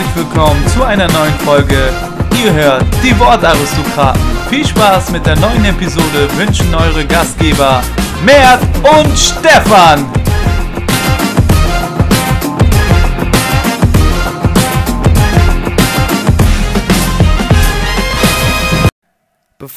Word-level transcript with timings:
herzlich 0.00 0.24
willkommen 0.24 0.66
zu 0.68 0.82
einer 0.82 1.08
neuen 1.12 1.34
Folge. 1.40 1.76
Ihr 2.42 2.52
hört 2.52 2.84
die 3.02 3.18
Wortaristokraten. 3.18 4.20
Viel 4.48 4.66
Spaß 4.66 5.10
mit 5.10 5.26
der 5.26 5.36
neuen 5.36 5.64
Episode 5.64 6.28
wünschen 6.36 6.74
eure 6.74 7.04
Gastgeber 7.04 7.82
Mert 8.24 8.62
und 8.82 9.18
Stefan. 9.18 10.06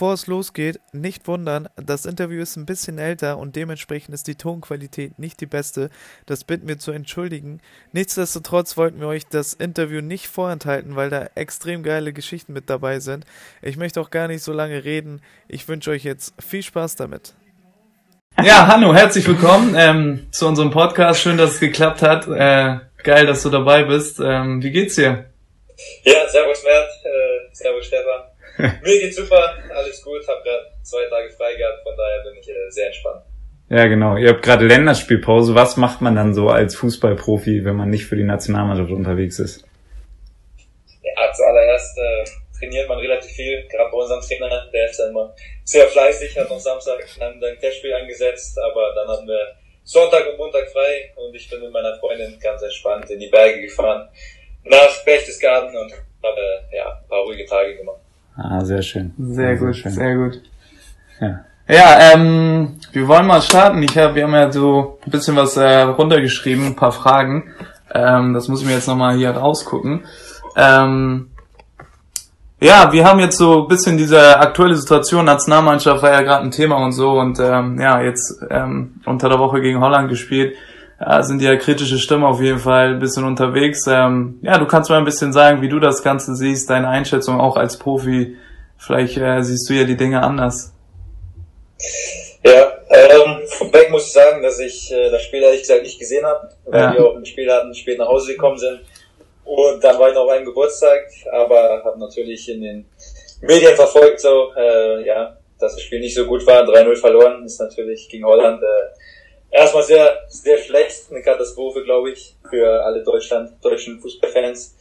Bevor 0.03 0.15
es 0.15 0.27
losgeht, 0.27 0.81
nicht 0.91 1.29
wundern, 1.29 1.69
das 1.77 2.05
Interview 2.05 2.41
ist 2.41 2.57
ein 2.57 2.65
bisschen 2.65 2.97
älter 2.97 3.37
und 3.37 3.55
dementsprechend 3.55 4.13
ist 4.13 4.27
die 4.27 4.35
Tonqualität 4.35 5.17
nicht 5.17 5.39
die 5.39 5.45
beste. 5.45 5.89
Das 6.25 6.43
bitten 6.43 6.67
wir 6.67 6.77
zu 6.77 6.91
entschuldigen. 6.91 7.61
Nichtsdestotrotz 7.93 8.75
wollten 8.75 8.99
wir 8.99 9.07
euch 9.07 9.25
das 9.27 9.53
Interview 9.53 10.01
nicht 10.01 10.27
vorenthalten, 10.27 10.97
weil 10.97 11.09
da 11.09 11.29
extrem 11.35 11.83
geile 11.83 12.11
Geschichten 12.11 12.51
mit 12.51 12.69
dabei 12.69 12.99
sind. 12.99 13.25
Ich 13.61 13.77
möchte 13.77 14.01
auch 14.01 14.09
gar 14.09 14.27
nicht 14.27 14.43
so 14.43 14.51
lange 14.51 14.83
reden. 14.83 15.21
Ich 15.47 15.69
wünsche 15.69 15.91
euch 15.91 16.03
jetzt 16.03 16.33
viel 16.37 16.63
Spaß 16.63 16.97
damit. 16.97 17.33
Ja, 18.43 18.67
Hanno, 18.67 18.93
herzlich 18.93 19.25
willkommen 19.25 19.73
ähm, 19.77 20.27
zu 20.31 20.49
unserem 20.49 20.71
Podcast. 20.71 21.21
Schön, 21.21 21.37
dass 21.37 21.51
es 21.51 21.59
geklappt 21.61 22.01
hat. 22.01 22.27
Äh, 22.27 22.79
geil, 23.05 23.25
dass 23.25 23.41
du 23.43 23.49
dabei 23.49 23.83
bist. 23.83 24.19
Ähm, 24.19 24.61
wie 24.61 24.71
geht's 24.71 24.95
dir? 24.95 25.29
Ja, 26.03 26.27
servus 26.27 26.61
Mert, 26.65 26.89
äh, 27.05 27.55
servus 27.55 27.85
Stefan. 27.85 28.32
Mir 28.83 28.99
geht's 28.99 29.15
super, 29.15 29.57
alles 29.73 30.01
gut, 30.03 30.27
hab 30.27 30.43
gerade 30.43 30.65
zwei 30.83 31.05
Tage 31.05 31.29
frei 31.31 31.55
gehabt, 31.55 31.83
von 31.83 31.95
daher 31.95 32.23
bin 32.23 32.39
ich 32.39 32.49
äh, 32.49 32.69
sehr 32.69 32.87
entspannt. 32.87 33.23
Ja, 33.69 33.87
genau. 33.87 34.17
Ihr 34.17 34.29
habt 34.29 34.43
gerade 34.43 34.67
Länderspielpause. 34.67 35.55
Was 35.55 35.77
macht 35.77 36.01
man 36.01 36.15
dann 36.15 36.33
so 36.33 36.49
als 36.49 36.75
Fußballprofi, 36.75 37.65
wenn 37.65 37.75
man 37.75 37.89
nicht 37.89 38.05
für 38.05 38.15
die 38.15 38.23
Nationalmannschaft 38.23 38.91
unterwegs 38.91 39.39
ist? 39.39 39.65
Ja, 41.01 41.31
zuallererst 41.31 41.97
äh, 41.97 42.23
trainiert 42.59 42.87
man 42.87 42.99
relativ 42.99 43.31
viel, 43.31 43.67
gerade 43.69 43.89
bei 43.89 43.97
unserem 43.97 44.21
Trainer, 44.21 44.69
der 44.71 44.89
ist 44.89 44.99
dann 44.99 45.09
immer 45.09 45.33
sehr 45.63 45.87
fleißig, 45.87 46.37
hat 46.37 46.49
noch 46.49 46.59
Samstag 46.59 47.03
dann 47.19 47.43
ein 47.43 47.59
Testspiel 47.59 47.93
angesetzt, 47.93 48.57
aber 48.59 48.93
dann 48.95 49.07
haben 49.07 49.27
wir 49.27 49.55
Sonntag 49.83 50.25
und 50.29 50.37
Montag 50.37 50.69
frei 50.69 51.11
und 51.15 51.35
ich 51.35 51.49
bin 51.49 51.61
mit 51.61 51.71
meiner 51.71 51.97
Freundin 51.97 52.39
ganz 52.39 52.61
entspannt 52.61 53.09
in 53.09 53.19
die 53.19 53.27
Berge 53.27 53.61
gefahren, 53.61 54.07
nach 54.63 55.03
Berchtesgaden 55.03 55.75
und 55.75 55.93
habe 56.23 56.41
ja, 56.71 56.99
ein 57.01 57.07
paar 57.07 57.23
ruhige 57.23 57.45
Tage 57.45 57.75
gemacht. 57.75 58.02
Ah, 58.35 58.63
sehr 58.65 58.81
schön. 58.81 59.13
Sehr, 59.17 59.35
sehr 59.35 59.55
gut, 59.57 59.75
sehr, 59.75 59.91
sehr 59.91 60.15
gut. 60.15 60.41
Ja. 61.19 61.39
Ja, 61.67 62.13
ähm, 62.13 62.75
wir 62.91 63.07
wollen 63.07 63.25
mal 63.25 63.41
starten. 63.41 63.81
Ich 63.83 63.97
hab, 63.97 64.15
wir 64.15 64.23
haben 64.23 64.33
ja 64.33 64.51
so 64.51 64.99
ein 65.05 65.11
bisschen 65.11 65.35
was 65.37 65.55
äh, 65.55 65.81
runtergeschrieben, 65.81 66.67
ein 66.67 66.75
paar 66.75 66.91
Fragen. 66.91 67.53
Ähm, 67.93 68.33
das 68.33 68.49
muss 68.49 68.61
ich 68.61 68.67
mir 68.67 68.73
jetzt 68.73 68.87
nochmal 68.87 69.15
hier 69.15 69.31
rausgucken. 69.31 70.03
Ähm, 70.57 71.29
ja, 72.59 72.91
wir 72.91 73.05
haben 73.05 73.19
jetzt 73.19 73.37
so 73.37 73.63
ein 73.63 73.67
bisschen 73.67 73.97
diese 73.97 74.39
aktuelle 74.39 74.75
Situation, 74.75 75.25
Nationalmannschaft 75.25 76.01
war 76.01 76.11
ja 76.11 76.21
gerade 76.21 76.43
ein 76.43 76.51
Thema 76.51 76.77
und 76.77 76.91
so 76.91 77.19
und 77.19 77.39
ähm, 77.39 77.79
ja, 77.79 78.01
jetzt 78.01 78.41
ähm, 78.49 79.01
unter 79.05 79.29
der 79.29 79.39
Woche 79.39 79.61
gegen 79.61 79.79
Holland 79.79 80.09
gespielt. 80.09 80.55
Ja, 81.05 81.21
sind 81.21 81.41
ja 81.41 81.55
kritische 81.57 81.97
Stimmen 81.97 82.23
auf 82.23 82.39
jeden 82.39 82.59
Fall 82.59 82.93
ein 82.93 82.99
bisschen 82.99 83.25
unterwegs. 83.25 83.85
Ähm, 83.87 84.39
ja, 84.41 84.57
du 84.57 84.65
kannst 84.65 84.89
mal 84.89 84.99
ein 84.99 85.05
bisschen 85.05 85.33
sagen, 85.33 85.61
wie 85.61 85.67
du 85.67 85.79
das 85.79 86.01
Ganze 86.01 86.33
siehst, 86.35 86.69
deine 86.69 86.87
Einschätzung 86.87 87.41
auch 87.41 87.57
als 87.57 87.77
Profi. 87.77 88.37
Vielleicht 88.77 89.17
äh, 89.17 89.41
siehst 89.41 89.69
du 89.69 89.73
ja 89.73 89.83
die 89.83 89.97
Dinge 89.97 90.23
anders. 90.23 90.73
Ja, 92.43 92.77
ähm, 92.89 93.41
vorweg 93.47 93.89
muss 93.89 94.07
ich 94.07 94.13
sagen, 94.13 94.41
dass 94.43 94.59
ich 94.59 94.91
äh, 94.93 95.09
das 95.09 95.23
Spiel 95.23 95.43
ehrlich 95.43 95.61
gesagt 95.61 95.83
nicht 95.83 95.99
gesehen 95.99 96.25
habe, 96.25 96.49
weil 96.65 96.79
ja. 96.79 96.93
wir 96.93 97.05
auch 97.05 97.15
im 97.15 97.25
Spiel 97.25 97.51
hatten, 97.51 97.73
spät 97.73 97.97
nach 97.97 98.07
Hause 98.07 98.33
gekommen 98.33 98.57
sind. 98.57 98.79
Und 99.43 99.83
dann 99.83 99.99
war 99.99 100.09
ich 100.09 100.15
noch 100.15 100.27
beim 100.27 100.45
Geburtstag, 100.45 101.01
aber 101.31 101.81
habe 101.83 101.99
natürlich 101.99 102.47
in 102.47 102.61
den 102.61 102.85
Medien 103.41 103.75
verfolgt, 103.75 104.21
so, 104.21 104.53
äh, 104.55 105.05
ja, 105.05 105.37
dass 105.59 105.73
das 105.73 105.81
Spiel 105.81 105.99
nicht 105.99 106.15
so 106.15 106.25
gut 106.25 106.45
war, 106.47 106.63
3-0 106.63 106.95
verloren, 106.95 107.43
ist 107.45 107.59
natürlich 107.59 108.07
gegen 108.07 108.25
Holland 108.25 108.61
äh, 108.63 109.03
erstmal 109.53 109.83
sehr, 109.83 110.25
sehr 110.27 110.57
schlecht, 110.57 111.11
eine 111.11 111.21
Katastrophe, 111.21 111.83
glaube 111.83 112.11
ich, 112.11 112.35
für 112.49 112.83
alle 112.83 113.03
Deutschland, 113.03 113.63
deutschen 113.63 113.99
Fußballfans. 113.99 114.75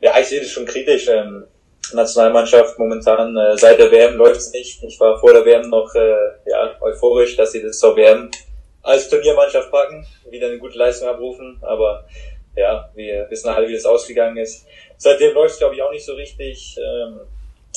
Ja, 0.00 0.18
ich 0.18 0.26
sehe 0.26 0.40
das 0.40 0.50
schon 0.50 0.64
kritisch. 0.64 1.08
Ähm, 1.08 1.44
Nationalmannschaft 1.92 2.78
momentan 2.78 3.36
äh, 3.36 3.56
seit 3.56 3.78
der 3.78 3.90
WM 3.90 4.16
läuft's 4.16 4.52
nicht. 4.52 4.82
Ich 4.82 5.00
war 5.00 5.18
vor 5.18 5.32
der 5.32 5.44
WM 5.44 5.68
noch 5.68 5.92
äh, 5.94 6.16
ja, 6.46 6.76
euphorisch, 6.80 7.36
dass 7.36 7.52
sie 7.52 7.62
das 7.62 7.78
zur 7.78 7.96
WM 7.96 8.30
als 8.82 9.08
Turniermannschaft 9.08 9.70
packen, 9.70 10.06
wieder 10.30 10.46
eine 10.46 10.58
gute 10.58 10.78
Leistung 10.78 11.08
abrufen, 11.08 11.58
aber 11.62 12.06
ja, 12.56 12.90
wir 12.94 13.26
wissen 13.28 13.48
alle, 13.48 13.68
wie 13.68 13.74
das 13.74 13.84
ausgegangen 13.84 14.36
ist. 14.36 14.66
Seitdem 14.96 15.34
läuft's 15.34 15.58
glaube 15.58 15.74
ich 15.74 15.82
auch 15.82 15.90
nicht 15.90 16.04
so 16.04 16.14
richtig. 16.14 16.76
Ähm, 16.78 17.20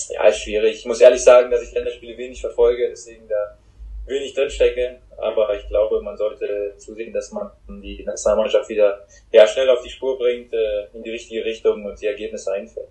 ja, 0.09 0.27
ist 0.27 0.39
schwierig. 0.39 0.79
Ich 0.79 0.85
muss 0.85 1.01
ehrlich 1.01 1.23
sagen, 1.23 1.51
dass 1.51 1.61
ich 1.61 1.73
Länderspiele 1.73 2.17
wenig 2.17 2.41
verfolge, 2.41 2.89
deswegen 2.89 3.27
da 3.27 3.57
wenig 4.05 4.33
drinstecke, 4.33 4.97
aber 5.17 5.55
ich 5.55 5.67
glaube, 5.67 6.01
man 6.01 6.17
sollte 6.17 6.73
zusehen, 6.77 7.13
dass 7.13 7.31
man 7.31 7.49
die 7.81 8.03
Nationalmannschaft 8.03 8.69
wieder 8.69 9.05
ja, 9.31 9.47
schnell 9.47 9.69
auf 9.69 9.81
die 9.83 9.89
Spur 9.89 10.17
bringt, 10.17 10.53
äh, 10.53 10.87
in 10.93 11.03
die 11.03 11.11
richtige 11.11 11.45
Richtung 11.45 11.85
und 11.85 12.01
die 12.01 12.07
Ergebnisse 12.07 12.51
einfällt. 12.51 12.89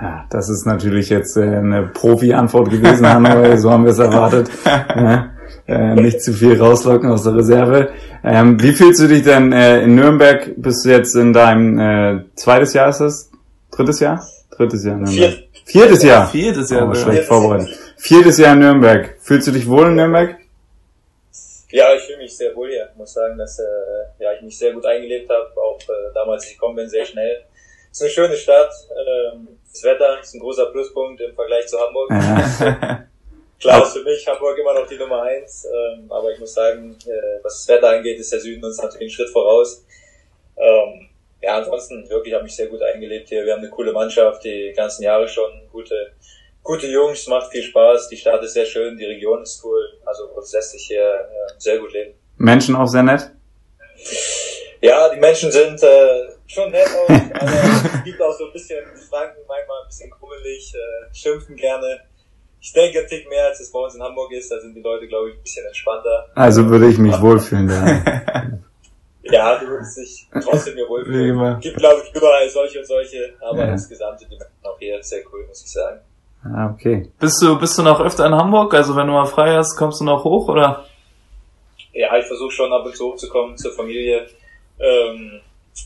Ja, 0.00 0.26
das 0.30 0.48
ist 0.48 0.64
natürlich 0.64 1.10
jetzt 1.10 1.36
äh, 1.36 1.42
eine 1.42 1.90
Profi-Antwort 1.92 2.70
gewesen, 2.70 3.06
Hanno, 3.12 3.56
so 3.56 3.70
haben 3.70 3.84
wir 3.84 3.92
es 3.92 3.98
erwartet. 3.98 4.48
Ja, 4.64 5.32
äh, 5.66 5.94
nicht 5.94 6.22
zu 6.22 6.32
viel 6.32 6.60
rauslocken 6.60 7.10
aus 7.10 7.24
der 7.24 7.36
Reserve. 7.36 7.90
Ähm, 8.24 8.60
wie 8.62 8.72
fühlst 8.72 9.00
du 9.00 9.08
dich 9.08 9.22
denn 9.22 9.52
äh, 9.52 9.82
in 9.82 9.94
Nürnberg? 9.94 10.54
Bist 10.56 10.84
du 10.84 10.90
jetzt 10.90 11.14
in 11.14 11.32
deinem 11.32 11.78
äh, 11.78 12.24
zweites 12.34 12.72
Jahr 12.72 12.88
ist 12.88 12.98
das? 12.98 13.30
Drittes 13.70 14.00
Jahr? 14.00 14.24
Drittes 14.56 14.84
Jahr 14.84 14.96
Nürnberg. 14.96 15.14
Viert. 15.14 15.48
Viertes 15.64 16.02
Jahr. 16.02 16.28
Viertes 16.28 16.70
Jahr. 16.70 16.88
Oh, 16.88 16.94
schlecht 16.94 17.24
vorbereitet. 17.24 17.78
Viertes 18.04 18.36
Jahr 18.36 18.54
in 18.54 18.58
Nürnberg. 18.58 19.14
Fühlst 19.20 19.46
du 19.46 19.52
dich 19.52 19.68
wohl 19.68 19.86
in 19.86 19.94
Nürnberg? 19.94 20.36
Ja, 21.70 21.94
ich 21.94 22.02
fühle 22.02 22.18
mich 22.18 22.36
sehr 22.36 22.52
wohl 22.56 22.68
hier. 22.68 22.88
Ich 22.90 22.98
muss 22.98 23.12
sagen, 23.12 23.38
dass 23.38 23.60
äh, 23.60 23.64
ja, 24.18 24.32
ich 24.32 24.42
mich 24.42 24.58
sehr 24.58 24.72
gut 24.72 24.84
eingelebt 24.84 25.30
habe. 25.30 25.48
Auch 25.54 25.78
äh, 25.82 26.12
damals, 26.12 26.42
als 26.42 26.50
ich 26.50 26.58
gekommen 26.58 26.74
bin, 26.74 26.88
sehr 26.88 27.06
schnell. 27.06 27.44
Es 27.92 27.98
ist 27.98 28.02
eine 28.02 28.10
schöne 28.10 28.36
Stadt. 28.36 28.72
Ähm, 28.90 29.46
das 29.70 29.84
Wetter 29.84 30.18
ist 30.20 30.34
ein 30.34 30.40
großer 30.40 30.66
Pluspunkt 30.72 31.20
im 31.20 31.32
Vergleich 31.36 31.68
zu 31.68 31.78
Hamburg. 31.78 32.08
Klar 33.60 33.82
ist 33.84 33.92
für 33.92 34.02
mich 34.02 34.26
Hamburg 34.26 34.58
immer 34.58 34.74
noch 34.74 34.88
die 34.88 34.98
Nummer 34.98 35.22
eins. 35.22 35.64
Ähm, 35.64 36.10
aber 36.10 36.32
ich 36.32 36.40
muss 36.40 36.54
sagen, 36.54 36.98
äh, 37.06 37.44
was 37.44 37.64
das 37.64 37.76
Wetter 37.76 37.90
angeht, 37.90 38.18
ist 38.18 38.32
der 38.32 38.40
Süden 38.40 38.64
uns 38.64 38.82
natürlich 38.82 39.02
einen 39.02 39.10
Schritt 39.10 39.30
voraus. 39.30 39.86
Ähm, 40.56 41.08
ja, 41.40 41.58
ansonsten 41.58 42.10
wirklich 42.10 42.34
habe 42.34 42.48
ich 42.48 42.56
sehr 42.56 42.66
gut 42.66 42.82
eingelebt 42.82 43.28
hier. 43.28 43.44
Wir 43.44 43.52
haben 43.52 43.60
eine 43.60 43.70
coole 43.70 43.92
Mannschaft, 43.92 44.42
die 44.42 44.72
ganzen 44.74 45.04
Jahre 45.04 45.28
schon 45.28 45.52
gute 45.70 46.10
gute 46.62 46.86
Jungs, 46.86 47.26
macht 47.26 47.50
viel 47.50 47.62
Spaß, 47.62 48.08
die 48.08 48.16
Stadt 48.16 48.42
ist 48.42 48.54
sehr 48.54 48.66
schön, 48.66 48.96
die 48.96 49.04
Region 49.04 49.42
ist 49.42 49.62
cool, 49.64 49.80
also 50.04 50.24
es 50.40 50.52
lässt 50.52 50.72
sich 50.72 50.84
hier 50.86 51.02
äh, 51.02 51.52
sehr 51.58 51.78
gut 51.78 51.92
leben. 51.92 52.14
Menschen 52.36 52.76
auch 52.76 52.86
sehr 52.86 53.02
nett? 53.02 53.30
Ja, 54.80 55.08
die 55.14 55.20
Menschen 55.20 55.50
sind 55.50 55.82
äh, 55.82 56.28
schon 56.46 56.70
nett 56.70 56.88
auch, 56.88 57.08
aber 57.08 57.52
es 57.94 58.04
gibt 58.04 58.20
auch 58.20 58.36
so 58.36 58.46
ein 58.46 58.52
bisschen 58.52 58.84
Franken, 59.08 59.38
manchmal 59.46 59.82
ein 59.82 59.88
bisschen 59.88 60.10
krummelig, 60.10 60.74
äh, 60.74 61.14
schimpfen 61.14 61.56
gerne. 61.56 62.00
Ich 62.60 62.72
denke 62.72 63.00
ein 63.00 63.06
Tick 63.06 63.28
mehr, 63.28 63.46
als 63.46 63.60
es 63.60 63.72
bei 63.72 63.78
uns 63.80 63.94
in 63.94 64.02
Hamburg 64.02 64.32
ist, 64.32 64.50
da 64.50 64.60
sind 64.60 64.74
die 64.74 64.82
Leute, 64.82 65.08
glaube 65.08 65.30
ich, 65.30 65.36
ein 65.36 65.42
bisschen 65.42 65.66
entspannter. 65.66 66.28
Also 66.34 66.68
würde 66.68 66.88
ich 66.88 66.98
mich 66.98 67.20
wohlfühlen, 67.20 67.68
ja. 67.68 68.58
ja, 69.22 69.58
du 69.58 69.66
würdest 69.66 69.98
dich 69.98 70.28
trotzdem 70.42 70.74
mir 70.74 70.88
wohlfühlen. 70.88 71.60
Gibt, 71.60 71.76
glaube 71.76 72.02
ich, 72.04 72.14
überall 72.14 72.48
solche 72.48 72.78
und 72.78 72.86
solche, 72.86 73.34
aber 73.40 73.58
ja. 73.58 73.72
insgesamt 73.72 74.20
sind 74.20 74.30
die 74.30 74.36
Menschen 74.36 74.64
auch 74.64 74.78
hier 74.78 75.02
sehr 75.02 75.22
cool, 75.32 75.44
muss 75.46 75.62
ich 75.64 75.72
sagen. 75.72 76.00
Ah, 76.44 76.74
okay. 76.74 77.08
Bist 77.20 77.40
du, 77.40 77.58
bist 77.58 77.78
du 77.78 77.82
noch 77.82 78.00
öfter 78.00 78.26
in 78.26 78.34
Hamburg? 78.34 78.74
Also 78.74 78.96
wenn 78.96 79.06
du 79.06 79.12
mal 79.12 79.26
frei 79.26 79.54
hast, 79.54 79.76
kommst 79.76 80.00
du 80.00 80.04
noch 80.04 80.24
hoch, 80.24 80.48
oder? 80.48 80.84
Ja, 81.92 82.16
ich 82.16 82.26
versuche 82.26 82.50
schon 82.50 82.72
ab 82.72 82.84
und 82.84 82.96
zu 82.96 83.12
hochzukommen 83.12 83.56
zur 83.56 83.72
Familie. 83.72 84.26
Ähm, 84.80 85.40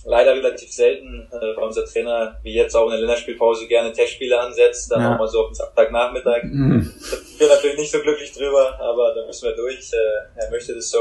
leider 0.04 0.34
relativ 0.34 0.70
selten, 0.70 1.28
äh, 1.30 1.56
weil 1.56 1.64
unser 1.64 1.84
Trainer, 1.84 2.38
wie 2.42 2.54
jetzt 2.54 2.74
auch 2.74 2.86
in 2.86 2.92
der 2.92 3.00
Länderspielpause, 3.00 3.66
gerne 3.66 3.92
Testspiele 3.92 4.38
ansetzt, 4.38 4.90
dann 4.90 5.02
ja. 5.02 5.14
auch 5.14 5.18
mal 5.18 5.28
so 5.28 5.42
auf 5.42 5.48
den 5.48 5.54
Samstagnachmittag. 5.54 6.44
Mhm. 6.44 6.92
Ich 7.00 7.38
bin 7.38 7.48
natürlich 7.48 7.78
nicht 7.78 7.92
so 7.92 8.00
glücklich 8.00 8.32
drüber, 8.32 8.78
aber 8.80 9.14
da 9.14 9.26
müssen 9.26 9.48
wir 9.48 9.56
durch. 9.56 9.92
Äh, 9.92 10.40
er 10.40 10.50
möchte 10.50 10.74
das 10.74 10.90
so. 10.90 10.98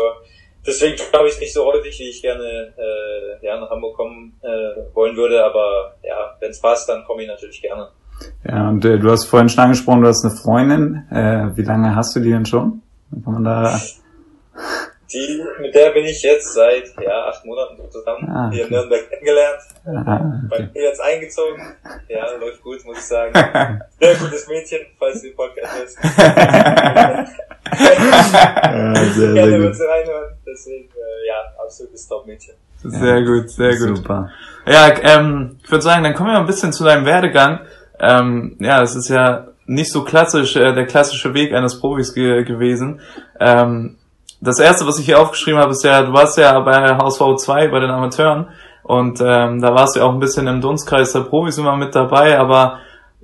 Deswegen 0.65 0.95
glaube 1.11 1.27
ich 1.27 1.35
es 1.35 1.39
nicht 1.39 1.53
so 1.53 1.63
häufig, 1.65 1.97
wie 1.99 2.09
ich 2.09 2.21
gerne 2.21 2.73
äh, 2.77 3.45
ja, 3.45 3.59
nach 3.59 3.69
Hamburg 3.69 3.95
kommen 3.95 4.39
äh, 4.41 4.95
wollen 4.95 5.15
würde, 5.15 5.43
aber 5.43 5.95
ja, 6.03 6.35
wenn 6.39 6.49
es 6.49 6.59
passt, 6.59 6.89
dann 6.89 7.05
komme 7.05 7.21
ich 7.21 7.27
natürlich 7.27 7.61
gerne. 7.61 7.89
Ja, 8.47 8.69
und 8.69 8.85
äh, 8.85 8.99
du 8.99 9.09
hast 9.11 9.25
vorhin 9.25 9.49
schon 9.49 9.63
angesprochen, 9.63 10.01
du 10.01 10.07
hast 10.07 10.23
eine 10.23 10.35
Freundin. 10.35 11.03
Äh, 11.11 11.55
wie 11.55 11.63
lange 11.63 11.95
hast 11.95 12.15
du 12.15 12.19
die 12.19 12.31
denn 12.31 12.45
schon? 12.45 12.81
Kann 13.23 13.33
man 13.33 13.43
da... 13.43 13.79
Die, 15.11 15.43
mit 15.61 15.73
der 15.75 15.91
bin 15.91 16.03
ich 16.03 16.23
jetzt 16.23 16.53
seit 16.53 16.91
ja, 16.99 17.27
acht 17.27 17.45
Monaten 17.45 17.79
zusammen 17.91 18.27
ah, 18.27 18.47
okay. 18.47 18.55
hier 18.55 18.65
in 18.65 18.71
Nürnberg 18.71 19.07
kennengelernt. 19.07 19.61
Ah, 19.85 20.41
okay. 20.51 20.69
Bin 20.73 20.81
jetzt 20.81 20.99
eingezogen. 20.99 21.61
Ja, 22.09 22.25
läuft 22.37 22.63
gut, 22.63 22.83
muss 22.85 22.97
ich 22.97 23.03
sagen. 23.03 23.31
Sehr 23.99 24.15
gutes 24.15 24.47
Mädchen, 24.47 24.79
falls 24.97 25.21
du 25.21 25.27
den 25.27 25.35
Podcast 25.35 25.77
hörst. 25.77 25.97
ja, 27.77 28.95
sehr, 28.95 29.13
sehr 29.13 29.33
Gerne 29.33 29.57
gut. 29.59 29.79
reinhören. 29.79 30.37
Deswegen, 30.45 30.85
äh, 30.85 31.27
ja, 31.27 31.35
absolutes 31.63 32.07
Top-Mädchen. 32.07 32.55
Sehr 32.83 33.19
ja. 33.19 33.25
gut, 33.25 33.49
sehr 33.49 33.77
gut. 33.77 33.97
Super. 33.97 34.31
Ja, 34.65 34.93
ähm, 35.01 35.59
ich 35.63 35.71
würde 35.71 35.83
sagen, 35.83 36.03
dann 36.03 36.13
kommen 36.13 36.29
wir 36.29 36.33
mal 36.33 36.41
ein 36.41 36.45
bisschen 36.45 36.73
zu 36.73 36.83
deinem 36.83 37.05
Werdegang. 37.05 37.61
Ähm, 37.99 38.57
ja, 38.59 38.81
es 38.81 38.95
ist 38.95 39.09
ja 39.09 39.47
nicht 39.65 39.91
so 39.91 40.03
klassisch, 40.03 40.55
äh, 40.55 40.73
der 40.73 40.85
klassische 40.85 41.33
Weg 41.33 41.53
eines 41.53 41.79
Profis 41.79 42.13
ge 42.13 42.43
gewesen. 42.43 42.99
Ähm, 43.39 43.97
das 44.41 44.59
erste, 44.59 44.85
was 44.85 44.99
ich 44.99 45.05
hier 45.05 45.19
aufgeschrieben 45.19 45.59
habe, 45.59 45.71
ist 45.71 45.83
ja, 45.83 46.03
du 46.03 46.13
warst 46.13 46.37
ja 46.37 46.59
bei 46.59 46.95
HSV 46.95 47.37
2 47.37 47.67
bei 47.69 47.79
den 47.79 47.89
Amateuren 47.89 48.47
und 48.83 49.19
ähm, 49.21 49.61
da 49.61 49.73
warst 49.73 49.95
du 49.95 49.99
ja 49.99 50.05
auch 50.05 50.13
ein 50.13 50.19
bisschen 50.19 50.47
im 50.47 50.61
Dunstkreis 50.61 51.13
der 51.13 51.21
Profis 51.21 51.57
immer 51.57 51.75
mit 51.75 51.95
dabei, 51.95 52.37
aber 52.37 52.79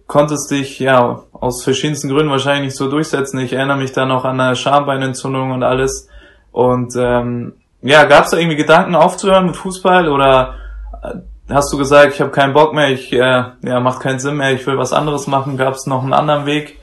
konntest 0.08 0.52
dich 0.52 0.80
ja 0.80 1.22
aus 1.32 1.64
verschiedensten 1.64 2.10
Gründen 2.10 2.32
wahrscheinlich 2.32 2.66
nicht 2.66 2.78
so 2.78 2.90
durchsetzen. 2.90 3.40
Ich 3.40 3.54
erinnere 3.54 3.78
mich 3.78 3.92
da 3.92 4.06
noch 4.06 4.26
an 4.26 4.40
eine 4.40 4.56
Schambeinentzündung 4.56 5.52
und 5.52 5.64
alles. 5.64 6.10
Und 6.52 6.94
ähm, 6.98 7.54
ja, 7.82 8.04
gab 8.04 8.26
es 8.26 8.32
da 8.32 8.38
irgendwie 8.38 8.58
Gedanken 8.58 8.96
aufzuhören 8.96 9.46
mit 9.46 9.56
Fußball 9.56 10.10
oder 10.10 10.56
äh, 11.02 11.20
hast 11.52 11.72
du 11.72 11.78
gesagt, 11.78 12.14
ich 12.14 12.22
habe 12.22 12.32
keinen 12.32 12.54
Bock 12.54 12.74
mehr, 12.74 12.90
ich 12.90 13.12
äh, 13.12 13.18
ja 13.18 13.80
macht 13.80 14.02
keinen 14.02 14.20
Sinn 14.20 14.38
mehr, 14.38 14.52
ich 14.54 14.66
will 14.66 14.78
was 14.78 14.94
anderes 14.94 15.28
machen? 15.28 15.58
Gab 15.58 15.74
es 15.76 15.86
noch 15.86 16.04
einen 16.04 16.14
anderen 16.14 16.46
Weg? 16.46 16.80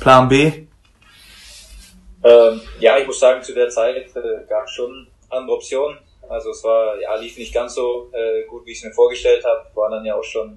Plan 0.00 0.28
B? 0.28 0.66
Ähm, 2.22 2.60
ja, 2.80 2.98
ich 2.98 3.06
muss 3.06 3.20
sagen, 3.20 3.42
zu 3.42 3.54
der 3.54 3.68
Zeit 3.68 3.96
äh, 3.96 4.46
gab 4.48 4.64
es 4.64 4.72
schon 4.72 5.06
andere 5.30 5.56
Optionen. 5.56 5.98
Also 6.28 6.50
es 6.50 6.64
war, 6.64 6.98
ja, 7.00 7.14
lief 7.16 7.36
nicht 7.36 7.52
ganz 7.52 7.74
so 7.74 8.10
äh, 8.12 8.46
gut, 8.48 8.64
wie 8.64 8.72
ich 8.72 8.78
es 8.78 8.84
mir 8.84 8.92
vorgestellt 8.92 9.44
habe. 9.44 9.66
War 9.74 9.90
dann 9.90 10.04
ja 10.04 10.14
auch 10.14 10.24
schon 10.24 10.56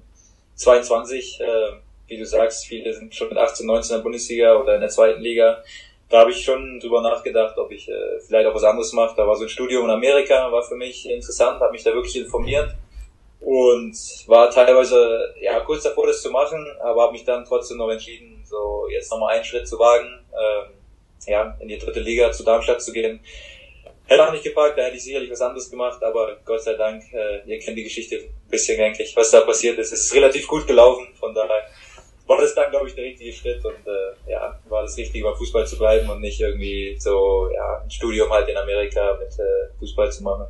22. 0.54 1.40
Äh, 1.40 1.46
wie 2.06 2.16
du 2.16 2.24
sagst, 2.24 2.66
viele 2.66 2.94
sind 2.94 3.14
schon 3.14 3.28
mit 3.28 3.36
18, 3.36 3.66
19 3.66 3.90
in 3.90 3.98
der 3.98 4.02
Bundesliga 4.02 4.56
oder 4.56 4.76
in 4.76 4.80
der 4.80 4.88
zweiten 4.88 5.20
Liga. 5.20 5.62
Da 6.08 6.20
habe 6.20 6.30
ich 6.30 6.42
schon 6.42 6.80
drüber 6.80 7.02
nachgedacht, 7.02 7.58
ob 7.58 7.70
ich 7.70 7.86
äh, 7.86 8.18
vielleicht 8.26 8.48
auch 8.48 8.54
was 8.54 8.64
anderes 8.64 8.94
mache. 8.94 9.14
Da 9.14 9.26
war 9.26 9.36
so 9.36 9.42
ein 9.42 9.50
Studium 9.50 9.84
in 9.84 9.90
Amerika, 9.90 10.50
war 10.50 10.62
für 10.62 10.76
mich 10.76 11.06
interessant, 11.08 11.60
habe 11.60 11.72
mich 11.72 11.84
da 11.84 11.92
wirklich 11.92 12.16
informiert 12.16 12.74
und 13.40 13.94
war 14.26 14.50
teilweise 14.50 15.34
ja 15.40 15.60
kurz 15.60 15.84
davor, 15.84 16.06
das 16.06 16.22
zu 16.22 16.30
machen, 16.30 16.66
aber 16.80 17.02
habe 17.02 17.12
mich 17.12 17.24
dann 17.24 17.44
trotzdem 17.44 17.78
noch 17.78 17.90
entschieden, 17.90 18.44
so 18.44 18.88
jetzt 18.90 19.10
nochmal 19.10 19.36
einen 19.36 19.44
Schritt 19.44 19.68
zu 19.68 19.78
wagen, 19.78 20.24
ähm, 20.32 20.72
ja, 21.26 21.56
in 21.60 21.68
die 21.68 21.78
dritte 21.78 22.00
Liga 22.00 22.32
zu 22.32 22.42
Darmstadt 22.42 22.82
zu 22.82 22.92
gehen. 22.92 23.20
Hätte 24.06 24.26
auch 24.26 24.32
nicht 24.32 24.44
gepackt, 24.44 24.78
da 24.78 24.82
hätte 24.82 24.96
ich 24.96 25.04
sicherlich 25.04 25.30
was 25.30 25.42
anderes 25.42 25.70
gemacht, 25.70 26.02
aber 26.02 26.38
Gott 26.44 26.62
sei 26.62 26.74
Dank, 26.74 27.04
äh, 27.12 27.42
ihr 27.46 27.58
kennt 27.58 27.76
die 27.76 27.84
Geschichte 27.84 28.16
ein 28.16 28.50
bisschen 28.50 28.80
eigentlich, 28.80 29.14
was 29.14 29.30
da 29.30 29.42
passiert 29.42 29.78
ist. 29.78 29.92
Es 29.92 30.06
ist 30.06 30.14
relativ 30.14 30.46
gut 30.48 30.66
gelaufen, 30.66 31.06
von 31.20 31.34
daher 31.34 31.64
war 32.26 32.40
das 32.40 32.54
dann, 32.54 32.70
glaube 32.70 32.88
ich, 32.88 32.94
der 32.94 33.04
richtige 33.04 33.32
Schritt 33.32 33.64
und 33.64 33.86
äh, 33.86 34.30
ja, 34.30 34.58
war 34.68 34.82
das 34.82 34.96
Richtige, 34.96 35.24
beim 35.24 35.36
Fußball 35.36 35.66
zu 35.66 35.78
bleiben 35.78 36.08
und 36.10 36.20
nicht 36.20 36.40
irgendwie 36.40 36.96
so 36.98 37.48
ja, 37.54 37.80
ein 37.82 37.90
Studium 37.90 38.30
halt 38.30 38.48
in 38.48 38.56
Amerika 38.56 39.18
mit 39.18 39.32
äh, 39.38 39.78
Fußball 39.78 40.12
zu 40.12 40.22
machen. 40.22 40.46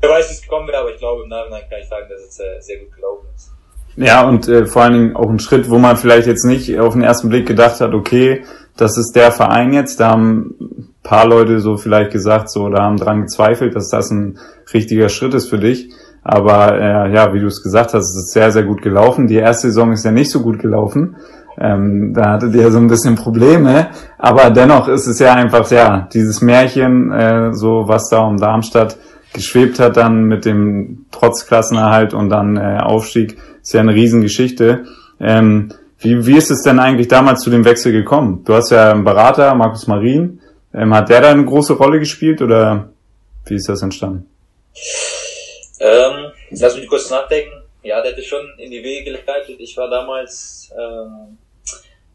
Wer 0.00 0.10
weiß, 0.10 0.28
wie 0.28 0.34
es 0.34 0.42
gekommen 0.42 0.68
wäre, 0.68 0.78
aber 0.78 0.90
ich 0.90 0.98
glaube, 0.98 1.22
im 1.24 1.28
Nachhinein 1.28 1.62
kann 1.68 1.80
ich 1.80 1.88
sagen, 1.88 2.06
dass 2.08 2.20
es 2.20 2.38
äh, 2.38 2.60
sehr 2.60 2.78
gut 2.78 2.94
gelaufen 2.94 3.26
ist. 3.34 3.50
Ja, 3.96 4.28
und 4.28 4.48
äh, 4.48 4.64
vor 4.66 4.82
allen 4.82 4.92
Dingen 4.92 5.16
auch 5.16 5.28
ein 5.28 5.40
Schritt, 5.40 5.68
wo 5.68 5.78
man 5.78 5.96
vielleicht 5.96 6.28
jetzt 6.28 6.44
nicht 6.44 6.78
auf 6.78 6.92
den 6.92 7.02
ersten 7.02 7.28
Blick 7.28 7.48
gedacht 7.48 7.80
hat, 7.80 7.94
okay, 7.94 8.44
das 8.76 8.96
ist 8.96 9.12
der 9.16 9.32
Verein 9.32 9.72
jetzt, 9.72 9.98
da 9.98 10.10
haben 10.10 10.54
ein 10.60 10.94
paar 11.02 11.26
Leute 11.26 11.58
so 11.58 11.76
vielleicht 11.76 12.12
gesagt, 12.12 12.48
so, 12.48 12.68
da 12.68 12.84
haben 12.84 12.96
dran 12.96 13.22
gezweifelt, 13.22 13.74
dass 13.74 13.88
das 13.88 14.10
ein 14.10 14.38
richtiger 14.72 15.08
Schritt 15.08 15.34
ist 15.34 15.48
für 15.48 15.58
dich. 15.58 15.90
Aber 16.22 16.78
äh, 16.78 17.12
ja, 17.12 17.32
wie 17.32 17.40
du 17.40 17.46
es 17.46 17.62
gesagt 17.62 17.94
hast, 17.94 18.04
es 18.04 18.26
ist 18.26 18.32
sehr, 18.32 18.52
sehr 18.52 18.62
gut 18.62 18.82
gelaufen. 18.82 19.26
Die 19.26 19.36
erste 19.36 19.68
Saison 19.68 19.92
ist 19.92 20.04
ja 20.04 20.12
nicht 20.12 20.30
so 20.30 20.42
gut 20.42 20.58
gelaufen. 20.60 21.16
Ähm, 21.58 22.12
da 22.14 22.32
hattet 22.32 22.54
ihr 22.54 22.70
so 22.70 22.78
ein 22.78 22.86
bisschen 22.86 23.16
Probleme. 23.16 23.88
Aber 24.18 24.50
dennoch 24.50 24.88
ist 24.88 25.06
es 25.06 25.18
ja 25.18 25.32
einfach, 25.32 25.68
ja, 25.70 26.08
dieses 26.12 26.40
Märchen, 26.40 27.10
äh, 27.10 27.52
so 27.52 27.84
was 27.86 28.08
da 28.10 28.20
um 28.20 28.36
Darmstadt 28.36 28.96
geschwebt 29.32 29.78
hat 29.78 29.96
dann 29.96 30.24
mit 30.24 30.44
dem 30.44 31.06
Trotzklassenerhalt 31.10 32.14
und 32.14 32.30
dann 32.30 32.56
äh, 32.56 32.78
Aufstieg, 32.80 33.36
ist 33.62 33.74
ja 33.74 33.80
eine 33.80 33.94
Riesengeschichte. 33.94 34.86
Ähm, 35.20 35.72
wie, 35.98 36.26
wie 36.26 36.36
ist 36.36 36.50
es 36.50 36.62
denn 36.62 36.78
eigentlich 36.78 37.08
damals 37.08 37.42
zu 37.42 37.50
dem 37.50 37.64
Wechsel 37.64 37.92
gekommen? 37.92 38.44
Du 38.44 38.54
hast 38.54 38.70
ja 38.70 38.92
einen 38.92 39.04
Berater, 39.04 39.54
Markus 39.54 39.86
Marin. 39.86 40.40
Ähm, 40.72 40.94
hat 40.94 41.08
der 41.08 41.20
da 41.20 41.30
eine 41.30 41.44
große 41.44 41.74
Rolle 41.74 41.98
gespielt 41.98 42.40
oder 42.40 42.90
wie 43.46 43.54
ist 43.54 43.68
das 43.68 43.82
entstanden? 43.82 44.28
Ähm, 45.80 46.32
lass 46.50 46.76
mich 46.76 46.88
kurz 46.88 47.10
nachdenken. 47.10 47.62
Ja, 47.82 48.02
der 48.02 48.12
hätte 48.12 48.22
schon 48.22 48.46
in 48.58 48.70
die 48.70 48.82
Wege 48.82 49.10
geleitet. 49.10 49.56
Ich 49.58 49.76
war 49.76 49.88
damals, 49.88 50.70
ähm, 50.76 51.38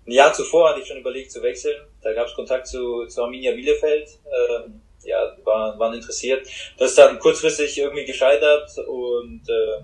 ein 0.06 0.12
Jahr 0.12 0.34
zuvor 0.34 0.70
hatte 0.70 0.82
ich 0.82 0.88
schon 0.88 0.98
überlegt 0.98 1.32
zu 1.32 1.42
wechseln. 1.42 1.76
Da 2.02 2.14
gab 2.14 2.28
es 2.28 2.36
Kontakt 2.36 2.68
zu, 2.68 3.06
zu 3.08 3.24
Arminia 3.24 3.54
Bielefeld. 3.54 4.10
Ähm, 4.26 4.82
ja, 5.06 5.36
waren, 5.44 5.78
waren 5.80 5.94
interessiert. 5.94 6.48
Das 6.78 6.92
ist 6.92 6.98
dann 6.98 7.20
kurzfristig 7.20 7.78
irgendwie 7.78 8.06
gescheitert 8.06 8.70
und 8.88 9.42
äh, 9.48 9.84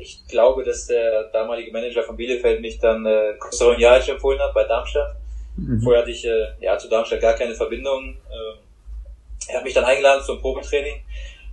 ich 0.00 0.26
glaube, 0.28 0.64
dass 0.64 0.86
der 0.86 1.24
damalige 1.24 1.72
Manager 1.72 2.02
von 2.02 2.16
Bielefeld 2.16 2.60
mich 2.60 2.78
dann 2.78 3.04
äh, 3.06 3.34
Kostaronialisch 3.38 4.08
empfohlen 4.08 4.40
hat 4.40 4.54
bei 4.54 4.64
Darmstadt. 4.64 5.16
Mhm. 5.56 5.80
Vorher 5.80 6.02
hatte 6.02 6.10
ich 6.10 6.24
äh, 6.24 6.46
ja 6.60 6.76
zu 6.78 6.88
Darmstadt 6.88 7.20
gar 7.20 7.34
keine 7.34 7.54
Verbindung. 7.54 8.16
Äh, 8.30 9.52
er 9.52 9.58
hat 9.58 9.64
mich 9.64 9.74
dann 9.74 9.84
eingeladen 9.84 10.24
zum 10.24 10.40
Probetraining. 10.40 11.02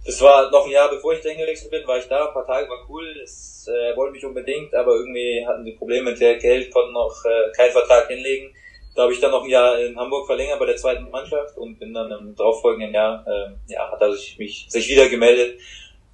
Das 0.06 0.20
war 0.20 0.52
noch 0.52 0.66
ein 0.66 0.72
Jahr 0.72 0.90
bevor 0.90 1.14
ich 1.14 1.22
dahin 1.22 1.40
gewechselt 1.40 1.72
bin, 1.72 1.88
war 1.88 1.98
ich 1.98 2.08
da, 2.08 2.28
ein 2.28 2.34
paar 2.34 2.46
Tage 2.46 2.68
war 2.70 2.86
cool. 2.90 3.08
Es, 3.24 3.70
äh, 3.70 3.92
er 3.92 3.96
wollte 3.96 4.14
mich 4.14 4.26
unbedingt, 4.26 4.74
aber 4.76 4.96
irgendwie 4.96 5.46
hatten 5.46 5.64
die 5.64 5.74
Probleme 5.74 6.12
mit 6.12 6.20
der 6.20 6.38
Geld, 6.38 6.72
konnten 6.72 6.94
noch 6.94 7.24
äh, 7.24 7.52
keinen 7.56 7.72
Vertrag 7.72 8.08
hinlegen. 8.08 8.54
Da 8.96 9.04
habe 9.04 9.14
ich 9.14 9.20
dann 9.20 9.32
noch 9.32 9.44
ein 9.44 9.50
Jahr 9.50 9.80
in 9.80 9.98
Hamburg 9.98 10.28
verlängert 10.28 10.60
bei 10.60 10.68
der 10.68 10.76
zweiten 10.76 11.10
Mannschaft 11.10 11.58
und 11.58 11.80
bin 11.80 11.94
dann 11.94 12.12
im 12.12 12.36
darauffolgenden 12.36 12.94
Jahr, 12.94 13.26
äh, 13.28 13.52
ja, 13.68 13.92
hat 13.92 14.02
er 14.02 14.14
sich, 14.14 14.38
mich, 14.38 14.66
sich 14.70 14.88
wieder 14.88 15.10
gemeldet, 15.10 15.60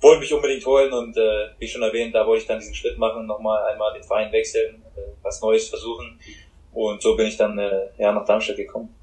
wollte 0.02 0.22
mich 0.22 0.34
unbedingt 0.34 0.66
holen 0.66 0.94
und 0.94 1.18
äh, 1.18 1.50
wie 1.60 1.68
schon 1.68 1.82
erwähnt, 1.82 2.16
da 2.16 2.26
wollte 2.26 2.44
ich 2.44 2.48
dann 2.48 2.60
diesen 2.60 2.76
Schritt 2.76 2.98
machen, 2.98 3.26
nochmal 3.26 3.66
einmal 3.66 3.94
den 3.94 4.04
Verein 4.04 4.32
wechseln, 4.32 4.82
äh, 4.96 5.02
was 5.22 5.42
Neues 5.42 5.68
versuchen 5.68 6.20
und 6.74 7.02
so 7.02 7.16
bin 7.16 7.28
ich 7.28 7.38
dann 7.38 7.58
äh, 7.58 7.90
ja 7.98 8.12
nach 8.12 8.26
Darmstadt 8.26 8.58
gekommen. 8.58 8.94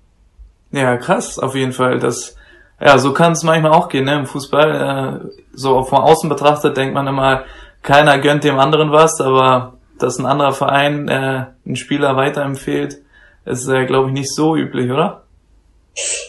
Ja, 0.73 0.97
krass, 0.97 1.39
auf 1.39 1.55
jeden 1.55 1.73
Fall. 1.73 1.99
Das, 1.99 2.37
ja, 2.81 2.99
so 2.99 3.13
kann 3.13 3.33
es 3.33 3.43
manchmal 3.43 3.73
auch 3.73 3.89
gehen, 3.89 4.05
ne, 4.05 4.15
im 4.17 4.27
Fußball. 4.27 5.23
Äh, 5.25 5.39
so 5.53 5.83
von 5.85 5.99
außen 5.99 6.29
betrachtet 6.29 6.77
denkt 6.77 6.95
man 6.95 7.07
immer, 7.07 7.45
keiner 7.83 8.19
gönnt 8.19 8.45
dem 8.45 8.59
anderen 8.59 8.93
was, 8.93 9.21
aber 9.21 9.75
dass 9.99 10.19
ein 10.19 10.27
anderer 10.27 10.53
Verein 10.53 11.09
äh, 11.09 11.47
einen 11.65 11.77
Spieler 11.77 12.17
weiterempfiehlt, 12.17 13.03
ist, 13.47 13.69
äh, 13.69 13.87
glaube 13.87 14.09
ich, 14.09 14.15
nicht 14.15 14.35
so 14.35 14.57
üblich, 14.57 14.91
oder? 14.91 15.23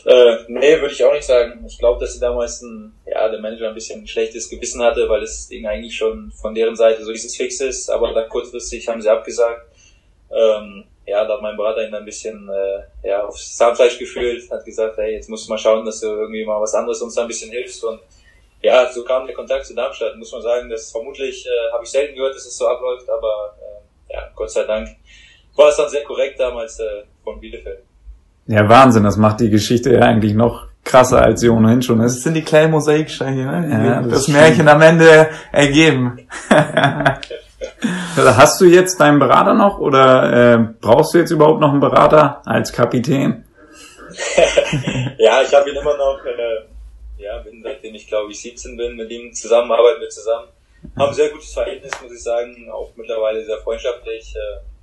Äh, 0.06 0.38
nee, 0.48 0.80
würde 0.80 0.94
ich 0.94 1.04
auch 1.04 1.14
nicht 1.14 1.26
sagen. 1.26 1.66
Ich 1.68 1.78
glaube, 1.78 2.00
dass 2.00 2.14
sie 2.14 2.20
damals 2.20 2.62
ein, 2.62 2.94
ja, 3.06 3.28
der 3.28 3.42
Manager 3.42 3.68
ein 3.68 3.74
bisschen 3.74 4.02
ein 4.02 4.08
schlechtes 4.08 4.50
Gewissen 4.50 4.82
hatte, 4.82 5.10
weil 5.10 5.22
das 5.22 5.50
Ding 5.50 5.68
eigentlich 5.68 5.98
schon 5.98 6.32
von 6.32 6.56
deren 6.56 6.76
Seite 6.76 7.04
so 7.04 7.12
dieses 7.12 7.36
Fix 7.36 7.60
ist, 7.60 7.90
aber 7.90 8.14
dann 8.14 8.30
kurzfristig 8.30 8.88
haben 8.88 9.02
sie 9.02 9.10
abgesagt. 9.10 9.68
Ähm, 10.32 10.86
ja, 11.06 11.26
da 11.26 11.34
hat 11.34 11.42
mein 11.42 11.58
Berater 11.58 11.86
ihn 11.86 11.94
ein 11.94 12.06
bisschen 12.06 12.50
äh, 12.50 13.08
ja, 13.08 13.26
aufs 13.26 13.56
Zahnfleisch 13.58 13.98
gefühlt, 13.98 14.50
hat 14.52 14.64
gesagt, 14.64 14.98
hey, 14.98 15.14
jetzt 15.14 15.30
musst 15.30 15.48
du 15.48 15.52
mal 15.52 15.58
schauen, 15.58 15.86
dass 15.86 16.00
du 16.00 16.08
irgendwie 16.08 16.46
mal 16.46 16.62
was 16.62 16.74
anderes 16.74 17.02
uns 17.02 17.16
da 17.16 17.24
ein 17.24 17.28
bisschen 17.28 17.52
hilfst. 17.52 17.84
Und 17.84 18.00
ja, 18.62 18.90
so 18.92 19.04
kam 19.04 19.26
der 19.26 19.36
Kontakt 19.36 19.66
zu 19.66 19.74
Darmstadt. 19.74 20.16
Muss 20.18 20.32
man 20.32 20.42
sagen, 20.42 20.70
das 20.70 20.92
vermutlich 20.92 21.46
äh, 21.46 21.74
habe 21.74 21.84
ich 21.84 21.90
selten 21.90 22.16
gehört, 22.16 22.36
dass 22.36 22.46
es 22.46 22.58
so 22.58 22.68
abläuft, 22.68 23.10
aber 23.10 23.58
äh, 23.60 24.14
ja, 24.14 24.32
Gott 24.36 24.52
sei 24.52 24.64
Dank 24.64 24.90
war 25.56 25.70
es 25.70 25.78
dann 25.78 25.90
sehr 25.90 26.04
korrekt 26.04 26.40
damals 26.40 26.80
äh, 26.80 27.04
von 27.28 27.42
Bielefeld. 27.42 27.80
Ja, 28.48 28.70
Wahnsinn, 28.70 29.04
das 29.04 29.18
macht 29.18 29.42
die 29.42 29.50
Geschichte 29.50 29.94
ja 29.94 30.00
eigentlich 30.00 30.34
noch 30.34 30.68
krasser, 30.86 31.22
als 31.22 31.42
sie 31.42 31.50
ohnehin 31.50 31.82
schon 31.82 32.00
ist. 32.00 32.16
Das 32.16 32.24
sind 32.24 32.36
die 32.36 32.44
kleinen 32.44 32.72
Mosaiksteine, 32.72 33.46
ne? 33.46 33.86
Ja, 33.86 34.02
das, 34.02 34.12
das 34.12 34.28
Märchen 34.30 34.70
am 34.70 34.82
Ende 34.82 35.28
ergeben. 35.52 36.26
Hast 38.16 38.62
du 38.62 38.66
jetzt 38.66 39.02
deinen 39.02 39.20
Berater 39.20 39.54
noch 39.54 39.80
oder 39.80 40.54
äh, 40.54 40.60
brauchst 40.80 41.14
du 41.14 41.18
jetzt 41.18 41.32
überhaupt 41.32 41.60
noch 41.60 41.72
einen 41.72 41.82
Berater 41.82 42.42
als 42.46 42.72
Kapitän? 42.72 43.44
ja, 45.18 45.42
ich 45.42 45.54
habe 45.54 45.70
ihn 45.70 45.76
immer 45.76 45.98
noch, 45.98 46.20
äh, 46.26 47.22
ja, 47.22 47.40
bin 47.40 47.62
seitdem 47.62 47.94
ich 47.94 48.08
glaube 48.08 48.32
ich 48.32 48.40
17 48.42 48.78
bin, 48.78 48.96
mit 48.96 49.12
ihm 49.12 49.34
zusammenarbeiten 49.34 50.00
wir 50.00 50.10
zusammen. 50.10 50.48
Haben 50.96 51.10
ein 51.10 51.14
sehr 51.14 51.30
gutes 51.30 51.54
Verhältnis, 51.54 51.92
muss 52.02 52.14
ich 52.14 52.24
sagen, 52.24 52.70
auch 52.72 52.92
mittlerweile 52.96 53.44
sehr 53.44 53.58
freundschaftlich. 53.58 54.34
Äh, 54.34 54.77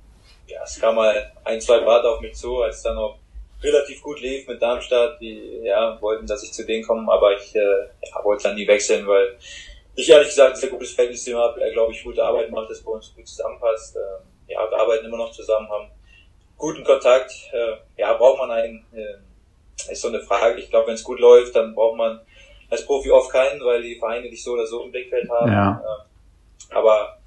ja, 0.47 0.61
es 0.63 0.79
kam 0.79 0.95
mal 0.95 1.31
ein, 1.43 1.61
zwei 1.61 1.79
Berater 1.79 2.11
auf 2.11 2.21
mich 2.21 2.35
zu, 2.35 2.61
als 2.61 2.77
es 2.77 2.83
dann 2.83 2.95
noch 2.95 3.17
relativ 3.61 4.01
gut 4.01 4.19
lief 4.21 4.47
mit 4.47 4.61
Darmstadt. 4.61 5.19
Die 5.19 5.61
ja, 5.63 5.99
wollten, 6.01 6.27
dass 6.27 6.43
ich 6.43 6.53
zu 6.53 6.65
denen 6.65 6.85
komme, 6.85 7.11
aber 7.11 7.35
ich 7.35 7.55
äh, 7.55 7.59
ja, 7.59 8.23
wollte 8.23 8.43
dann 8.43 8.55
nie 8.55 8.67
wechseln, 8.67 9.07
weil 9.07 9.37
ich 9.95 10.09
ehrlich 10.09 10.27
gesagt 10.27 10.55
ein 10.55 10.59
sehr 10.59 10.69
gutes 10.69 10.91
Verhältnis 10.91 11.23
zu 11.23 11.31
ihm 11.31 11.37
habe. 11.37 11.61
Er, 11.61 11.71
glaube 11.71 11.93
ich, 11.93 12.03
gute 12.03 12.23
Arbeit 12.23 12.51
macht, 12.51 12.69
das 12.69 12.81
bei 12.81 12.91
uns 12.91 13.13
gut 13.15 13.27
zusammenpasst. 13.27 13.95
Äh, 13.95 14.53
ja, 14.53 14.69
wir 14.69 14.77
arbeiten 14.77 15.05
immer 15.05 15.17
noch 15.17 15.31
zusammen, 15.31 15.69
haben 15.69 15.89
guten 16.57 16.83
Kontakt. 16.83 17.31
Äh, 17.51 17.77
ja, 17.97 18.13
braucht 18.13 18.39
man 18.39 18.51
einen, 18.51 18.85
äh, 18.93 19.91
ist 19.91 20.01
so 20.01 20.09
eine 20.09 20.21
Frage. 20.21 20.59
Ich 20.59 20.69
glaube, 20.69 20.87
wenn 20.87 20.95
es 20.95 21.03
gut 21.03 21.19
läuft, 21.19 21.55
dann 21.55 21.73
braucht 21.73 21.97
man 21.97 22.19
als 22.69 22.85
Profi 22.85 23.11
oft 23.11 23.31
keinen, 23.31 23.63
weil 23.63 23.81
die 23.81 23.97
Vereine 23.97 24.29
dich 24.29 24.43
so 24.43 24.51
oder 24.53 24.65
so 24.65 24.83
im 24.83 24.91
Blickfeld 24.91 25.29
haben. 25.29 25.51
Ja. 25.51 25.81
Äh, 25.81 26.75
aber 26.75 27.17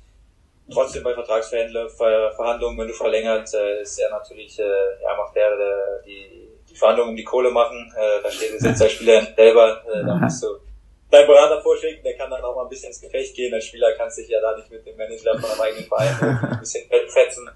trotzdem 0.72 1.02
bei 1.02 1.14
Vertragsverhandlungen, 1.14 2.78
wenn 2.78 2.88
du 2.88 2.94
verlängert, 2.94 3.52
äh, 3.54 3.82
ist 3.82 3.98
er 3.98 4.10
natürlich, 4.10 4.58
äh, 4.58 5.02
ja, 5.02 5.16
macht 5.16 5.34
der 5.34 6.02
die, 6.04 6.48
die 6.68 6.74
Verhandlungen 6.74 7.10
um 7.10 7.16
die 7.16 7.24
Kohle 7.24 7.50
machen. 7.50 7.92
Äh, 7.96 8.22
da 8.22 8.30
steht 8.30 8.52
jetzt 8.52 8.80
der 8.80 8.88
Spieler 8.88 9.22
selber, 9.36 9.82
da 9.86 10.14
musst 10.14 10.42
du 10.42 10.58
deinen 11.10 11.26
Berater 11.26 11.60
vorschicken, 11.62 12.02
der 12.02 12.16
kann 12.16 12.30
dann 12.30 12.42
auch 12.42 12.54
mal 12.54 12.62
ein 12.62 12.68
bisschen 12.68 12.88
ins 12.88 13.00
Gefecht 13.00 13.34
gehen. 13.34 13.52
Als 13.54 13.64
Spieler 13.64 13.92
kannst 13.96 14.16
sich 14.16 14.28
ja 14.28 14.40
da 14.40 14.56
nicht 14.56 14.70
mit 14.70 14.86
dem 14.86 14.96
Manager 14.96 15.38
von 15.38 15.50
einem 15.50 15.60
eigenen 15.60 15.84
Verein 15.84 16.48
ein 16.52 16.60
bisschen 16.60 16.88
fetzen. 17.08 17.48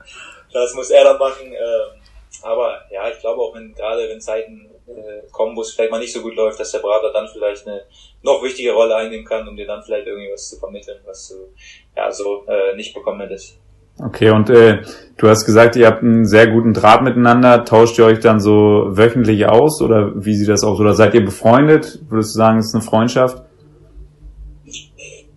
Das 0.53 0.75
muss 0.75 0.91
er 0.91 1.05
dann 1.05 1.19
machen. 1.19 1.53
Ähm, 1.53 2.01
aber 2.43 2.83
ja, 2.91 3.09
ich 3.09 3.19
glaube 3.21 3.41
auch, 3.41 3.55
wenn 3.55 3.75
gerade 3.75 4.09
wenn 4.09 4.21
Zeiten 4.21 4.72
äh, 4.87 5.31
kommen, 5.31 5.57
wo 5.57 5.63
es 5.63 5.73
vielleicht 5.73 5.91
mal 5.91 6.01
nicht 6.01 6.13
so 6.13 6.23
gut 6.23 6.35
läuft, 6.35 6.61
dass 6.61 6.73
der 6.73 6.81
Berater 6.81 7.13
dann 7.13 7.29
vielleicht 7.29 7.67
eine 7.67 7.83
noch 8.23 8.43
wichtige 8.43 8.73
Rolle 8.73 8.97
einnehmen 8.97 9.25
kann, 9.25 9.47
um 9.47 9.57
dir 9.57 9.67
dann 9.67 9.83
vielleicht 9.83 10.07
irgendwie 10.07 10.31
was 10.33 10.49
zu 10.49 10.59
vermitteln, 10.59 10.99
was 11.05 11.29
du 11.29 11.35
ja 11.97 12.11
so 12.11 12.45
äh, 12.47 12.77
nicht 12.77 12.95
bekommen 12.95 13.21
hättest. 13.21 13.59
Okay, 13.99 14.31
und 14.31 14.49
äh, 14.49 14.83
du 15.19 15.29
hast 15.29 15.45
gesagt, 15.45 15.77
ihr 15.77 15.87
habt 15.87 16.03
einen 16.03 16.25
sehr 16.25 16.49
guten 16.49 16.73
Draht 16.73 17.03
miteinander. 17.03 17.65
Tauscht 17.65 17.99
ihr 17.99 18.07
euch 18.07 18.21
dann 18.21 18.41
so 18.41 18.87
wöchentlich 18.91 19.47
aus 19.47 19.83
oder 19.83 20.13
wie 20.15 20.35
sieht 20.35 20.49
das 20.49 20.65
aus? 20.65 20.81
Oder 20.81 20.95
seid 20.95 21.15
ihr 21.15 21.25
befreundet? 21.25 22.01
Würdest 22.09 22.35
du 22.35 22.39
sagen, 22.39 22.59
es 22.59 22.69
ist 22.69 22.75
eine 22.75 22.83
Freundschaft? 22.83 23.43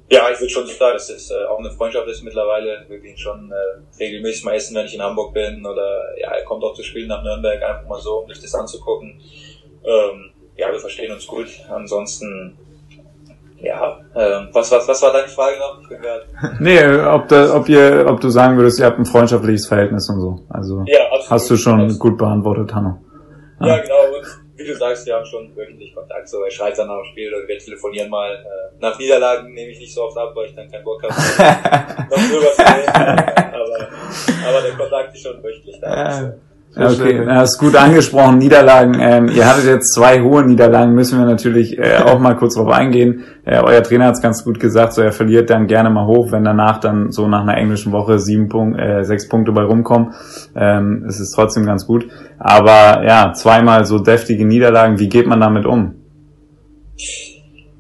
Ja, 0.10 0.30
ich 0.32 0.40
würde 0.40 0.52
schon 0.52 0.68
sagen, 0.68 0.94
dass 0.94 1.10
es 1.10 1.32
äh, 1.32 1.46
auch 1.46 1.58
eine 1.58 1.72
Freundschaft 1.72 2.08
ist 2.08 2.24
mittlerweile. 2.24 2.86
Wir 2.88 3.00
gehen 3.00 3.18
schon 3.18 3.52
äh, 3.52 4.00
regelmäßig 4.00 4.44
mal 4.44 4.54
essen, 4.54 4.76
wenn 4.76 4.86
ich 4.86 4.94
in 4.94 5.02
Hamburg 5.02 5.34
bin. 5.34 5.66
Oder 5.66 6.18
ja, 6.20 6.32
er 6.32 6.44
kommt 6.46 6.64
auch 6.64 6.74
zu 6.74 6.84
spielen 6.84 7.08
nach 7.08 7.24
Nürnberg, 7.24 7.62
einfach 7.64 7.88
mal 7.88 8.00
so, 8.00 8.20
um 8.20 8.30
sich 8.30 8.42
das 8.42 8.54
anzugucken. 8.54 9.20
Ähm, 9.84 10.32
ja, 10.58 10.72
wir 10.72 10.80
verstehen 10.80 11.12
uns 11.12 11.26
gut. 11.26 11.48
Ansonsten 11.70 12.56
ja, 13.66 13.98
ähm, 14.16 14.50
was, 14.52 14.72
was, 14.72 14.88
was 14.88 15.02
war 15.02 15.14
deine 15.14 15.28
Frage 15.28 15.58
noch? 15.58 15.80
nee, 16.60 16.86
ob, 17.06 17.28
da, 17.28 17.56
ob, 17.56 17.68
ihr, 17.68 18.06
ob 18.08 18.22
du 18.22 18.30
sagen 18.30 18.58
würdest, 18.58 18.80
ihr 18.80 18.86
habt 18.86 19.00
ein 19.00 19.06
freundschaftliches 19.06 19.68
Verhältnis 19.68 20.10
und 20.10 20.20
so. 20.20 20.40
Also 20.50 20.84
ja, 20.86 21.00
absolut. 21.06 21.32
hast 21.32 21.50
du 21.50 21.56
schon 21.58 21.82
absolut. 21.82 22.00
gut 22.00 22.18
beantwortet, 22.18 22.76
Hanno. 22.76 23.00
Ja. 23.60 23.68
ja, 23.68 23.78
genau. 23.82 23.96
Wie 24.56 24.66
du 24.66 24.76
sagst, 24.76 25.06
wir 25.06 25.16
haben 25.16 25.26
schon 25.26 25.56
wöchentlich 25.56 25.94
Kontakt. 25.94 26.30
So, 26.30 26.42
er 26.42 26.50
schreit 26.52 26.78
dann 26.78 26.88
nach 26.88 27.02
dem 27.02 27.06
Spiel 27.12 27.34
oder 27.34 27.48
wir 27.48 27.58
telefonieren 27.58 28.10
mal. 28.10 28.34
Äh, 28.34 28.80
nach 28.80 28.98
Niederlagen 28.98 29.54
nehme 29.54 29.72
ich 29.72 29.80
nicht 29.80 29.94
so 29.94 30.04
oft 30.04 30.18
ab, 30.18 30.32
weil 30.34 30.48
ich 30.48 30.56
dann 30.56 30.72
keinen 30.72 30.84
Bock 30.84 31.04
habe, 31.04 31.14
noch 32.10 32.18
drüber 32.18 32.52
zu 32.54 32.62
reden. 32.62 32.90
aber, 32.90 33.90
aber 34.48 34.62
der 34.62 34.72
Kontakt 34.78 35.14
ist 35.14 35.24
schon 35.24 35.44
wöchentlich 35.44 35.80
da. 35.82 35.96
Ja. 35.96 36.34
Okay, 36.78 37.24
du 37.24 37.34
hast 37.34 37.58
gut 37.58 37.74
angesprochen, 37.76 38.38
Niederlagen. 38.38 38.98
Ähm, 39.00 39.30
ihr 39.30 39.48
hattet 39.48 39.66
jetzt 39.66 39.94
zwei 39.94 40.20
hohe 40.22 40.44
Niederlagen, 40.44 40.94
müssen 40.94 41.18
wir 41.18 41.26
natürlich 41.26 41.78
äh, 41.78 42.00
auch 42.04 42.20
mal 42.20 42.36
kurz 42.36 42.56
drauf 42.56 42.68
eingehen. 42.68 43.24
Äh, 43.46 43.62
euer 43.62 43.82
Trainer 43.82 44.08
hat 44.08 44.16
es 44.16 44.22
ganz 44.22 44.44
gut 44.44 44.60
gesagt, 44.60 44.92
so 44.94 45.02
er 45.02 45.14
verliert 45.14 45.50
dann 45.50 45.68
gerne 45.68 45.90
mal 45.90 46.06
hoch, 46.06 46.34
wenn 46.34 46.44
danach 46.44 46.82
dann 46.82 47.14
so 47.14 47.30
nach 47.30 47.44
einer 47.44 47.56
englischen 47.56 47.94
Woche 47.94 48.20
sieben 48.20 48.50
Punkt, 48.50 48.78
äh, 48.78 49.04
sechs 49.06 49.30
Punkte 49.30 49.54
bei 49.54 49.64
rumkommen. 49.64 50.14
Ähm, 50.54 51.06
es 51.08 51.22
ist 51.22 51.32
trotzdem 51.32 51.66
ganz 51.66 51.88
gut. 51.88 52.08
Aber 52.40 53.06
ja, 53.06 53.32
zweimal 53.32 53.86
so 53.86 54.00
deftige 54.00 54.46
Niederlagen, 54.46 55.00
wie 55.00 55.08
geht 55.08 55.28
man 55.28 55.40
damit 55.40 55.66
um? 55.66 55.96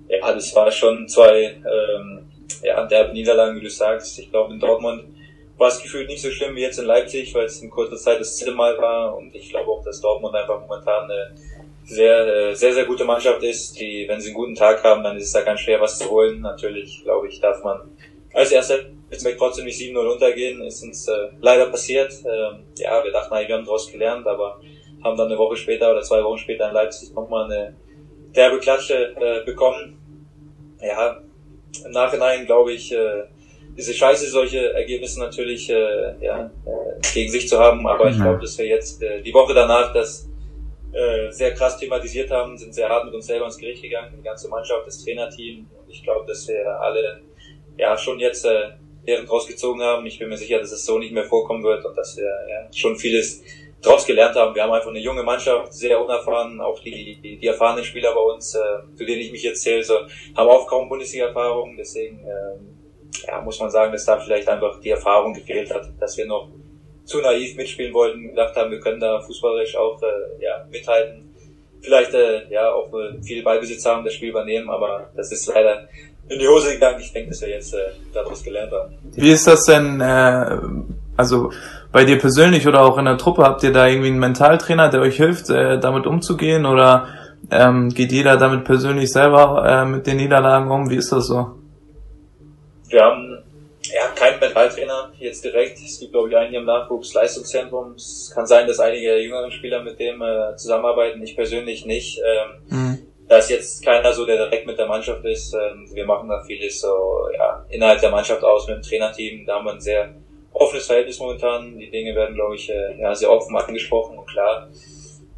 Ja, 0.08 0.34
das 0.34 0.56
war 0.56 0.72
schon 0.72 1.06
zwei 1.10 1.58
ähm, 1.66 2.20
ja, 2.64 2.86
derbe 2.86 3.12
Niederlagen, 3.12 3.58
wie 3.58 3.64
du 3.64 3.70
sagst. 3.70 4.18
Ich 4.20 4.32
glaube 4.32 4.54
in 4.54 4.60
Dortmund 4.60 5.15
war 5.58 5.70
es 5.70 5.82
gefühlt 5.82 6.08
nicht 6.08 6.22
so 6.22 6.30
schlimm 6.30 6.56
wie 6.56 6.62
jetzt 6.62 6.80
in 6.80 6.86
Leipzig, 6.86 7.34
weil 7.34 7.46
es 7.46 7.62
in 7.62 7.70
kurzer 7.70 7.96
Zeit 7.96 8.20
das 8.20 8.36
zehnte 8.36 8.54
Mal 8.54 8.78
war 8.78 9.16
und 9.16 9.34
ich 9.34 9.50
glaube 9.50 9.72
auch, 9.72 9.84
dass 9.84 10.02
Dortmund 10.02 10.36
einfach 10.36 10.60
momentan 10.60 11.10
eine 11.10 11.36
sehr, 11.86 12.28
äh, 12.28 12.56
sehr, 12.56 12.74
sehr 12.74 12.86
gute 12.86 13.06
Mannschaft 13.06 13.44
ist, 13.44 13.80
die, 13.80 14.06
wenn 14.08 14.20
sie 14.20 14.30
einen 14.30 14.36
guten 14.36 14.56
Tag 14.56 14.84
haben, 14.84 15.04
dann 15.04 15.16
ist 15.18 15.28
es 15.28 15.32
da 15.32 15.42
ganz 15.42 15.60
schwer, 15.60 15.80
was 15.80 16.00
zu 16.00 16.10
holen. 16.10 16.42
Natürlich, 16.42 17.04
glaube 17.04 17.28
ich, 17.28 17.40
darf 17.40 17.64
man 17.64 17.80
als 18.34 18.52
erster 18.52 18.80
jetzt 19.10 19.26
trotzdem 19.38 19.66
nicht 19.66 19.80
7-0 19.80 19.98
untergehen, 19.98 20.62
ist 20.62 20.84
uns 20.84 21.08
äh, 21.08 21.30
leider 21.40 21.68
passiert. 21.68 22.12
Ähm, 22.26 22.66
ja, 22.78 23.04
wir 23.04 23.12
dachten 23.12 23.34
wir 23.34 23.56
haben 23.56 23.66
daraus 23.66 23.90
gelernt, 23.92 24.28
aber 24.28 24.60
haben 25.04 25.18
dann 25.18 25.28
eine 25.28 25.38
Woche 25.38 25.56
später 25.56 25.92
oder 25.92 26.02
zwei 26.02 26.24
Wochen 26.24 26.40
später 26.40 26.68
in 26.68 26.74
Leipzig 26.74 27.14
nochmal 27.14 27.46
eine 27.46 27.76
derbe 28.36 28.60
Klatsche 28.60 29.16
äh, 29.16 29.46
bekommen. 29.46 29.98
Ja, 30.82 31.22
im 31.86 31.92
Nachhinein 31.92 32.46
glaube 32.46 32.74
ich, 32.74 32.92
äh, 32.92 33.24
diese 33.78 33.94
Scheiße, 33.94 34.30
solche 34.30 34.74
Ergebnisse 34.74 35.20
natürlich 35.20 35.70
äh, 35.70 36.16
ja, 36.22 36.46
äh, 36.66 37.14
gegen 37.14 37.32
sich 37.32 37.48
zu 37.48 37.60
haben. 37.60 37.86
Aber 37.88 38.10
ich 38.10 38.16
glaube, 38.16 38.40
dass 38.40 38.58
wir 38.58 38.66
jetzt 38.66 39.02
äh, 39.04 39.22
die 39.22 39.34
Woche 39.34 39.54
danach 39.54 39.94
das 39.94 40.30
äh, 40.94 41.30
sehr 41.32 41.54
krass 41.54 41.78
thematisiert 41.78 42.32
haben, 42.32 42.58
sind 42.58 42.74
sehr 42.74 42.88
hart 42.88 43.06
mit 43.06 43.14
uns 43.14 43.28
selber 43.28 43.46
ins 43.46 43.58
Gericht 43.58 43.82
gegangen, 43.82 44.14
die 44.18 44.24
ganze 44.24 44.48
Mannschaft, 44.48 44.88
das 44.88 45.04
Trainerteam. 45.04 45.68
Und 45.78 45.90
ich 45.90 46.04
glaube, 46.04 46.26
dass 46.26 46.48
wir 46.48 46.66
alle 46.80 47.22
ja 47.78 47.98
schon 47.98 48.20
jetzt 48.20 48.46
äh, 48.46 48.70
Lehren 49.06 49.26
draus 49.26 49.46
gezogen 49.46 49.82
haben. 49.82 50.06
Ich 50.06 50.20
bin 50.20 50.30
mir 50.30 50.38
sicher, 50.38 50.60
dass 50.60 50.72
es 50.72 50.86
so 50.86 50.98
nicht 50.98 51.12
mehr 51.12 51.26
vorkommen 51.26 51.64
wird 51.64 51.86
und 51.86 51.98
dass 51.98 52.18
wir 52.18 52.24
ja, 52.24 52.68
schon 52.74 52.96
vieles 52.96 53.44
draus 53.82 54.06
gelernt 54.06 54.36
haben. 54.36 54.56
Wir 54.56 54.64
haben 54.64 54.72
einfach 54.72 54.90
eine 54.90 55.00
junge 55.00 55.22
Mannschaft, 55.22 55.74
sehr 55.74 56.02
unerfahren, 56.02 56.60
auch 56.60 56.80
die, 56.80 57.20
die, 57.22 57.38
die 57.38 57.48
erfahrenen 57.48 57.84
Spieler 57.84 58.14
bei 58.14 58.22
uns, 58.22 58.56
äh, 58.56 58.60
zu 58.96 59.06
denen 59.06 59.22
ich 59.22 59.32
mich 59.32 59.44
jetzt 59.44 59.62
zähle, 59.62 59.84
so, 59.84 60.00
haben 60.36 60.50
auch 60.50 60.66
kaum 60.66 60.90
Bundesliga-Erfahrung. 60.90 61.76
Deswegen 61.78 62.20
äh, 62.20 62.75
ja, 63.24 63.42
muss 63.42 63.60
man 63.60 63.70
sagen, 63.70 63.92
dass 63.92 64.06
da 64.06 64.20
vielleicht 64.20 64.48
einfach 64.48 64.80
die 64.80 64.90
Erfahrung 64.90 65.34
gefehlt 65.34 65.74
hat, 65.74 65.90
dass 66.00 66.18
wir 66.18 66.26
noch 66.26 66.50
zu 67.06 67.20
naiv 67.22 67.56
mitspielen 67.56 67.94
wollten, 67.94 68.30
gedacht 68.30 68.56
haben, 68.56 68.72
wir 68.72 68.80
können 68.80 69.00
da 69.00 69.22
fußballerisch 69.22 69.76
auch 69.76 70.02
äh, 70.02 70.44
ja, 70.44 70.66
mithalten. 70.72 71.34
Vielleicht 71.82 72.14
äh, 72.14 72.50
ja 72.50 72.72
auch 72.74 72.92
äh, 72.94 73.22
viel 73.22 73.44
Ballbesitz 73.44 73.86
haben, 73.86 74.04
das 74.04 74.14
Spiel 74.14 74.30
übernehmen, 74.30 74.70
aber 74.70 75.12
das 75.16 75.32
ist 75.32 75.48
leider 75.48 75.88
in 76.28 76.40
die 76.40 76.48
Hose 76.48 76.74
gegangen. 76.74 77.00
Ich 77.00 77.14
denke, 77.14 77.30
dass 77.30 77.42
wir 77.42 77.50
jetzt 77.50 77.74
äh, 77.74 77.92
daraus 78.14 78.44
gelernt 78.44 78.72
haben. 78.72 78.98
Wie 79.14 79.30
ist 79.30 79.46
das 79.46 79.66
denn, 79.66 80.02
äh, 80.02 80.58
also 81.16 81.52
bei 81.92 82.04
dir 82.04 82.18
persönlich 82.18 82.68
oder 82.68 82.82
auch 82.82 82.98
in 82.98 83.06
der 83.06 83.18
Truppe, 83.18 83.44
habt 83.44 83.64
ihr 83.64 83.72
da 83.72 83.88
irgendwie 83.88 84.08
einen 84.08 84.20
Mentaltrainer, 84.20 84.90
der 84.90 85.02
euch 85.02 85.18
hilft, 85.18 85.50
äh, 85.50 85.80
damit 85.80 86.08
umzugehen 86.08 86.66
oder 86.66 87.08
ähm, 87.52 87.90
geht 87.90 88.12
jeder 88.12 88.38
damit 88.38 88.66
persönlich 88.66 89.12
selber 89.12 89.64
äh, 89.66 89.86
mit 89.86 90.08
den 90.08 90.18
Niederlagen 90.18 90.72
um? 90.72 90.90
Wie 90.90 90.96
ist 90.96 91.12
das 91.12 91.28
so? 91.28 91.52
Wir 92.90 93.04
haben 93.04 93.44
ja, 93.94 94.08
keinen 94.16 94.40
Mentaltrainer 94.40 95.12
jetzt 95.20 95.44
direkt. 95.44 95.78
Es 95.80 96.00
gibt, 96.00 96.12
glaube 96.12 96.30
ich, 96.30 96.36
einen 96.36 96.50
hier 96.50 96.60
im 96.60 96.66
Nachwuchsleistungszentrum. 96.66 97.94
Es 97.96 98.32
kann 98.34 98.46
sein, 98.46 98.68
dass 98.68 98.80
einige 98.80 99.08
der 99.08 99.22
jüngeren 99.22 99.52
Spieler 99.52 99.82
mit 99.82 100.00
dem 100.00 100.22
äh, 100.22 100.56
zusammenarbeiten. 100.56 101.22
Ich 101.22 101.36
persönlich 101.36 101.86
nicht. 101.86 102.20
Ähm, 102.26 102.62
mhm. 102.70 103.00
Da 103.28 103.38
ist 103.38 103.50
jetzt 103.50 103.84
keiner 103.84 104.14
so, 104.14 104.26
der 104.26 104.38
direkt 104.38 104.68
mit 104.68 104.78
der 104.78 104.88
Mannschaft 104.88 105.24
ist. 105.26 105.54
Ähm, 105.54 105.90
wir 105.94 106.06
machen 106.06 106.30
da 106.30 106.44
vieles 106.44 106.82
so 106.82 107.28
ja, 107.36 107.66
innerhalb 107.70 108.00
der 108.00 108.12
Mannschaft 108.12 108.44
aus 108.44 108.68
mit 108.68 108.78
dem 108.78 108.84
Trainerteam. 108.84 109.46
Da 109.46 109.56
haben 109.56 109.66
wir 109.66 109.74
ein 109.74 109.82
sehr 109.82 110.14
offenes 110.54 110.86
Verhältnis 110.86 111.20
momentan. 111.20 111.78
Die 111.78 111.90
Dinge 111.90 112.16
werden, 112.16 112.36
glaube 112.36 112.56
ich, 112.56 112.70
äh, 112.70 113.00
ja, 113.00 113.14
sehr 113.14 113.32
offen 113.32 113.56
angesprochen 113.56 114.18
und 114.18 114.28
klar. 114.28 114.70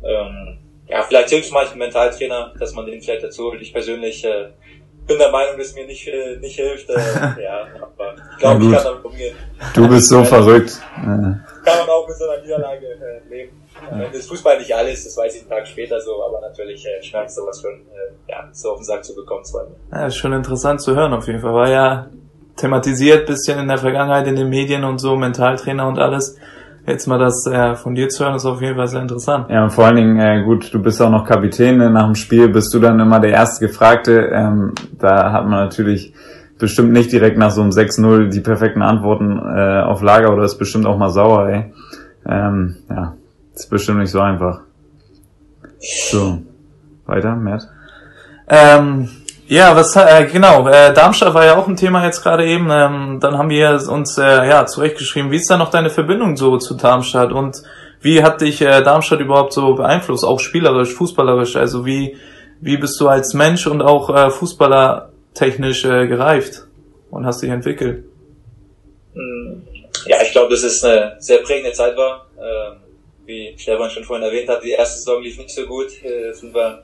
Ähm, 0.03 0.59
ja, 0.87 1.03
vielleicht 1.03 1.29
hilft 1.29 1.45
es 1.45 1.51
manchen 1.51 1.79
Mentaltrainer, 1.79 2.53
dass 2.57 2.73
man 2.73 2.85
den 2.85 3.01
vielleicht 3.01 3.23
dazu 3.23 3.45
holt. 3.45 3.61
Ich 3.61 3.73
persönlich 3.73 4.23
äh, 4.23 4.49
bin 5.07 5.17
der 5.17 5.31
Meinung, 5.31 5.57
dass 5.57 5.73
mir 5.73 5.85
nicht, 5.85 6.07
nicht 6.41 6.55
hilft. 6.55 6.89
Äh, 6.89 6.95
ja, 7.41 7.65
aber 7.81 8.15
ich 8.31 8.37
glaube, 8.37 8.63
ich 8.63 8.71
kann 8.71 8.83
damit 8.83 9.05
umgehen. 9.05 9.35
Du 9.73 9.87
bist 9.87 10.09
so 10.09 10.23
verrückt. 10.23 10.81
Kann 10.95 11.43
man 11.65 11.89
auch 11.89 12.07
mit 12.07 12.17
so 12.17 12.29
einer 12.29 12.41
Niederlage 12.41 12.85
äh, 12.85 13.29
leben. 13.29 13.61
Ja. 13.91 14.05
Das 14.07 14.15
ist 14.15 14.29
Fußball 14.29 14.57
nicht 14.59 14.73
alles, 14.73 15.03
das 15.03 15.15
weiß 15.17 15.35
ich 15.35 15.41
einen 15.41 15.49
Tag 15.49 15.67
später 15.67 15.99
so, 16.01 16.23
aber 16.23 16.41
natürlich 16.41 16.85
äh, 16.85 17.01
schmerzt 17.03 17.35
sowas 17.35 17.61
schon, 17.61 17.73
äh, 17.73 18.31
ja, 18.31 18.49
so 18.51 18.71
auf 18.71 18.79
den 18.79 18.85
Sack 18.85 19.05
zu 19.05 19.15
bekommen 19.15 19.45
zweimal. 19.45 19.75
Ja, 19.91 20.07
ist 20.07 20.15
schon 20.15 20.33
interessant 20.33 20.81
zu 20.81 20.95
hören 20.95 21.13
auf 21.13 21.27
jeden 21.27 21.39
Fall. 21.39 21.53
War 21.53 21.69
ja 21.69 22.09
thematisiert 22.55 23.27
bisschen 23.27 23.59
in 23.59 23.67
der 23.67 23.77
Vergangenheit 23.77 24.27
in 24.27 24.35
den 24.35 24.49
Medien 24.49 24.83
und 24.83 24.97
so, 24.99 25.15
Mentaltrainer 25.15 25.87
und 25.87 25.99
alles. 25.99 26.37
Jetzt 26.87 27.05
mal 27.05 27.19
das 27.19 27.45
äh, 27.45 27.75
von 27.75 27.95
dir 27.95 28.07
zu 28.07 28.23
hören, 28.23 28.35
ist 28.35 28.45
auf 28.45 28.61
jeden 28.61 28.77
Fall 28.77 28.87
sehr 28.87 29.01
interessant. 29.01 29.49
Ja, 29.49 29.61
und 29.61 29.71
vor 29.71 29.85
allen 29.85 29.97
Dingen, 29.97 30.19
äh, 30.19 30.41
gut, 30.43 30.73
du 30.73 30.81
bist 30.81 31.01
auch 31.01 31.09
noch 31.09 31.25
Kapitän, 31.25 31.77
ne? 31.77 31.89
nach 31.89 32.05
dem 32.05 32.15
Spiel 32.15 32.47
bist 32.47 32.73
du 32.73 32.79
dann 32.79 32.97
immer 33.01 33.19
der 33.19 33.31
erste 33.31 33.67
Gefragte. 33.67 34.29
Ähm, 34.33 34.71
da 34.97 35.33
hat 35.33 35.43
man 35.43 35.65
natürlich 35.65 36.13
bestimmt 36.57 36.93
nicht 36.93 37.11
direkt 37.11 37.37
nach 37.37 37.51
so 37.51 37.61
einem 37.61 37.71
6-0 37.71 38.29
die 38.29 38.39
perfekten 38.39 38.81
Antworten 38.81 39.37
äh, 39.37 39.81
auf 39.81 40.01
Lager 40.01 40.31
oder 40.31 40.45
ist 40.45 40.57
bestimmt 40.57 40.85
auch 40.85 40.97
mal 40.97 41.09
sauer, 41.09 41.49
ey. 41.49 41.73
Ähm, 42.25 42.77
ja, 42.89 43.15
ist 43.53 43.69
bestimmt 43.69 43.99
nicht 43.99 44.11
so 44.11 44.21
einfach. 44.21 44.61
So, 45.79 46.41
weiter, 47.05 47.35
Matt? 47.35 47.67
Ähm, 48.47 49.09
ja, 49.47 49.75
was 49.75 49.95
äh, 49.95 50.25
genau, 50.25 50.67
äh, 50.67 50.93
Darmstadt 50.93 51.33
war 51.33 51.45
ja 51.45 51.57
auch 51.57 51.67
ein 51.67 51.77
Thema 51.77 52.05
jetzt 52.05 52.21
gerade 52.21 52.45
eben. 52.45 52.69
Ähm, 52.69 53.19
dann 53.21 53.37
haben 53.37 53.49
wir 53.49 53.79
uns 53.89 54.17
äh, 54.17 54.47
ja 54.47 54.65
zurechtgeschrieben, 54.65 55.31
wie 55.31 55.37
ist 55.37 55.49
da 55.49 55.57
noch 55.57 55.71
deine 55.71 55.89
Verbindung 55.89 56.35
so 56.35 56.57
zu 56.57 56.73
Darmstadt 56.75 57.31
und 57.31 57.61
wie 58.01 58.23
hat 58.23 58.41
dich 58.41 58.61
äh, 58.61 58.81
Darmstadt 58.83 59.21
überhaupt 59.21 59.53
so 59.53 59.73
beeinflusst, 59.75 60.25
auch 60.25 60.39
spielerisch, 60.39 60.93
fußballerisch? 60.93 61.55
Also 61.55 61.85
wie 61.85 62.17
wie 62.59 62.77
bist 62.77 62.99
du 62.99 63.07
als 63.07 63.33
Mensch 63.33 63.67
und 63.67 63.81
auch 63.81 64.09
äh, 64.09 64.29
Fußballer 64.29 65.11
technisch 65.33 65.85
äh, 65.85 66.07
gereift 66.07 66.67
und 67.11 67.25
hast 67.25 67.41
dich 67.41 67.49
entwickelt? 67.49 68.03
Hm, 69.13 69.61
ja, 70.07 70.17
ich 70.23 70.31
glaube, 70.31 70.49
dass 70.49 70.63
es 70.63 70.83
eine 70.83 71.15
sehr 71.19 71.39
prägende 71.39 71.73
Zeit 71.73 71.95
war. 71.95 72.27
Ähm, 72.37 72.77
wie 73.25 73.53
Stefan 73.57 73.89
schon 73.89 74.03
vorhin 74.03 74.25
erwähnt 74.25 74.49
hat, 74.49 74.63
die 74.63 74.71
erste 74.71 74.99
Saison 74.99 75.21
lief 75.21 75.37
nicht 75.37 75.51
so 75.51 75.65
gut. 75.65 75.87
Äh, 76.03 76.33
sind 76.33 76.53
wir 76.53 76.83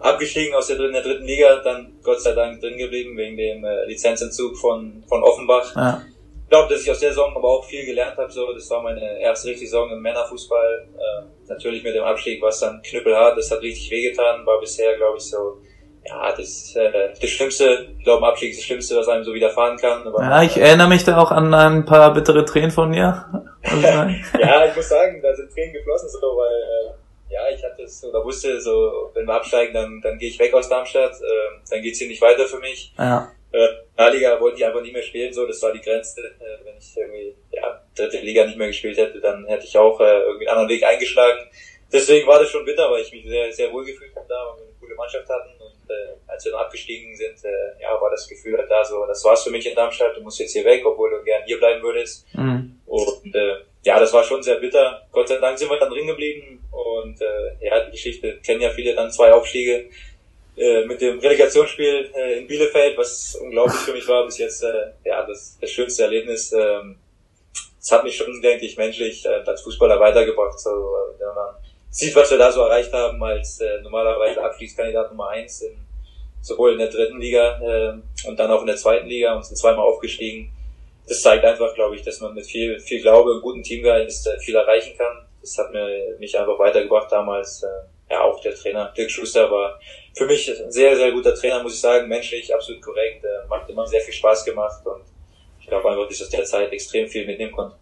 abgestiegen 0.00 0.54
aus 0.54 0.66
der 0.66 0.76
dritten, 0.76 0.94
der 0.94 1.02
dritten 1.02 1.24
Liga, 1.24 1.56
dann 1.62 1.92
Gott 2.02 2.20
sei 2.20 2.32
Dank 2.32 2.60
drin 2.60 2.76
geblieben 2.76 3.16
wegen 3.16 3.36
dem 3.36 3.64
äh, 3.64 3.84
Lizenzentzug 3.86 4.56
von, 4.56 5.04
von 5.08 5.22
Offenbach. 5.22 5.74
Ja. 5.76 6.02
Ich 6.44 6.50
glaube, 6.50 6.72
dass 6.72 6.82
ich 6.82 6.90
aus 6.90 6.98
der 6.98 7.10
Saison 7.10 7.32
aber 7.36 7.48
auch 7.48 7.64
viel 7.64 7.86
gelernt 7.86 8.16
habe. 8.16 8.30
So, 8.32 8.52
das 8.52 8.68
war 8.70 8.82
meine 8.82 9.20
erste 9.20 9.48
richtige 9.48 9.70
Saison 9.70 9.90
im 9.92 10.00
Männerfußball. 10.00 10.88
Äh, 10.96 11.48
natürlich 11.48 11.84
mit 11.84 11.94
dem 11.94 12.02
Abstieg 12.02 12.42
war 12.42 12.48
es 12.48 12.58
dann 12.58 12.82
knüppelhart, 12.82 13.38
das 13.38 13.50
hat 13.50 13.62
richtig 13.62 13.90
wehgetan, 13.90 14.44
war 14.44 14.58
bisher, 14.58 14.96
glaube 14.96 15.18
ich, 15.18 15.24
so 15.24 15.58
ja, 16.06 16.32
das 16.36 16.74
äh, 16.76 17.12
das 17.20 17.30
Schlimmste, 17.30 17.88
ich 17.98 18.04
glaube, 18.04 18.26
Abstieg 18.26 18.50
ist 18.50 18.60
das 18.60 18.64
Schlimmste, 18.64 18.96
was 18.96 19.08
einem 19.08 19.24
so 19.24 19.34
widerfahren 19.34 19.76
kann. 19.76 20.06
Aber, 20.06 20.22
ja, 20.22 20.42
ich 20.42 20.56
erinnere 20.56 20.88
mich 20.88 21.04
da 21.04 21.18
auch 21.18 21.30
an 21.30 21.52
ein 21.52 21.84
paar 21.84 22.12
bittere 22.14 22.44
Tränen 22.44 22.70
von 22.70 22.92
dir. 22.92 23.26
ja, 23.62 24.64
ich 24.64 24.76
muss 24.76 24.88
sagen, 24.88 25.20
da 25.22 25.34
sind 25.34 25.52
Tränen 25.52 25.74
geflossen, 25.74 26.08
so, 26.08 26.18
weil 26.18 26.52
äh, 26.52 26.99
ja, 27.30 27.48
ich 27.48 27.62
hatte 27.62 27.82
es 27.82 28.04
oder 28.04 28.24
wusste, 28.24 28.60
so 28.60 29.10
wenn 29.14 29.26
wir 29.26 29.34
absteigen, 29.34 29.72
dann 29.72 30.00
dann 30.00 30.18
gehe 30.18 30.28
ich 30.28 30.38
weg 30.38 30.52
aus 30.52 30.68
Darmstadt, 30.68 31.12
äh, 31.12 31.60
dann 31.70 31.82
geht's 31.82 31.98
hier 31.98 32.08
nicht 32.08 32.20
weiter 32.20 32.46
für 32.46 32.58
mich. 32.58 32.92
Ja. 32.98 33.32
Äh, 33.52 34.10
Liga 34.10 34.40
wollte 34.40 34.58
ich 34.58 34.66
einfach 34.66 34.82
nicht 34.82 34.92
mehr 34.92 35.02
spielen, 35.02 35.32
so 35.32 35.46
das 35.46 35.62
war 35.62 35.72
die 35.72 35.80
Grenze. 35.80 36.20
Äh, 36.20 36.64
wenn 36.64 36.76
ich 36.78 36.96
irgendwie 36.96 37.34
ja 37.52 37.82
dritte 37.94 38.18
Liga 38.18 38.44
nicht 38.44 38.58
mehr 38.58 38.68
gespielt 38.68 38.98
hätte, 38.98 39.20
dann 39.20 39.46
hätte 39.46 39.64
ich 39.64 39.76
auch 39.76 40.00
äh, 40.00 40.20
irgendwie 40.22 40.48
einen 40.48 40.58
anderen 40.58 40.68
Weg 40.68 40.84
eingeschlagen. 40.84 41.48
Deswegen 41.92 42.26
war 42.26 42.38
das 42.38 42.48
schon 42.48 42.64
bitter, 42.64 42.90
weil 42.90 43.02
ich 43.02 43.12
mich 43.12 43.24
sehr 43.26 43.52
sehr 43.52 43.72
wohl 43.72 43.84
gefühlt 43.84 44.14
habe 44.16 44.26
da 44.28 44.46
und 44.50 44.58
wir 44.58 44.66
eine 44.66 44.74
coole 44.80 44.94
Mannschaft 44.94 45.28
hatten 45.28 45.50
und 45.60 45.90
äh, 45.90 46.14
als 46.26 46.44
wir 46.44 46.52
dann 46.52 46.62
abgestiegen 46.62 47.14
sind, 47.16 47.44
äh, 47.44 47.82
ja 47.82 48.00
war 48.00 48.10
das 48.10 48.28
Gefühl 48.28 48.56
halt 48.56 48.70
da 48.70 48.84
so, 48.84 49.04
das 49.06 49.24
war's 49.24 49.44
für 49.44 49.50
mich 49.50 49.66
in 49.66 49.74
Darmstadt. 49.74 50.16
Du 50.16 50.22
musst 50.22 50.40
jetzt 50.40 50.52
hier 50.52 50.64
weg, 50.64 50.84
obwohl 50.84 51.10
du 51.10 51.22
gern 51.22 51.42
hier 51.44 51.58
bleiben 51.58 51.82
würdest. 51.82 52.26
Mhm. 52.34 52.80
Und 52.86 53.34
äh, 53.34 53.56
ja, 53.82 53.98
das 53.98 54.12
war 54.12 54.24
schon 54.24 54.42
sehr 54.42 54.56
bitter. 54.56 55.06
Gott 55.12 55.28
sei 55.28 55.38
Dank 55.38 55.58
sind 55.58 55.70
wir 55.70 55.78
dann 55.78 55.90
drin 55.90 56.06
geblieben 56.06 56.62
und 56.70 57.20
äh, 57.20 57.66
ja, 57.66 57.84
die 57.84 57.92
Geschichte 57.92 58.38
kennen 58.44 58.60
ja 58.60 58.70
viele 58.70 58.94
dann 58.94 59.10
zwei 59.10 59.32
Aufstiege 59.32 59.88
äh, 60.56 60.84
mit 60.84 61.00
dem 61.00 61.18
Relegationsspiel 61.18 62.10
äh, 62.14 62.38
in 62.38 62.46
Bielefeld, 62.46 62.98
was 62.98 63.36
unglaublich 63.36 63.80
für 63.80 63.92
mich 63.92 64.06
war 64.08 64.24
bis 64.26 64.38
jetzt, 64.38 64.62
äh, 64.62 64.92
ja, 65.04 65.24
das, 65.26 65.56
das 65.60 65.70
schönste 65.70 66.02
Erlebnis. 66.02 66.52
Ähm, 66.52 66.96
das 67.78 67.92
hat 67.92 68.04
mich 68.04 68.16
schon, 68.16 68.42
denke 68.42 68.66
ich, 68.66 68.76
menschlich 68.76 69.24
äh, 69.24 69.42
als 69.46 69.62
Fußballer 69.62 69.98
weitergebracht. 69.98 70.60
So, 70.60 70.70
äh, 70.70 71.20
wenn 71.20 71.34
man 71.34 71.54
sieht, 71.88 72.14
was 72.14 72.30
wir 72.30 72.38
da 72.38 72.52
so 72.52 72.60
erreicht 72.60 72.92
haben 72.92 73.22
als 73.22 73.60
äh, 73.60 73.80
normalerweise 73.80 74.42
Abschließkandidat 74.42 75.10
Nummer 75.10 75.28
eins, 75.30 75.62
in, 75.62 75.78
sowohl 76.42 76.72
in 76.72 76.78
der 76.78 76.88
dritten 76.88 77.18
Liga 77.18 77.58
äh, 77.60 78.28
und 78.28 78.38
dann 78.38 78.50
auch 78.50 78.60
in 78.60 78.66
der 78.66 78.76
zweiten 78.76 79.06
Liga 79.06 79.34
und 79.34 79.44
sind 79.44 79.56
zweimal 79.56 79.86
aufgestiegen. 79.86 80.52
Das 81.10 81.22
zeigt 81.22 81.44
einfach, 81.44 81.74
glaube 81.74 81.96
ich, 81.96 82.02
dass 82.02 82.20
man 82.20 82.34
mit 82.34 82.46
viel, 82.46 82.78
viel 82.78 83.02
Glaube 83.02 83.32
und 83.32 83.42
guten 83.42 83.64
Teamgeist 83.64 84.28
äh, 84.28 84.38
viel 84.38 84.54
erreichen 84.54 84.96
kann. 84.96 85.26
Das 85.40 85.58
hat 85.58 85.72
mir 85.72 85.88
mich 86.20 86.38
einfach 86.38 86.56
weitergebracht 86.56 87.10
damals. 87.10 87.64
Äh, 87.64 88.12
ja, 88.14 88.20
auch 88.20 88.40
der 88.40 88.54
Trainer 88.54 88.92
Dirk 88.96 89.10
Schuster 89.10 89.50
war 89.50 89.80
für 90.16 90.26
mich 90.26 90.48
ein 90.48 90.70
sehr, 90.70 90.94
sehr 90.94 91.10
guter 91.10 91.34
Trainer, 91.34 91.64
muss 91.64 91.74
ich 91.74 91.80
sagen, 91.80 92.08
menschlich 92.08 92.54
absolut 92.54 92.80
korrekt, 92.80 93.24
äh, 93.24 93.48
macht 93.48 93.68
immer 93.68 93.88
sehr 93.88 94.00
viel 94.02 94.14
Spaß 94.14 94.44
gemacht 94.44 94.86
und 94.86 95.02
ich 95.58 95.66
glaube 95.66 95.90
einfach, 95.90 96.06
dass 96.06 96.16
ich 96.16 96.22
aus 96.22 96.30
der 96.30 96.44
Zeit 96.44 96.72
extrem 96.72 97.08
viel 97.08 97.26
mitnehmen 97.26 97.52
konnte. 97.52 97.74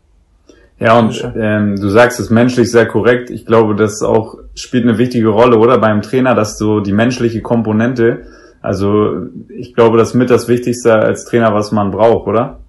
Ja, 0.78 0.98
und 0.98 1.32
ähm, 1.38 1.76
du 1.76 1.90
sagst 1.90 2.20
es 2.20 2.30
menschlich 2.30 2.70
sehr 2.70 2.86
korrekt. 2.86 3.28
Ich 3.28 3.44
glaube, 3.44 3.74
das 3.74 4.02
auch 4.02 4.38
spielt 4.54 4.84
eine 4.84 4.96
wichtige 4.96 5.28
Rolle, 5.28 5.58
oder 5.58 5.76
beim 5.76 6.00
Trainer, 6.00 6.34
dass 6.34 6.56
so 6.56 6.80
die 6.80 6.92
menschliche 6.92 7.42
Komponente, 7.42 8.26
also 8.62 9.26
ich 9.50 9.74
glaube, 9.74 9.98
das 9.98 10.10
ist 10.10 10.14
mit 10.14 10.30
das 10.30 10.48
Wichtigste 10.48 10.94
als 10.94 11.26
Trainer, 11.26 11.52
was 11.52 11.72
man 11.72 11.90
braucht, 11.90 12.26
oder? 12.26 12.60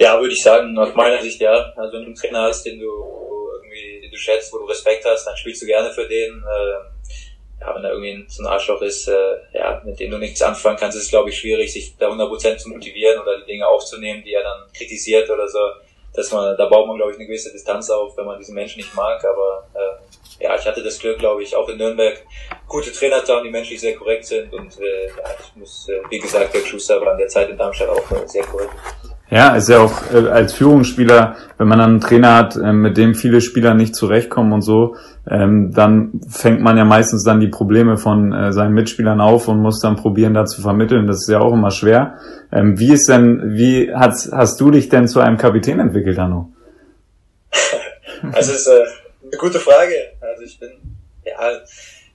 Ja, 0.00 0.20
würde 0.20 0.32
ich 0.32 0.42
sagen, 0.42 0.78
aus 0.78 0.94
meiner 0.94 1.20
Sicht 1.20 1.40
ja. 1.40 1.72
Also 1.76 1.94
wenn 1.94 2.02
du 2.02 2.06
einen 2.06 2.14
Trainer 2.14 2.42
hast, 2.42 2.64
den 2.64 2.78
du 2.78 2.86
irgendwie, 3.54 4.00
den 4.02 4.10
du 4.10 4.16
schätzt, 4.16 4.52
wo 4.52 4.58
du 4.58 4.64
Respekt 4.64 5.04
hast, 5.04 5.24
dann 5.26 5.36
spielst 5.36 5.62
du 5.62 5.66
gerne 5.66 5.90
für 5.90 6.06
den. 6.06 6.42
Äh, 6.42 6.98
ja, 7.60 7.74
wenn 7.74 7.82
da 7.82 7.90
irgendwie 7.90 8.24
so 8.28 8.42
ein 8.42 8.46
Arschloch 8.46 8.80
ist, 8.82 9.08
äh, 9.08 9.36
ja, 9.52 9.82
mit 9.84 9.98
dem 9.98 10.12
du 10.12 10.18
nichts 10.18 10.40
anfangen 10.42 10.76
kannst, 10.78 10.96
ist 10.96 11.04
es, 11.04 11.10
glaube 11.10 11.30
ich, 11.30 11.38
schwierig, 11.38 11.72
sich 11.72 11.96
da 11.98 12.08
100% 12.08 12.56
zu 12.56 12.68
motivieren 12.68 13.20
oder 13.20 13.40
die 13.40 13.46
Dinge 13.46 13.66
aufzunehmen, 13.66 14.22
die 14.24 14.32
er 14.32 14.44
dann 14.44 14.72
kritisiert 14.72 15.28
oder 15.28 15.48
so. 15.48 15.58
Dass 16.14 16.30
man, 16.30 16.56
da 16.56 16.66
baut 16.66 16.86
man, 16.86 16.96
glaube 16.96 17.12
ich, 17.12 17.18
eine 17.18 17.26
gewisse 17.26 17.52
Distanz 17.52 17.90
auf, 17.90 18.16
wenn 18.16 18.26
man 18.26 18.38
diesen 18.38 18.54
Menschen 18.54 18.78
nicht 18.78 18.94
mag. 18.94 19.22
Aber 19.24 19.68
äh, 19.74 20.44
ja, 20.44 20.56
ich 20.56 20.64
hatte 20.64 20.82
das 20.82 20.98
Glück, 20.98 21.18
glaube 21.18 21.42
ich, 21.42 21.54
auch 21.54 21.68
in 21.68 21.78
Nürnberg 21.78 22.24
gute 22.68 22.92
Trainer 22.92 23.24
zu 23.24 23.34
haben, 23.34 23.44
die 23.44 23.50
menschlich 23.50 23.80
sehr 23.80 23.96
korrekt 23.96 24.24
sind. 24.24 24.52
Und 24.52 24.78
äh, 24.80 25.08
ja, 25.08 25.34
ich 25.40 25.56
muss, 25.56 25.88
äh, 25.88 26.00
wie 26.10 26.18
gesagt, 26.18 26.54
der 26.54 26.64
Schuster 26.64 27.00
war 27.00 27.12
in 27.12 27.18
der 27.18 27.28
Zeit 27.28 27.50
in 27.50 27.58
Darmstadt 27.58 27.88
auch 27.88 28.10
äh, 28.12 28.26
sehr 28.26 28.44
korrekt. 28.44 28.72
Ja, 29.30 29.56
ist 29.56 29.68
ja 29.68 29.80
auch 29.80 30.10
äh, 30.12 30.28
als 30.28 30.54
Führungsspieler, 30.54 31.36
wenn 31.58 31.68
man 31.68 31.78
dann 31.78 31.90
einen 31.90 32.00
Trainer 32.00 32.34
hat, 32.34 32.56
äh, 32.56 32.72
mit 32.72 32.96
dem 32.96 33.14
viele 33.14 33.42
Spieler 33.42 33.74
nicht 33.74 33.94
zurechtkommen 33.94 34.54
und 34.54 34.62
so, 34.62 34.96
ähm, 35.30 35.70
dann 35.74 36.20
fängt 36.30 36.62
man 36.62 36.78
ja 36.78 36.86
meistens 36.86 37.24
dann 37.24 37.38
die 37.38 37.48
Probleme 37.48 37.98
von 37.98 38.32
äh, 38.32 38.52
seinen 38.52 38.72
Mitspielern 38.72 39.20
auf 39.20 39.48
und 39.48 39.60
muss 39.60 39.80
dann 39.80 39.96
probieren, 39.96 40.32
da 40.32 40.46
zu 40.46 40.62
vermitteln. 40.62 41.06
Das 41.06 41.18
ist 41.20 41.28
ja 41.28 41.40
auch 41.40 41.52
immer 41.52 41.70
schwer. 41.70 42.18
Ähm, 42.50 42.78
wie 42.78 42.94
ist 42.94 43.06
denn, 43.08 43.54
wie 43.54 43.92
hast, 43.94 44.32
hast 44.32 44.58
du 44.60 44.70
dich 44.70 44.88
denn 44.88 45.06
zu 45.06 45.20
einem 45.20 45.36
Kapitän 45.36 45.78
entwickelt, 45.80 46.18
Hanno? 46.18 46.52
Also 48.32 48.52
ist 48.52 48.66
äh, 48.66 48.84
eine 49.22 49.38
gute 49.38 49.60
Frage. 49.60 49.94
Also 50.20 50.42
ich 50.42 50.58
bin, 50.58 50.70
ja, 51.24 51.34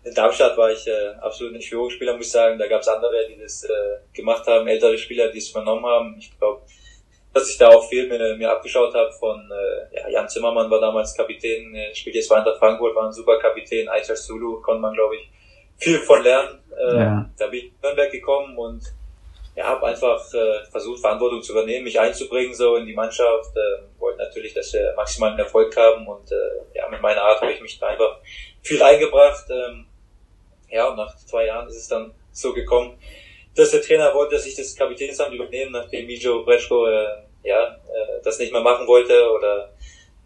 in 0.04 0.14
Darmstadt 0.14 0.58
war 0.58 0.70
ich 0.70 0.86
äh, 0.86 1.16
absolut 1.22 1.54
nicht 1.54 1.70
Führungsspieler, 1.70 2.18
muss 2.18 2.26
ich 2.26 2.32
sagen. 2.32 2.60
Da 2.60 2.68
gab 2.68 2.82
es 2.82 2.90
andere, 2.90 3.14
die 3.30 3.42
das 3.42 3.64
äh, 3.64 3.68
gemacht 4.14 4.46
haben, 4.48 4.68
ältere 4.68 4.98
Spieler, 4.98 5.32
die 5.32 5.38
es 5.38 5.52
übernommen 5.52 5.86
haben. 5.86 6.16
Ich 6.20 6.38
glaube, 6.38 6.64
dass 7.34 7.50
ich 7.50 7.58
da 7.58 7.70
auch 7.70 7.90
viel 7.90 8.08
mir, 8.08 8.36
mir 8.38 8.52
abgeschaut 8.52 8.94
habe 8.94 9.12
von 9.12 9.50
äh, 9.52 9.96
ja, 9.96 10.08
Jan 10.10 10.30
Zimmermann 10.30 10.70
war 10.70 10.80
damals 10.80 11.16
Kapitän, 11.16 11.74
äh, 11.76 11.94
spielt 11.96 12.16
jetzt 12.16 12.30
bei 12.30 12.38
Eintracht 12.38 12.60
Frankfurt, 12.60 12.96
war 12.96 13.08
ein 13.08 13.14
super 13.14 13.40
Kapitän, 13.40 13.90
Aicha 13.90 14.16
Sulu 14.16 14.62
konnte 14.62 14.82
man 14.82 14.94
glaube 14.94 15.16
ich 15.16 15.30
viel 15.78 16.00
von 16.00 16.22
lernen. 16.22 16.60
Äh, 16.78 16.98
ja. 16.98 17.30
Da 17.38 17.48
bin 17.48 17.60
ich 17.60 17.66
in 17.66 17.74
Nürnberg 17.82 18.12
gekommen 18.12 18.58
und 18.58 18.84
ja, 19.56 19.66
habe 19.66 19.86
einfach 19.88 20.22
äh, 20.34 20.66
versucht 20.72 21.02
Verantwortung 21.02 21.42
zu 21.42 21.52
übernehmen, 21.52 21.84
mich 21.84 22.00
einzubringen 22.00 22.54
so 22.54 22.76
in 22.76 22.86
die 22.86 22.94
Mannschaft, 22.94 23.56
äh, 23.56 24.00
wollte 24.00 24.20
natürlich, 24.20 24.54
dass 24.54 24.74
wir 24.74 24.94
maximalen 24.96 25.38
Erfolg 25.38 25.76
haben 25.78 26.08
und 26.08 26.32
äh, 26.32 26.36
ja, 26.76 26.88
mit 26.90 27.02
meiner 27.02 27.22
Art 27.22 27.42
habe 27.42 27.52
ich 27.52 27.62
mich 27.62 27.80
da 27.80 27.88
einfach 27.88 28.20
viel 28.62 28.82
eingebracht. 28.82 29.46
Ähm, 29.50 29.86
ja, 30.70 30.88
und 30.90 30.98
nach 30.98 31.16
zwei 31.18 31.46
Jahren 31.46 31.68
ist 31.68 31.78
es 31.78 31.88
dann 31.88 32.14
so 32.32 32.54
gekommen, 32.54 32.98
dass 33.56 33.72
der 33.72 33.82
Trainer 33.82 34.14
wollte, 34.14 34.36
dass 34.36 34.46
ich 34.46 34.56
das 34.56 34.76
Kapitänsamt 34.76 35.34
übernehme, 35.34 35.72
nachdem 35.72 36.08
Mijo 36.08 36.44
Breschko 36.44 36.88
äh, 36.88 37.08
ja, 37.44 37.68
äh, 37.68 38.22
das 38.24 38.40
nicht 38.40 38.52
mehr 38.52 38.62
machen 38.62 38.88
wollte 38.88 39.30
oder 39.32 39.74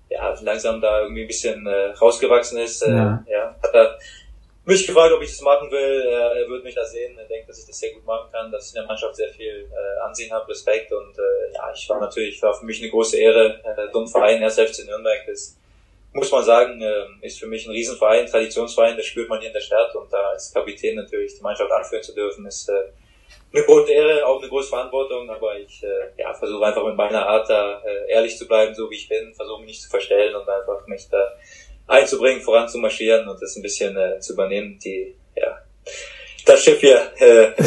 ja, 0.10 0.34
langsam 0.42 0.80
da 0.80 1.02
irgendwie 1.02 1.24
ein 1.24 1.28
bisschen 1.28 1.66
äh, 1.68 1.92
rausgewachsen 1.92 2.60
ist. 2.60 2.82
Äh, 2.82 2.92
ja. 2.92 3.26
ja, 3.28 3.56
hat 3.62 3.74
er 3.74 4.00
mich 4.64 4.86
gefragt, 4.86 5.14
ob 5.14 5.22
ich 5.22 5.30
das 5.30 5.42
machen 5.42 5.70
will. 5.72 6.02
Äh, 6.06 6.42
er 6.42 6.48
würde 6.48 6.64
mich 6.64 6.76
da 6.76 6.86
sehen. 6.86 7.18
Er 7.18 7.26
denkt, 7.26 7.50
dass 7.50 7.60
ich 7.60 7.68
das 7.68 7.78
sehr 7.78 7.94
gut 7.94 8.06
machen 8.06 8.30
kann, 8.32 8.52
dass 8.52 8.70
ich 8.70 8.76
in 8.76 8.82
der 8.82 8.88
Mannschaft 8.88 9.16
sehr 9.16 9.30
viel 9.30 9.70
äh, 9.72 10.00
Ansehen 10.06 10.32
habe, 10.32 10.48
Respekt 10.50 10.92
und 10.92 11.18
äh, 11.18 11.54
ja, 11.54 11.72
ich 11.74 11.90
war 11.90 12.00
natürlich, 12.00 12.42
war 12.42 12.54
für 12.54 12.66
mich 12.66 12.82
eine 12.82 12.92
große 12.92 13.18
Ehre. 13.18 13.62
Äh, 13.64 13.92
so 13.92 14.02
ein 14.02 14.08
Verein, 14.08 14.42
erst 14.42 14.60
FC 14.60 14.86
Nürnberg, 14.86 15.26
das 15.28 15.58
muss 16.14 16.32
man 16.32 16.44
sagen, 16.44 16.82
äh, 16.82 17.06
ist 17.22 17.40
für 17.40 17.48
mich 17.48 17.66
ein 17.66 17.72
Riesenverein, 17.72 18.26
Traditionsverein, 18.26 18.98
das 18.98 19.06
spürt 19.06 19.30
man 19.30 19.40
hier 19.40 19.50
in 19.50 19.54
der 19.54 19.62
Stadt 19.62 19.94
und 19.96 20.12
da 20.12 20.30
als 20.30 20.54
Kapitän 20.54 20.96
natürlich 20.96 21.36
die 21.36 21.42
Mannschaft 21.42 21.72
anführen 21.72 22.04
zu 22.04 22.14
dürfen, 22.14 22.46
ist 22.46 22.70
äh, 22.70 22.92
eine 23.58 23.66
große 23.66 23.92
Ehre, 23.92 24.26
auch 24.26 24.40
eine 24.40 24.50
große 24.50 24.70
Verantwortung, 24.70 25.30
aber 25.30 25.58
ich 25.58 25.84
äh, 25.84 26.22
ja, 26.22 26.34
versuche 26.34 26.66
einfach 26.66 26.86
mit 26.86 26.96
meiner 26.96 27.26
Art 27.26 27.50
da 27.50 27.82
äh, 27.84 28.12
ehrlich 28.14 28.38
zu 28.38 28.48
bleiben, 28.48 28.74
so 28.76 28.90
wie 28.90 28.96
ich 28.96 29.10
bin, 29.10 29.34
versuche 29.34 29.60
mich 29.60 29.68
nicht 29.68 29.82
zu 29.82 29.90
verstellen 29.90 30.36
und 30.36 30.48
einfach 30.48 30.86
mich 30.88 31.08
da 31.10 31.18
einzubringen, 31.88 32.42
voranzumarschieren 32.42 33.28
und 33.28 33.42
das 33.42 33.56
ein 33.56 33.62
bisschen 33.62 33.96
äh, 33.98 34.20
zu 34.20 34.34
übernehmen, 34.34 34.78
die, 34.84 35.16
ja, 35.36 35.58
das 36.46 36.64
Schiff 36.64 36.80
hier 36.80 37.00
äh, 37.20 37.46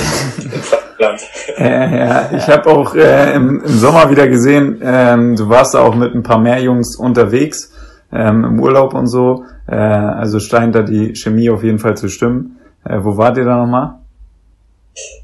im 0.42 0.62
Frankland. 0.62 1.22
Äh, 1.56 1.98
ja, 1.98 2.30
ich 2.36 2.46
habe 2.46 2.70
auch 2.70 2.94
äh, 2.94 3.34
im, 3.34 3.62
im 3.64 3.78
Sommer 3.78 4.10
wieder 4.10 4.28
gesehen, 4.28 4.80
ähm, 4.84 5.36
du 5.36 5.48
warst 5.48 5.74
da 5.74 5.80
auch 5.80 5.94
mit 5.94 6.14
ein 6.14 6.22
paar 6.22 6.38
mehr 6.38 6.60
Jungs 6.60 6.96
unterwegs, 6.96 7.72
ähm, 8.12 8.44
im 8.44 8.60
Urlaub 8.60 8.94
und 8.94 9.06
so, 9.06 9.44
äh, 9.66 9.74
also 9.74 10.38
scheint 10.40 10.74
da 10.74 10.82
die 10.82 11.14
Chemie 11.14 11.50
auf 11.50 11.62
jeden 11.62 11.78
Fall 11.78 11.96
zu 11.96 12.08
stimmen. 12.08 12.58
Äh, 12.84 12.98
wo 13.02 13.16
wart 13.16 13.36
ihr 13.36 13.44
da 13.44 13.56
nochmal? 13.56 13.98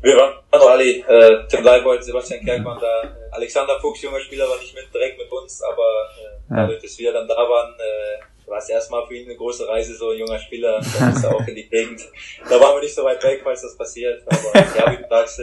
Wir 0.02 0.16
waren 0.16 0.35
noch 0.52 0.70
alle, 0.70 0.84
äh, 0.84 1.46
Tim 1.48 1.64
Leibold, 1.64 2.04
Sebastian 2.04 2.44
Kerkmann 2.44 2.78
da, 2.80 3.16
Alexander 3.32 3.78
Fuchs, 3.80 4.02
junger 4.02 4.20
Spieler, 4.20 4.48
war 4.48 4.58
nicht 4.58 4.74
mit 4.74 4.92
direkt 4.92 5.18
mit 5.18 5.30
uns, 5.30 5.62
aber 5.62 5.82
äh, 6.18 6.50
ja. 6.50 6.56
dadurch, 6.62 6.82
dass 6.82 6.98
wir 6.98 7.12
dann 7.12 7.28
da 7.28 7.36
waren, 7.36 7.74
äh, 7.74 8.48
war 8.50 8.58
es 8.58 8.68
erstmal 8.68 9.06
für 9.06 9.14
ihn 9.14 9.28
eine 9.28 9.36
große 9.36 9.66
Reise, 9.66 9.94
so 9.94 10.10
ein 10.10 10.18
junger 10.18 10.38
Spieler, 10.38 10.80
dann 10.98 11.12
ist 11.12 11.24
er 11.24 11.34
auch 11.34 11.46
in 11.46 11.54
die 11.54 11.68
Gegend. 11.68 12.00
Da 12.48 12.60
waren 12.60 12.76
wir 12.76 12.82
nicht 12.82 12.94
so 12.94 13.04
weit 13.04 13.22
weg, 13.24 13.40
falls 13.42 13.62
das 13.62 13.76
passiert, 13.76 14.22
aber 14.26 14.60
ja, 14.76 14.92
wie 14.92 15.02
du 15.02 15.08
sagst, 15.08 15.42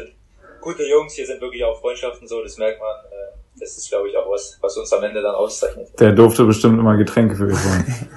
gute 0.61 0.83
Jungs, 0.83 1.13
hier 1.13 1.27
sind 1.27 1.41
wirklich 1.41 1.63
auch 1.63 1.79
Freundschaften 1.79 2.27
so, 2.27 2.41
das 2.41 2.57
merkt 2.57 2.79
man, 2.79 2.95
äh, 3.11 3.37
das 3.59 3.77
ist 3.77 3.89
glaube 3.89 4.09
ich 4.09 4.17
auch 4.17 4.29
was, 4.29 4.57
was 4.61 4.77
uns 4.77 4.91
am 4.93 5.03
Ende 5.03 5.21
dann 5.21 5.35
auszeichnet. 5.35 5.89
Der 5.99 6.13
durfte 6.13 6.45
bestimmt 6.45 6.79
immer 6.79 6.95
Getränke 6.97 7.35
für 7.35 7.45
euch 7.45 7.53
holen. 7.53 8.09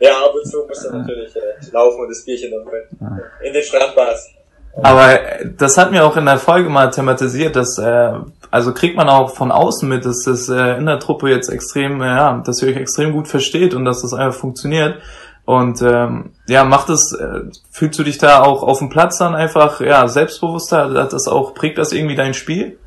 ja, 0.00 0.24
ab 0.24 0.34
und 0.34 0.44
zu 0.44 0.64
muss 0.66 0.84
er 0.84 0.92
natürlich 0.92 1.34
äh, 1.36 1.70
laufen 1.72 2.00
und 2.00 2.08
das 2.08 2.24
Bierchen 2.24 2.50
dann. 2.50 3.20
In 3.42 3.52
den 3.52 3.62
Strandbars. 3.62 4.28
Aber 4.74 5.18
das 5.58 5.76
hat 5.76 5.90
mir 5.90 6.04
auch 6.04 6.16
in 6.16 6.26
der 6.26 6.38
Folge 6.38 6.68
mal 6.68 6.90
thematisiert, 6.90 7.56
dass 7.56 7.78
äh, 7.78 8.12
also 8.50 8.72
kriegt 8.72 8.96
man 8.96 9.08
auch 9.08 9.34
von 9.34 9.52
außen 9.52 9.88
mit, 9.88 10.04
dass 10.04 10.24
das 10.24 10.48
äh, 10.48 10.76
in 10.76 10.86
der 10.86 10.98
Truppe 10.98 11.28
jetzt 11.28 11.48
extrem, 11.48 12.00
äh, 12.02 12.06
ja, 12.06 12.42
dass 12.44 12.62
ihr 12.62 12.68
euch 12.68 12.76
extrem 12.76 13.12
gut 13.12 13.28
versteht 13.28 13.74
und 13.74 13.84
dass 13.84 14.02
das 14.02 14.12
einfach 14.12 14.38
funktioniert. 14.38 15.00
Und 15.44 15.82
ähm, 15.82 16.32
ja, 16.46 16.64
macht 16.64 16.90
es, 16.90 17.12
äh, 17.12 17.42
fühlst 17.70 17.98
du 17.98 18.04
dich 18.04 18.18
da 18.18 18.42
auch 18.42 18.62
auf 18.62 18.78
dem 18.78 18.88
Platz 18.88 19.18
dann 19.18 19.34
einfach 19.34 19.80
ja 19.80 20.06
selbstbewusster? 20.06 20.94
Hat 20.94 21.12
das 21.12 21.26
auch 21.28 21.54
prägt 21.54 21.78
das 21.78 21.92
irgendwie 21.92 22.14
dein 22.14 22.34
Spiel? 22.34 22.78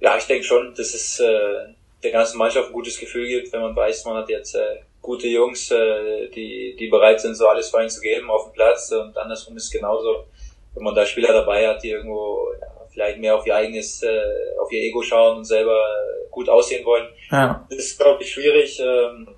Ja, 0.00 0.16
ich 0.16 0.26
denke 0.26 0.44
schon, 0.44 0.74
dass 0.76 0.94
es 0.94 1.20
äh, 1.20 1.74
der 2.02 2.12
ganzen 2.12 2.38
Mannschaft 2.38 2.68
ein 2.68 2.72
gutes 2.72 2.98
Gefühl 2.98 3.26
gibt, 3.26 3.52
wenn 3.52 3.60
man 3.60 3.76
weiß, 3.76 4.04
man 4.04 4.16
hat 4.16 4.28
jetzt 4.28 4.54
äh, 4.54 4.80
gute 5.02 5.28
Jungs, 5.28 5.70
äh, 5.70 6.28
die, 6.28 6.76
die 6.78 6.88
bereit 6.88 7.20
sind, 7.20 7.34
so 7.34 7.46
alles 7.48 7.70
für 7.70 7.78
einen 7.78 7.90
zu 7.90 8.00
geben 8.00 8.30
auf 8.30 8.44
dem 8.44 8.52
Platz 8.52 8.92
und 8.92 9.16
andersrum 9.16 9.56
ist 9.56 9.70
genauso, 9.70 10.26
wenn 10.74 10.84
man 10.84 10.94
da 10.94 11.04
Spieler 11.06 11.32
dabei 11.32 11.68
hat, 11.68 11.82
die 11.82 11.90
irgendwo 11.90 12.52
ja, 12.60 12.66
vielleicht 12.92 13.18
mehr 13.18 13.36
auf 13.36 13.46
ihr 13.46 13.54
eigenes, 13.54 14.02
äh, 14.02 14.20
auf 14.60 14.70
ihr 14.70 14.82
Ego 14.82 15.02
schauen 15.02 15.38
und 15.38 15.44
selber 15.44 15.82
gut 16.30 16.48
aussehen 16.48 16.84
wollen. 16.84 17.08
Ja. 17.30 17.66
Das 17.68 17.78
ist, 17.78 17.98
glaube 17.98 18.22
ich, 18.22 18.32
schwierig. 18.32 18.80
Ähm, 18.80 19.28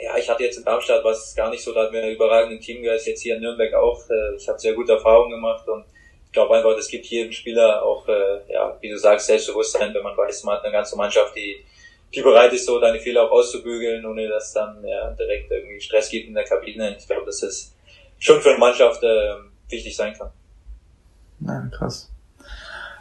ja, 0.00 0.16
ich 0.16 0.28
hatte 0.30 0.44
jetzt 0.44 0.56
in 0.56 0.64
Darmstadt 0.64 1.04
was 1.04 1.34
gar 1.34 1.50
nicht 1.50 1.62
so, 1.62 1.74
da 1.74 1.82
hatten 1.82 1.92
wir 1.92 2.02
einen 2.02 2.14
überragenden 2.14 2.60
Teamgeist, 2.60 3.06
jetzt 3.06 3.22
hier 3.22 3.36
in 3.36 3.42
Nürnberg 3.42 3.74
auch. 3.74 4.00
Äh, 4.08 4.36
ich 4.36 4.48
habe 4.48 4.58
sehr 4.58 4.74
gute 4.74 4.92
Erfahrungen 4.92 5.32
gemacht 5.32 5.68
und 5.68 5.84
ich 6.26 6.32
glaube 6.32 6.56
einfach, 6.56 6.74
das 6.76 6.88
gibt 6.88 7.06
jedem 7.06 7.32
Spieler 7.32 7.82
auch, 7.82 8.06
äh, 8.08 8.40
ja, 8.48 8.78
wie 8.80 8.88
du 8.88 8.96
sagst, 8.96 9.26
Selbstbewusstsein, 9.26 9.92
wenn 9.92 10.02
man 10.02 10.16
weiß, 10.16 10.44
man 10.44 10.56
hat 10.56 10.64
eine 10.64 10.72
ganze 10.72 10.96
Mannschaft, 10.96 11.34
die, 11.36 11.64
die 12.14 12.22
bereit 12.22 12.52
ist, 12.52 12.66
so 12.66 12.80
deine 12.80 12.98
Fehler 12.98 13.24
auch 13.24 13.30
auszubügeln, 13.30 14.04
ohne 14.04 14.28
dass 14.28 14.52
dann 14.52 14.84
ja, 14.84 15.10
direkt 15.10 15.50
irgendwie 15.50 15.80
Stress 15.80 16.10
gibt 16.10 16.28
in 16.28 16.34
der 16.34 16.44
Kabine. 16.44 16.96
Ich 16.98 17.06
glaube, 17.06 17.26
dass 17.26 17.40
das 17.40 17.72
schon 18.18 18.40
für 18.40 18.50
eine 18.50 18.58
Mannschaft 18.58 19.02
äh, 19.02 19.34
wichtig 19.68 19.96
sein 19.96 20.14
kann. 20.16 20.30
Ja, 21.40 21.68
krass. 21.76 22.10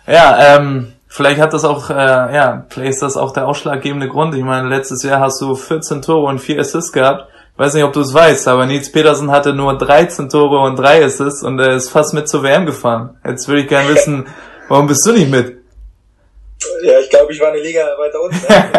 Ja, 0.08 0.58
ähm, 0.58 0.94
vielleicht 1.08 1.40
hat 1.40 1.54
das 1.54 1.66
auch, 1.66 1.90
äh, 1.90 1.94
ja, 1.94 2.66
vielleicht 2.70 2.94
ist 2.94 3.02
das 3.02 3.18
auch 3.18 3.32
der 3.32 3.48
ausschlaggebende 3.48 4.08
Grund. 4.08 4.36
Ich 4.36 4.44
meine, 4.44 4.70
letztes 4.70 5.04
Jahr 5.04 5.20
hast 5.20 5.42
du 5.42 5.56
14 5.56 6.02
Tore 6.02 6.28
und 6.28 6.40
4 6.40 6.60
Assists 6.60 6.92
gehabt. 6.92 7.28
Ich 7.54 7.60
weiß 7.60 7.74
nicht, 7.74 7.84
ob 7.84 7.94
du 7.94 8.00
es 8.00 8.14
weißt, 8.14 8.48
aber 8.48 8.66
Nils 8.66 8.92
Petersen 8.92 9.32
hatte 9.32 9.54
nur 9.54 9.78
13 9.78 10.30
Tore 10.30 10.60
und 10.62 10.78
3 10.78 11.04
Assists 11.04 11.44
und 11.44 11.60
er 11.60 11.76
ist 11.76 11.90
fast 11.90 12.14
mit 12.14 12.30
zur 12.30 12.44
WM 12.44 12.66
gefahren. 12.66 13.18
Jetzt 13.26 13.48
würde 13.48 13.64
ich 13.64 13.68
gerne 13.68 13.90
wissen, 13.94 14.28
warum 14.70 14.88
bist 14.88 15.06
du 15.06 15.12
nicht 15.12 15.30
mit? 15.30 15.59
Ja, 16.84 17.00
ich 17.00 17.10
glaube, 17.10 17.32
ich 17.32 17.40
war 17.40 17.50
eine 17.50 17.62
Liga 17.62 17.86
weiter 17.98 18.22
unten. 18.22 18.38
Ne? 18.38 18.70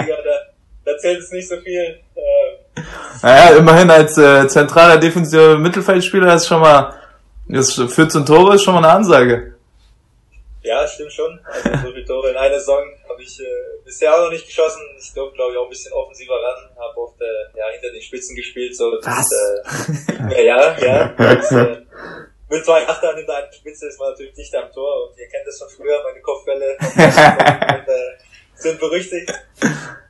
Liga, 0.00 0.16
da, 0.24 0.38
da 0.84 0.98
zählt 0.98 1.20
es 1.20 1.30
nicht 1.30 1.48
so 1.48 1.56
viel. 1.60 2.00
Äh, 2.14 2.80
naja, 3.22 3.56
immerhin 3.56 3.90
als 3.90 4.16
äh, 4.18 4.48
zentraler 4.48 4.98
defensiver 4.98 5.58
Mittelfeldspieler 5.58 6.34
ist 6.34 6.46
schon 6.46 6.60
mal, 6.60 6.94
das 7.48 7.74
14 7.74 8.24
Tore 8.26 8.54
ist 8.54 8.62
schon 8.62 8.74
mal 8.74 8.84
eine 8.84 8.94
Ansage. 8.94 9.54
Ja, 10.62 10.86
stimmt 10.86 11.12
schon. 11.12 11.40
Also 11.46 11.70
so 11.86 11.92
viele 11.92 12.04
Tore 12.04 12.30
in 12.30 12.36
einer 12.36 12.58
Saison 12.58 12.84
habe 13.08 13.22
ich 13.22 13.40
äh, 13.40 13.84
bisher 13.84 14.14
auch 14.14 14.24
noch 14.24 14.30
nicht 14.30 14.46
geschossen. 14.46 14.82
Ich 14.98 15.12
durfte, 15.14 15.36
glaube 15.36 15.52
ich, 15.52 15.58
auch 15.58 15.64
ein 15.64 15.70
bisschen 15.70 15.92
offensiver 15.92 16.34
ran, 16.34 16.70
habe 16.76 17.00
oft 17.00 17.20
äh, 17.20 17.58
ja, 17.58 17.64
hinter 17.72 17.90
den 17.90 18.02
Spitzen 18.02 18.36
gespielt. 18.36 18.76
So, 18.76 18.92
Was? 19.02 19.26
äh, 20.36 20.44
ja, 20.46 20.78
ja. 20.78 21.08
Das, 21.16 21.52
äh, 21.52 21.76
mit 22.50 22.64
zwei 22.64 22.86
Achtern 22.86 23.16
hinter 23.16 23.36
einer 23.36 23.52
Spitze 23.52 23.86
ist 23.86 23.98
man 23.98 24.10
natürlich 24.10 24.34
dicht 24.34 24.54
am 24.56 24.70
Tor 24.72 25.08
und 25.08 25.18
ihr 25.18 25.28
kennt 25.28 25.46
das 25.46 25.58
von 25.58 25.68
früher, 25.68 26.02
meine 26.02 26.20
Kopfbälle 26.20 26.76
äh, 26.96 27.86
sind 28.54 28.78
berüchtigt. 28.80 29.30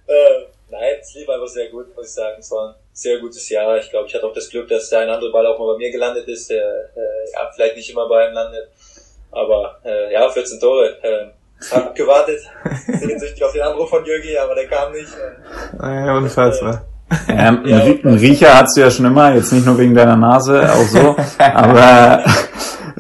Äh, 0.07 0.47
nein, 0.71 0.97
es 1.01 1.15
lief 1.15 1.29
einfach 1.29 1.47
sehr 1.47 1.69
gut, 1.69 1.95
muss 1.95 2.07
ich 2.07 2.15
sagen. 2.15 2.37
Es 2.41 2.51
war 2.51 2.71
ein 2.71 2.75
sehr 2.93 3.19
gutes 3.19 3.49
Jahr. 3.49 3.77
Ich 3.79 3.91
glaube, 3.91 4.09
ich 4.09 4.15
hatte 4.15 4.27
auch 4.27 4.33
das 4.33 4.49
Glück, 4.49 4.69
dass 4.69 4.89
der 4.89 5.01
ein 5.01 5.11
andere 5.11 5.31
Ball 5.31 5.47
auch 5.47 5.59
mal 5.59 5.75
bei 5.75 5.79
mir 5.79 5.91
gelandet 5.91 6.27
ist, 6.29 6.51
der 6.51 6.91
äh, 6.97 7.33
ja, 7.33 7.51
vielleicht 7.55 7.77
nicht 7.77 7.91
immer 7.91 8.09
bei 8.09 8.27
ihm 8.27 8.33
landet. 8.33 8.71
Aber 9.31 9.79
äh, 9.85 10.13
ja, 10.13 10.29
14 10.29 10.59
Tore. 10.59 10.99
Äh, 11.03 11.31
hab 11.71 11.95
gewartet, 11.95 12.41
sehnsüchtig 12.87 13.45
auf 13.45 13.53
den 13.53 13.61
Anruf 13.61 13.91
von 13.91 14.03
Jürgi, 14.05 14.37
aber 14.39 14.55
der 14.55 14.67
kam 14.67 14.93
nicht. 14.93 15.13
Ja, 15.79 16.17
unfassbar. 16.17 16.87
Äh, 17.29 17.49
ähm, 17.49 17.63
ja, 17.65 17.79
einen 17.79 18.19
Riecher 18.19 18.59
hast 18.59 18.77
du 18.77 18.83
ja 18.83 18.91
schon 18.91 19.07
immer, 19.07 19.35
jetzt 19.35 19.53
nicht 19.53 19.67
nur 19.67 19.79
wegen 19.79 19.95
deiner 19.95 20.17
Nase, 20.17 20.73
auch 20.73 20.87
so. 20.87 21.17
aber 21.39 22.25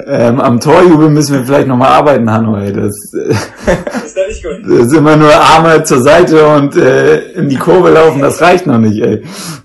ähm, 0.06 0.40
am 0.40 0.60
Torjubel 0.60 1.08
müssen 1.10 1.38
wir 1.38 1.44
vielleicht 1.44 1.68
nochmal 1.68 1.92
arbeiten, 1.92 2.30
Hanoi. 2.30 2.72
Das, 2.72 2.94
das 3.12 4.04
ist 4.04 4.16
ja 4.16 4.26
nicht 4.26 4.42
gut. 4.42 4.60
Das 4.64 4.86
ist 4.86 4.94
immer 4.94 5.16
nur 5.16 5.32
Arme 5.32 5.84
zur 5.84 6.02
Seite 6.02 6.46
und 6.46 6.76
äh, 6.76 7.32
in 7.32 7.48
die 7.48 7.56
Kurve 7.56 7.90
laufen, 7.90 8.20
das 8.20 8.40
reicht 8.40 8.66
noch 8.66 8.78
nicht, 8.78 9.00
ey. 9.00 9.22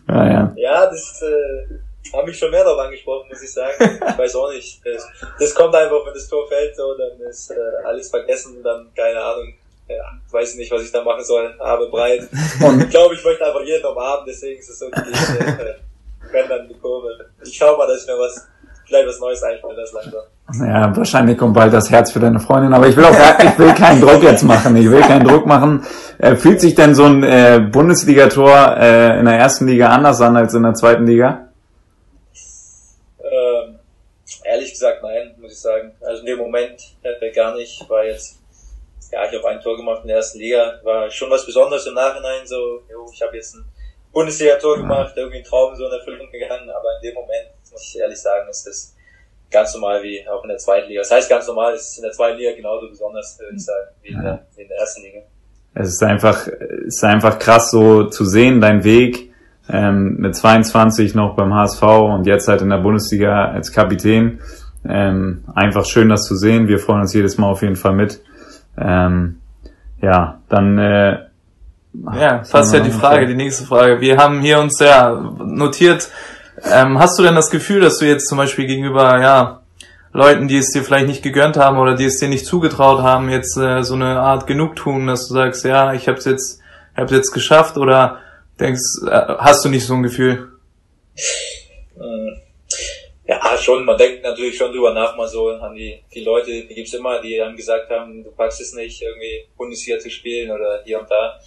Ja, 0.07 0.25
ja. 0.25 0.53
ja 0.55 0.85
das 0.85 1.21
äh, 1.23 2.15
haben 2.15 2.27
mich 2.27 2.37
schon 2.37 2.51
mehr 2.51 2.63
darauf 2.63 2.79
angesprochen, 2.79 3.27
muss 3.29 3.41
ich 3.41 3.53
sagen. 3.53 3.73
Ich 3.79 4.17
weiß 4.17 4.35
auch 4.35 4.51
nicht. 4.51 4.81
Das, 4.85 5.07
das 5.39 5.55
kommt 5.55 5.75
einfach, 5.75 6.05
wenn 6.05 6.13
das 6.13 6.27
Tor 6.27 6.47
fällt, 6.47 6.75
so, 6.75 6.93
dann 6.97 7.27
ist 7.27 7.51
äh, 7.51 7.85
alles 7.85 8.09
vergessen, 8.09 8.61
dann 8.63 8.87
keine 8.95 9.19
Ahnung. 9.21 9.53
Ja, 9.87 10.03
weiß 10.31 10.55
nicht, 10.55 10.71
was 10.71 10.83
ich 10.83 10.91
da 10.91 11.03
machen 11.03 11.23
soll. 11.23 11.53
Arme 11.59 11.87
breit. 11.87 12.27
Und 12.65 12.81
ich 12.83 12.89
glaube, 12.89 13.15
ich 13.15 13.23
möchte 13.23 13.45
einfach 13.45 13.61
jeden 13.61 13.85
umarmen, 13.85 14.25
deswegen 14.27 14.59
ist 14.59 14.69
es 14.69 14.79
so, 14.79 14.87
ich 14.87 15.39
äh, 15.39 15.75
wenn 16.31 16.49
dann 16.49 16.67
die 16.67 16.73
Kurve. 16.75 17.09
Ich 17.43 17.55
schau 17.55 17.77
mal, 17.77 17.87
dass 17.87 18.01
ich 18.01 18.07
mir 18.07 18.13
was, 18.13 18.47
vielleicht 18.87 19.07
was 19.07 19.19
Neues 19.19 19.43
einfällt, 19.43 19.77
das 19.77 19.93
langsam. 19.93 20.67
Ja, 20.67 20.95
wahrscheinlich 20.95 21.37
kommt 21.37 21.53
bald 21.53 21.71
das 21.71 21.89
Herz 21.91 22.11
für 22.11 22.19
deine 22.19 22.39
Freundin, 22.39 22.73
aber 22.73 22.87
ich 22.87 22.95
will 22.95 23.05
auch, 23.05 23.15
ich 23.43 23.59
will 23.59 23.73
keinen 23.77 24.01
Druck 24.01 24.23
jetzt 24.23 24.43
machen. 24.43 24.75
Ich 24.75 24.89
will 24.89 25.01
keinen 25.01 25.27
Druck 25.27 25.45
machen. 25.45 25.85
Äh, 26.17 26.35
fühlt 26.35 26.61
sich 26.61 26.73
denn 26.73 26.95
so 26.95 27.05
ein 27.05 27.23
äh, 27.23 27.59
Bundesligator 27.71 28.75
äh, 28.77 29.19
in 29.19 29.25
der 29.25 29.35
ersten 29.35 29.67
Liga 29.67 29.89
anders 29.89 30.19
an 30.21 30.35
als 30.35 30.53
in 30.53 30.63
der 30.63 30.73
zweiten 30.73 31.05
Liga? 31.05 31.45
Ehrlich 34.45 34.71
gesagt, 34.71 35.01
nein, 35.01 35.33
muss 35.41 35.53
ich 35.53 35.59
sagen. 35.59 35.91
Also 36.01 36.21
in 36.21 36.27
dem 36.27 36.37
Moment 36.37 36.79
äh, 37.01 37.31
gar 37.31 37.55
nicht. 37.55 37.89
War 37.89 38.05
jetzt, 38.05 38.39
ja, 39.11 39.25
ich 39.25 39.37
habe 39.37 39.47
ein 39.49 39.61
Tor 39.61 39.77
gemacht 39.77 40.01
in 40.01 40.07
der 40.07 40.17
ersten 40.17 40.39
Liga. 40.39 40.79
War 40.83 41.09
schon 41.09 41.29
was 41.29 41.45
Besonderes 41.45 41.85
im 41.87 41.93
Nachhinein. 41.93 42.45
So, 42.45 42.81
jo, 42.89 43.05
ich 43.13 43.21
habe 43.21 43.35
jetzt 43.35 43.55
ein 43.55 43.65
Bundesliga-Tor 44.11 44.77
gemacht, 44.77 45.13
irgendwie 45.15 45.39
ein 45.39 45.43
Traum 45.43 45.75
so 45.75 45.85
in 45.85 45.91
Erfüllung 45.91 46.31
gegangen. 46.31 46.69
Aber 46.69 46.87
in 46.97 47.09
dem 47.09 47.15
Moment, 47.15 47.49
muss 47.71 47.83
ich 47.83 47.99
ehrlich 47.99 48.21
sagen, 48.21 48.49
ist 48.49 48.65
das 48.65 48.95
ganz 49.51 49.73
normal 49.73 50.03
wie 50.03 50.27
auch 50.27 50.43
in 50.43 50.49
der 50.49 50.57
zweiten 50.57 50.89
Liga. 50.89 51.01
Das 51.01 51.11
heißt 51.11 51.29
ganz 51.29 51.47
normal, 51.47 51.73
es 51.73 51.89
ist 51.89 51.97
in 51.97 52.03
der 52.03 52.11
zweiten 52.11 52.37
Liga 52.37 52.55
genauso 52.55 52.89
besonders, 52.89 53.37
würde 53.39 53.55
ich 53.55 53.65
sagen, 53.65 53.87
wie 54.01 54.09
in 54.09 54.21
der, 54.21 54.45
wie 54.55 54.61
in 54.63 54.67
der 54.67 54.77
ersten 54.77 55.03
Liga. 55.03 55.19
Es 55.73 55.89
ist 55.89 56.03
einfach, 56.03 56.47
es 56.47 56.95
ist 56.95 57.03
einfach 57.03 57.37
krass 57.37 57.71
so 57.71 58.05
zu 58.05 58.25
sehen, 58.25 58.61
dein 58.61 58.83
Weg 58.83 59.33
ähm, 59.69 60.15
mit 60.19 60.35
22 60.35 61.15
noch 61.15 61.35
beim 61.35 61.53
HSV 61.53 61.83
und 61.83 62.27
jetzt 62.27 62.47
halt 62.47 62.61
in 62.61 62.69
der 62.69 62.77
Bundesliga 62.77 63.51
als 63.51 63.71
Kapitän. 63.71 64.39
Ähm, 64.87 65.43
einfach 65.53 65.85
schön, 65.85 66.09
das 66.09 66.23
zu 66.23 66.35
sehen. 66.35 66.67
Wir 66.67 66.79
freuen 66.79 67.01
uns 67.01 67.13
jedes 67.13 67.37
Mal 67.37 67.49
auf 67.49 67.61
jeden 67.61 67.75
Fall 67.75 67.93
mit. 67.93 68.21
Ähm, 68.77 69.39
ja, 70.01 70.39
dann 70.49 70.77
äh, 70.77 71.19
ja, 72.13 72.43
fast 72.43 72.73
ja 72.73 72.79
die 72.81 72.91
Frage, 72.91 73.27
die 73.27 73.35
nächste 73.35 73.65
Frage. 73.65 74.01
Wir 74.01 74.17
haben 74.17 74.41
hier 74.41 74.59
uns 74.59 74.79
ja 74.79 75.11
notiert. 75.11 76.09
Ähm, 76.71 76.99
hast 76.99 77.17
du 77.17 77.23
denn 77.23 77.35
das 77.35 77.49
Gefühl, 77.49 77.81
dass 77.81 77.97
du 77.97 78.05
jetzt 78.05 78.27
zum 78.27 78.37
Beispiel 78.37 78.65
gegenüber 78.65 79.19
ja 79.19 79.61
Leuten, 80.13 80.47
die 80.47 80.57
es 80.57 80.71
dir 80.71 80.83
vielleicht 80.83 81.07
nicht 81.07 81.23
gegönnt 81.23 81.57
haben 81.57 81.77
oder 81.77 81.95
die 81.95 82.05
es 82.05 82.19
dir 82.19 82.29
nicht 82.29 82.45
zugetraut 82.45 83.01
haben, 83.01 83.29
jetzt 83.29 83.57
äh, 83.57 83.83
so 83.83 83.95
eine 83.95 84.19
Art 84.19 84.47
Genugtun, 84.47 85.07
dass 85.07 85.27
du 85.27 85.33
sagst, 85.33 85.65
ja, 85.65 85.93
ich 85.93 86.07
habe 86.07 86.17
es 86.17 86.25
jetzt, 86.25 86.61
ich 86.93 86.97
habe 86.97 87.13
jetzt 87.13 87.31
geschafft 87.31 87.77
oder 87.77 88.19
denkst, 88.59 88.81
äh, 89.05 89.09
hast 89.39 89.65
du 89.65 89.69
nicht 89.69 89.85
so 89.85 89.93
ein 89.93 90.03
Gefühl? 90.03 90.47
Ja, 93.27 93.57
schon. 93.57 93.85
Man 93.85 93.97
denkt 93.97 94.23
natürlich 94.23 94.55
schon 94.55 94.71
drüber 94.71 94.93
nach, 94.93 95.15
mal 95.15 95.27
so 95.27 95.49
an 95.49 95.73
die, 95.73 96.03
die 96.13 96.23
Leute, 96.23 96.51
die 96.51 96.75
gibt's 96.75 96.93
immer, 96.93 97.19
die 97.21 97.37
dann 97.37 97.55
gesagt 97.55 97.89
haben, 97.89 98.23
du 98.23 98.31
packst 98.31 98.61
es 98.61 98.73
nicht, 98.73 99.01
irgendwie 99.01 99.47
Bundesliga 99.57 99.97
zu 99.97 100.11
spielen 100.11 100.51
oder 100.51 100.83
hier 100.83 100.99
und 100.99 101.09
da. 101.09 101.39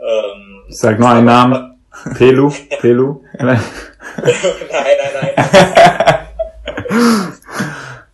Ähm, 0.00 0.64
Sag 0.68 0.98
mal 0.98 1.16
einen 1.16 1.26
Namen. 1.26 1.84
Pelu? 2.16 2.50
Pelu? 2.80 3.22
nein, 3.38 3.60
nein, 4.70 4.86
nein. 5.20 5.34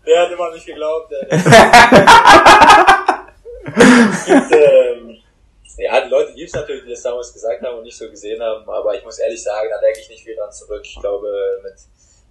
der 0.07 0.20
hat 0.22 0.33
immer 0.33 0.53
nicht 0.53 0.66
geglaubt. 0.66 1.12
Der, 1.12 1.27
der 1.29 1.38
es 4.11 4.24
gibt, 4.27 4.53
ähm, 4.53 5.16
ja, 5.79 6.00
die 6.00 6.11
Leute 6.11 6.33
gibt 6.35 6.48
es 6.48 6.55
natürlich, 6.55 6.85
die 6.85 6.90
das 6.90 7.03
damals 7.03 7.33
gesagt 7.33 7.62
haben 7.62 7.79
und 7.79 7.85
nicht 7.85 7.96
so 7.96 8.09
gesehen 8.09 8.42
haben, 8.42 8.68
aber 8.68 8.96
ich 8.96 9.05
muss 9.05 9.18
ehrlich 9.18 9.42
sagen, 9.42 9.68
da 9.70 9.81
denke 9.81 10.00
ich 10.00 10.09
nicht 10.09 10.24
viel 10.24 10.37
dran 10.37 10.53
zurück. 10.53 10.83
Ich 10.85 11.00
glaube, 11.00 11.29
mit 11.62 11.74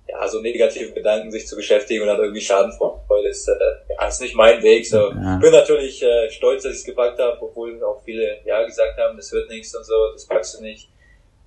ja, 0.08 0.28
so 0.28 0.42
negativen 0.42 0.94
Gedanken 0.94 1.32
sich 1.32 1.48
zu 1.48 1.56
beschäftigen 1.56 2.02
und 2.02 2.08
dann 2.08 2.20
irgendwie 2.20 2.42
Schadenfreude 2.42 3.30
ist, 3.30 3.48
äh, 3.48 3.54
ja, 3.90 4.08
ist 4.08 4.22
nicht 4.22 4.36
mein 4.36 4.62
Weg. 4.62 4.86
So. 4.86 4.98
Ja. 4.98 5.38
Bin 5.42 5.52
natürlich 5.52 6.04
äh, 6.04 6.30
stolz, 6.30 6.64
dass 6.64 6.74
ich 6.74 6.80
es 6.80 6.86
gepackt 6.86 7.20
habe, 7.20 7.38
obwohl 7.42 7.82
auch 7.84 8.02
viele 8.04 8.40
ja 8.46 8.64
gesagt 8.64 8.98
haben, 8.98 9.18
das 9.18 9.32
wird 9.32 9.50
nichts 9.50 9.76
und 9.76 9.84
so, 9.84 10.12
das 10.14 10.26
packst 10.26 10.60
du 10.60 10.64
nicht. 10.64 10.90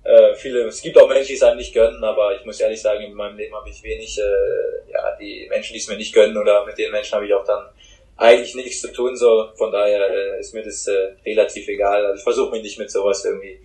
Äh, 0.03 0.35
viele, 0.35 0.65
es 0.65 0.81
gibt 0.81 0.97
auch 0.97 1.07
Menschen, 1.07 1.27
die 1.27 1.33
es 1.33 1.43
einem 1.43 1.57
nicht 1.57 1.73
gönnen, 1.73 2.03
aber 2.03 2.35
ich 2.35 2.45
muss 2.45 2.59
ehrlich 2.59 2.81
sagen, 2.81 3.03
in 3.03 3.13
meinem 3.13 3.37
Leben 3.37 3.53
habe 3.55 3.69
ich 3.69 3.83
wenig, 3.83 4.17
äh, 4.17 4.91
ja, 4.91 5.15
die 5.19 5.47
Menschen, 5.49 5.73
die 5.73 5.79
es 5.79 5.87
mir 5.87 5.97
nicht 5.97 6.13
gönnen 6.13 6.37
oder 6.37 6.65
mit 6.65 6.77
den 6.77 6.91
Menschen 6.91 7.15
habe 7.15 7.25
ich 7.25 7.33
auch 7.33 7.45
dann 7.45 7.67
eigentlich 8.15 8.55
nichts 8.55 8.81
zu 8.81 8.91
tun, 8.91 9.15
so 9.15 9.49
von 9.55 9.71
daher 9.71 10.09
äh, 10.09 10.39
ist 10.39 10.53
mir 10.53 10.63
das 10.63 10.87
äh, 10.87 11.13
relativ 11.25 11.67
egal. 11.67 12.05
Also 12.05 12.17
ich 12.17 12.23
versuche 12.23 12.51
mich 12.51 12.63
nicht 12.63 12.79
mit 12.79 12.89
sowas 12.89 13.23
irgendwie, 13.23 13.59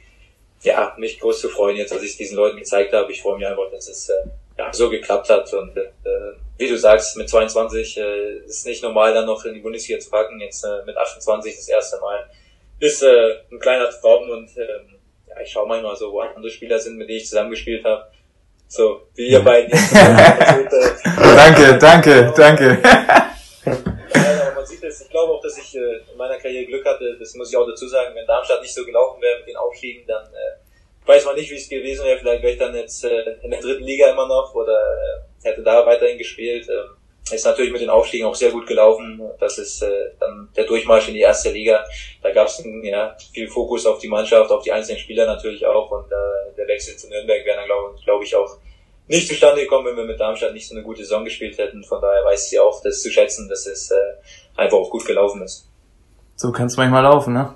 ja, 0.62 0.94
mich 0.98 1.18
groß 1.18 1.40
zu 1.40 1.48
freuen, 1.48 1.76
jetzt 1.76 1.92
als 1.92 2.02
ich 2.02 2.16
diesen 2.16 2.37
Leuten 2.37 2.59
gezeigt 2.59 2.92
habe. 2.92 3.11
Ich 3.11 3.22
freue 3.22 3.38
mich 3.38 3.46
einfach, 3.46 3.70
dass 3.70 3.88
es 3.88 4.09
äh, 4.11 4.28
ja, 4.62 4.72
so 4.72 4.88
geklappt 4.88 5.29
hat. 5.29 5.53
Und 5.53 5.77
äh, 5.77 5.90
wie 6.59 6.68
du 6.68 6.79
sagst, 6.79 7.16
mit 7.16 7.29
22 7.29 7.98
äh, 7.98 8.37
ist 8.46 8.66
nicht 8.66 8.83
normal, 8.83 9.12
dann 9.14 9.27
noch 9.27 9.44
in 9.44 9.55
die 9.55 9.61
Bundesliga 9.61 9.98
zu 9.98 10.11
packen. 10.11 10.40
Jetzt 10.40 10.64
äh, 10.64 10.85
mit 10.87 10.96
28 10.96 11.57
das 11.57 11.68
erste 11.68 12.01
Mal. 12.01 12.31
Ist 12.79 13.03
äh, 13.03 13.37
ein 13.51 13.59
kleiner 13.59 13.90
Traum 13.90 14.29
und 14.31 14.57
äh, 14.57 14.66
ja, 15.29 15.40
ich 15.42 15.51
schaue 15.51 15.68
manchmal 15.68 15.96
so, 15.96 16.12
wo 16.12 16.20
andere 16.20 16.51
Spieler 16.51 16.79
sind, 16.79 16.96
mit 16.96 17.09
denen 17.09 17.18
ich 17.18 17.29
zusammengespielt 17.29 17.85
habe. 17.85 18.07
So, 18.68 19.03
wie 19.14 19.29
ihr 19.29 19.40
beiden 19.40 19.70
jetzt. 19.70 19.94
danke, 21.37 21.79
danke, 21.79 22.33
danke. 22.35 22.83
Ist, 24.83 25.03
ich 25.03 25.11
glaube 25.11 25.33
auch, 25.33 25.40
dass 25.40 25.57
ich 25.59 25.77
äh, 25.77 26.01
in 26.11 26.16
meiner 26.16 26.37
Karriere 26.38 26.66
Glück 26.66 26.85
hatte, 26.85 27.16
das 27.18 27.35
muss 27.35 27.51
ich 27.51 27.57
auch 27.57 27.66
dazu 27.66 27.87
sagen, 27.87 28.14
wenn 28.14 28.27
Darmstadt 28.27 28.61
nicht 28.61 28.75
so 28.75 28.85
gelaufen 28.85 29.22
wäre 29.22 29.38
mit 29.38 29.48
den 29.48 29.57
Aufstiegen, 29.57 30.05
dann 30.07 30.25
äh, 30.27 30.62
weiß 31.06 31.24
man 31.24 31.36
nicht, 31.36 31.50
wie 31.50 31.56
es 31.56 31.68
gewesen 31.68 32.04
wäre. 32.04 32.18
Vielleicht 32.18 32.42
wäre 32.42 32.52
ich 32.52 32.58
dann 32.58 32.74
jetzt 32.74 33.04
äh, 33.04 33.36
in 33.42 33.50
der 33.50 33.60
dritten 33.60 33.84
Liga 33.84 34.10
immer 34.12 34.28
noch 34.28 34.54
oder 34.54 34.72
äh, 34.72 35.48
hätte 35.48 35.62
da 35.62 35.84
weiterhin 35.86 36.18
gespielt. 36.18 36.68
Ähm, 36.68 36.96
ist 37.30 37.44
natürlich 37.44 37.72
mit 37.72 37.80
den 37.80 37.90
Aufstiegen 37.90 38.26
auch 38.26 38.34
sehr 38.34 38.50
gut 38.50 38.66
gelaufen. 38.66 39.20
Das 39.38 39.56
ist 39.58 39.82
äh, 39.82 40.10
dann 40.18 40.48
der 40.56 40.64
Durchmarsch 40.64 41.08
in 41.08 41.14
die 41.14 41.20
erste 41.20 41.50
Liga. 41.50 41.84
Da 42.20 42.32
gab 42.32 42.48
es 42.48 42.62
ja, 42.82 43.16
viel 43.32 43.48
Fokus 43.48 43.86
auf 43.86 43.98
die 44.00 44.08
Mannschaft, 44.08 44.50
auf 44.50 44.62
die 44.62 44.72
einzelnen 44.72 44.98
Spieler 44.98 45.26
natürlich 45.26 45.64
auch. 45.64 45.90
Und 45.90 46.06
äh, 46.06 46.56
der 46.56 46.66
Wechsel 46.66 46.96
zu 46.96 47.08
Nürnberg 47.08 47.44
wäre 47.44 47.58
dann, 47.58 47.66
glaube 47.66 47.96
glaub 48.04 48.22
ich, 48.22 48.34
auch 48.34 48.58
nicht 49.08 49.28
zustande 49.28 49.62
gekommen, 49.62 49.86
wenn 49.86 49.96
wir 49.96 50.04
mit 50.04 50.20
Darmstadt 50.20 50.52
nicht 50.52 50.68
so 50.68 50.74
eine 50.74 50.84
gute 50.84 51.02
Saison 51.02 51.24
gespielt 51.24 51.58
hätten. 51.58 51.84
Von 51.84 52.00
daher 52.00 52.24
weiß 52.24 52.50
sie 52.50 52.58
auch 52.58 52.82
das 52.82 53.02
zu 53.02 53.10
schätzen, 53.10 53.48
dass 53.48 53.66
es 53.66 53.90
äh, 53.90 53.94
einfach 54.56 54.78
auch 54.78 54.90
gut 54.90 55.04
gelaufen 55.04 55.42
ist. 55.42 55.68
So 56.36 56.50
kann 56.50 56.66
es 56.66 56.76
manchmal 56.76 57.02
laufen, 57.02 57.34
ne? 57.34 57.54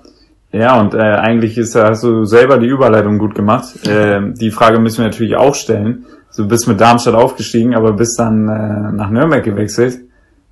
Ja, 0.51 0.79
und 0.79 0.93
äh, 0.93 0.99
eigentlich 0.99 1.57
ist, 1.57 1.75
hast 1.75 2.03
du 2.03 2.23
selber 2.25 2.57
die 2.57 2.67
Überleitung 2.67 3.19
gut 3.19 3.35
gemacht. 3.35 3.85
Äh, 3.87 4.21
die 4.33 4.51
Frage 4.51 4.79
müssen 4.79 4.99
wir 4.99 5.05
natürlich 5.05 5.35
auch 5.35 5.55
stellen. 5.55 6.05
Du 6.35 6.47
bist 6.47 6.67
mit 6.67 6.79
Darmstadt 6.79 7.15
aufgestiegen, 7.15 7.75
aber 7.75 7.93
bist 7.93 8.17
dann 8.19 8.47
äh, 8.47 8.95
nach 8.95 9.09
Nürnberg 9.09 9.43
gewechselt. 9.43 9.99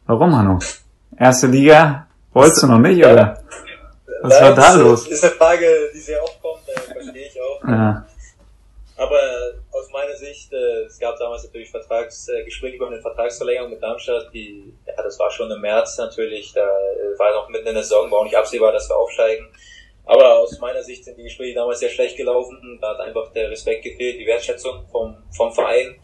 Warum, 0.06 0.36
Hanno? 0.36 0.60
Erste 1.18 1.48
Liga 1.48 2.08
wolltest 2.34 2.64
du 2.64 2.68
noch 2.68 2.80
nicht, 2.80 3.06
oder? 3.06 3.40
Was 4.22 4.42
war 4.42 4.56
da 4.56 4.74
los? 4.76 5.08
Ist 5.08 5.24
eine 5.24 5.34
Frage, 5.34 5.66
die 5.94 6.00
sehr 6.00 6.22
oft 6.24 6.42
kommt, 6.42 6.68
äh, 6.68 6.94
verstehe 6.94 7.28
ich 7.28 7.40
auch. 7.40 7.68
Ja. 7.68 8.06
Aber 8.98 9.20
aus 9.72 9.92
meiner 9.92 10.16
Sicht, 10.16 10.52
äh, 10.54 10.86
es 10.86 11.00
gab 11.00 11.18
damals 11.20 11.44
natürlich 11.44 11.70
Vertragsgespräche 11.70 12.74
äh, 12.74 12.78
über 12.78 12.88
eine 12.88 13.02
Vertragsverlängerung 13.02 13.72
mit 13.72 13.84
Darmstadt, 13.84 14.30
die, 14.34 14.74
ja, 14.88 14.94
das 15.04 15.20
war 15.20 15.30
schon 15.32 15.52
im 15.52 15.62
März 15.62 15.98
natürlich, 15.98 16.54
da 16.54 16.62
äh, 16.62 17.20
war 17.20 17.34
noch 17.34 17.50
mitten 17.50 17.68
in 17.68 17.74
der 17.74 17.84
Saison, 17.84 18.10
war 18.10 18.20
auch 18.20 18.24
nicht 18.24 18.38
absehbar, 18.38 18.72
dass 18.72 18.90
wir 18.90 18.96
aufsteigen. 18.96 19.46
Aber 20.06 20.40
aus 20.40 20.60
meiner 20.60 20.84
Sicht 20.84 21.04
sind 21.04 21.18
die 21.18 21.24
Gespräche 21.24 21.56
damals 21.56 21.80
sehr 21.80 21.90
schlecht 21.90 22.16
gelaufen. 22.16 22.78
Da 22.82 22.90
hat 22.90 23.00
einfach 23.00 23.32
der 23.34 23.50
Respekt 23.50 23.84
gefehlt, 23.84 24.20
die 24.20 24.26
Wertschätzung 24.26 24.86
vom, 24.92 25.18
vom 25.36 25.52
Verein. 25.52 25.96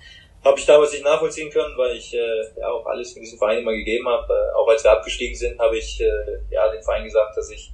Habe 0.43 0.57
ich 0.59 0.65
damals 0.65 0.91
nicht 0.91 1.03
nachvollziehen 1.03 1.51
können, 1.51 1.77
weil 1.77 1.95
ich 1.95 2.15
äh, 2.15 2.59
ja 2.59 2.69
auch 2.69 2.85
alles 2.87 3.13
für 3.13 3.19
diesen 3.19 3.37
Verein 3.37 3.59
immer 3.59 3.73
gegeben 3.73 4.07
habe. 4.07 4.33
Äh, 4.33 4.55
auch 4.55 4.67
als 4.67 4.83
wir 4.83 4.91
abgestiegen 4.91 5.35
sind, 5.35 5.59
habe 5.59 5.77
ich 5.77 6.01
äh, 6.01 6.07
ja 6.49 6.67
dem 6.71 6.81
Verein 6.81 7.03
gesagt, 7.03 7.37
dass 7.37 7.51
ich 7.51 7.71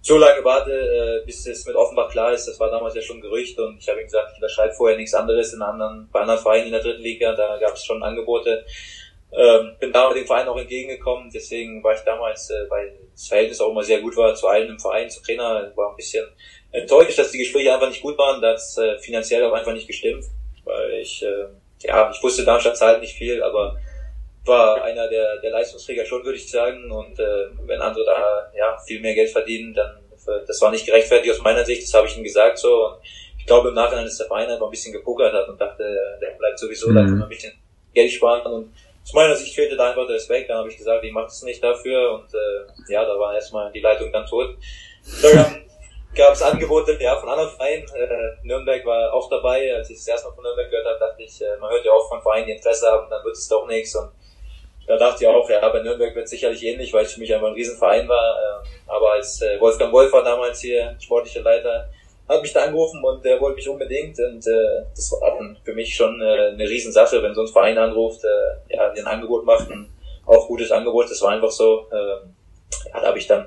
so 0.00 0.18
lange 0.18 0.44
warte, 0.44 0.72
äh, 0.72 1.24
bis 1.24 1.46
es 1.46 1.64
mit 1.64 1.76
Offenbach 1.76 2.10
klar 2.10 2.32
ist. 2.32 2.46
Das 2.48 2.58
war 2.58 2.70
damals 2.70 2.96
ja 2.96 3.02
schon 3.02 3.18
ein 3.18 3.22
Gerücht 3.22 3.56
und 3.60 3.78
ich 3.78 3.88
habe 3.88 4.00
ihm 4.00 4.06
gesagt, 4.06 4.30
ich 4.32 4.42
unterschreibe 4.42 4.74
vorher 4.74 4.96
nichts 4.96 5.14
anderes 5.14 5.52
in 5.52 5.62
anderen, 5.62 6.08
bei 6.10 6.20
anderen 6.20 6.40
Vereinen 6.40 6.66
in 6.66 6.72
der 6.72 6.82
dritten 6.82 7.02
Liga. 7.02 7.36
Da 7.36 7.56
gab 7.58 7.74
es 7.74 7.84
schon 7.84 8.02
Angebote. 8.02 8.64
Ähm, 9.34 9.76
bin 9.80 9.92
damals 9.92 10.14
dem 10.14 10.26
Verein 10.26 10.46
auch 10.46 10.58
entgegengekommen, 10.58 11.30
deswegen 11.32 11.82
war 11.82 11.94
ich 11.94 12.00
damals, 12.00 12.50
äh, 12.50 12.68
weil 12.68 12.92
das 13.12 13.28
Verhältnis 13.28 13.60
auch 13.62 13.70
immer 13.70 13.82
sehr 13.82 14.00
gut 14.00 14.14
war 14.14 14.34
zu 14.34 14.46
allen 14.46 14.68
im 14.68 14.78
Verein, 14.78 15.08
zu 15.08 15.22
Trainer, 15.22 15.72
war 15.74 15.90
ein 15.90 15.96
bisschen 15.96 16.26
enttäuscht, 16.70 17.18
dass 17.18 17.30
die 17.30 17.38
Gespräche 17.38 17.72
einfach 17.72 17.88
nicht 17.88 18.02
gut 18.02 18.18
waren, 18.18 18.42
dass 18.42 18.76
äh, 18.76 18.98
finanziell 18.98 19.44
auch 19.44 19.54
einfach 19.54 19.72
nicht 19.72 19.86
gestimmt, 19.86 20.24
weil 20.64 20.92
ich, 21.00 21.22
äh, 21.22 21.46
ja, 21.80 22.10
ich 22.10 22.22
wusste, 22.22 22.44
Darmstadt 22.44 22.76
zahlt 22.76 23.00
nicht 23.00 23.14
viel, 23.14 23.42
aber 23.42 23.78
war 24.44 24.82
einer 24.82 25.08
der, 25.08 25.40
der 25.40 25.50
Leistungsträger 25.50 26.04
schon, 26.04 26.24
würde 26.24 26.36
ich 26.36 26.50
sagen, 26.50 26.90
und 26.90 27.18
äh, 27.18 27.46
wenn 27.64 27.80
andere 27.80 28.04
da 28.04 28.52
ja 28.54 28.76
viel 28.86 29.00
mehr 29.00 29.14
Geld 29.14 29.30
verdienen, 29.30 29.72
dann 29.72 29.96
äh, 30.26 30.44
das 30.46 30.60
war 30.60 30.70
nicht 30.70 30.84
gerechtfertigt 30.84 31.32
aus 31.32 31.42
meiner 31.42 31.64
Sicht, 31.64 31.82
das 31.82 31.94
habe 31.94 32.06
ich 32.06 32.16
ihm 32.18 32.24
gesagt 32.24 32.58
so 32.58 32.86
und 32.86 32.96
ich 33.38 33.46
glaube 33.46 33.68
im 33.68 33.74
Nachhinein, 33.74 34.04
dass 34.04 34.18
der 34.18 34.26
Verein 34.26 34.50
einfach 34.50 34.66
ein 34.66 34.70
bisschen 34.70 34.92
gepokert 34.92 35.32
hat 35.32 35.48
und 35.48 35.60
dachte, 35.60 35.84
der 36.20 36.32
bleibt 36.38 36.58
sowieso, 36.58 36.90
mhm. 36.90 36.94
da 36.94 37.00
kann 37.00 37.14
man 37.14 37.22
ein 37.22 37.28
bisschen 37.28 37.52
Geld 37.94 38.10
sparen 38.10 38.52
und 38.52 38.72
aus 39.04 39.12
meiner 39.12 39.34
Sicht 39.36 39.54
fehlte 39.54 39.76
da 39.76 39.90
einfach 39.90 40.06
der 40.06 40.16
Respekt. 40.16 40.48
Dann 40.48 40.58
habe 40.58 40.68
ich 40.68 40.76
gesagt, 40.76 41.04
ich 41.04 41.12
mache 41.12 41.24
das 41.24 41.42
nicht 41.42 41.62
dafür 41.62 42.12
und 42.12 42.32
äh, 42.34 42.92
ja, 42.92 43.04
da 43.04 43.18
war 43.18 43.34
erstmal 43.34 43.72
die 43.72 43.80
Leitung 43.80 44.12
dann 44.12 44.26
tot. 44.26 44.56
Dann 45.22 45.62
gab 46.14 46.32
es 46.32 46.42
Angebote 46.42 46.96
ja, 47.00 47.16
von 47.16 47.28
anderen 47.28 47.50
Vereinen. 47.50 47.84
Äh, 47.94 48.46
Nürnberg 48.46 48.84
war 48.86 49.12
auch 49.12 49.28
dabei. 49.28 49.74
Als 49.74 49.90
ich 49.90 49.96
das 49.96 50.08
erste 50.08 50.28
Mal 50.28 50.34
von 50.34 50.44
Nürnberg 50.44 50.70
gehört 50.70 50.86
habe, 50.86 50.98
dachte 50.98 51.22
ich, 51.22 51.40
äh, 51.40 51.56
man 51.60 51.70
hört 51.70 51.84
ja 51.84 51.92
auch 51.92 52.08
von 52.08 52.22
Vereinen, 52.22 52.46
die 52.46 52.52
Interesse 52.52 52.86
haben, 52.86 53.08
dann 53.10 53.24
wird 53.24 53.36
es 53.36 53.48
doch 53.48 53.66
nichts. 53.66 53.94
Und 53.96 54.10
da 54.86 54.96
dachte 54.96 55.24
ich 55.24 55.28
auch, 55.28 55.48
ja, 55.48 55.68
bei 55.68 55.82
Nürnberg 55.82 56.14
wird 56.14 56.24
es 56.24 56.30
sicherlich 56.30 56.62
ähnlich, 56.62 56.92
weil 56.92 57.04
es 57.04 57.14
für 57.14 57.20
mich 57.20 57.32
einfach 57.34 57.48
ein 57.48 57.54
Riesenverein 57.54 58.08
war. 58.08 58.62
Äh, 58.62 58.90
aber 58.90 59.12
als 59.12 59.42
äh, 59.42 59.58
Wolfgang 59.60 59.92
Wolf 59.92 60.12
war 60.12 60.22
damals 60.22 60.60
hier 60.60 60.96
sportlicher 61.00 61.42
Leiter, 61.42 61.88
hat 62.28 62.42
mich 62.42 62.52
da 62.52 62.64
angerufen 62.64 63.02
und 63.04 63.24
der 63.24 63.40
wollte 63.40 63.56
mich 63.56 63.68
unbedingt 63.68 64.18
und 64.18 64.46
äh, 64.46 64.84
das 64.94 65.12
war 65.12 65.36
dann 65.36 65.56
für 65.64 65.74
mich 65.74 65.94
schon 65.94 66.20
äh, 66.20 66.48
eine 66.48 66.68
Riesensache, 66.68 67.22
wenn 67.22 67.34
so 67.34 67.42
ein 67.42 67.48
Verein 67.48 67.78
anruft, 67.78 68.24
äh, 68.24 68.74
ja, 68.74 68.90
ein 68.90 69.06
Angebot 69.06 69.44
macht, 69.44 69.70
ein 69.70 69.88
auch 70.26 70.46
gutes 70.46 70.70
Angebot, 70.70 71.10
das 71.10 71.20
war 71.22 71.30
einfach 71.30 71.50
so, 71.50 71.86
äh, 71.90 71.96
ja, 72.88 73.00
da 73.00 73.08
habe 73.08 73.18
ich 73.18 73.26
dann 73.26 73.46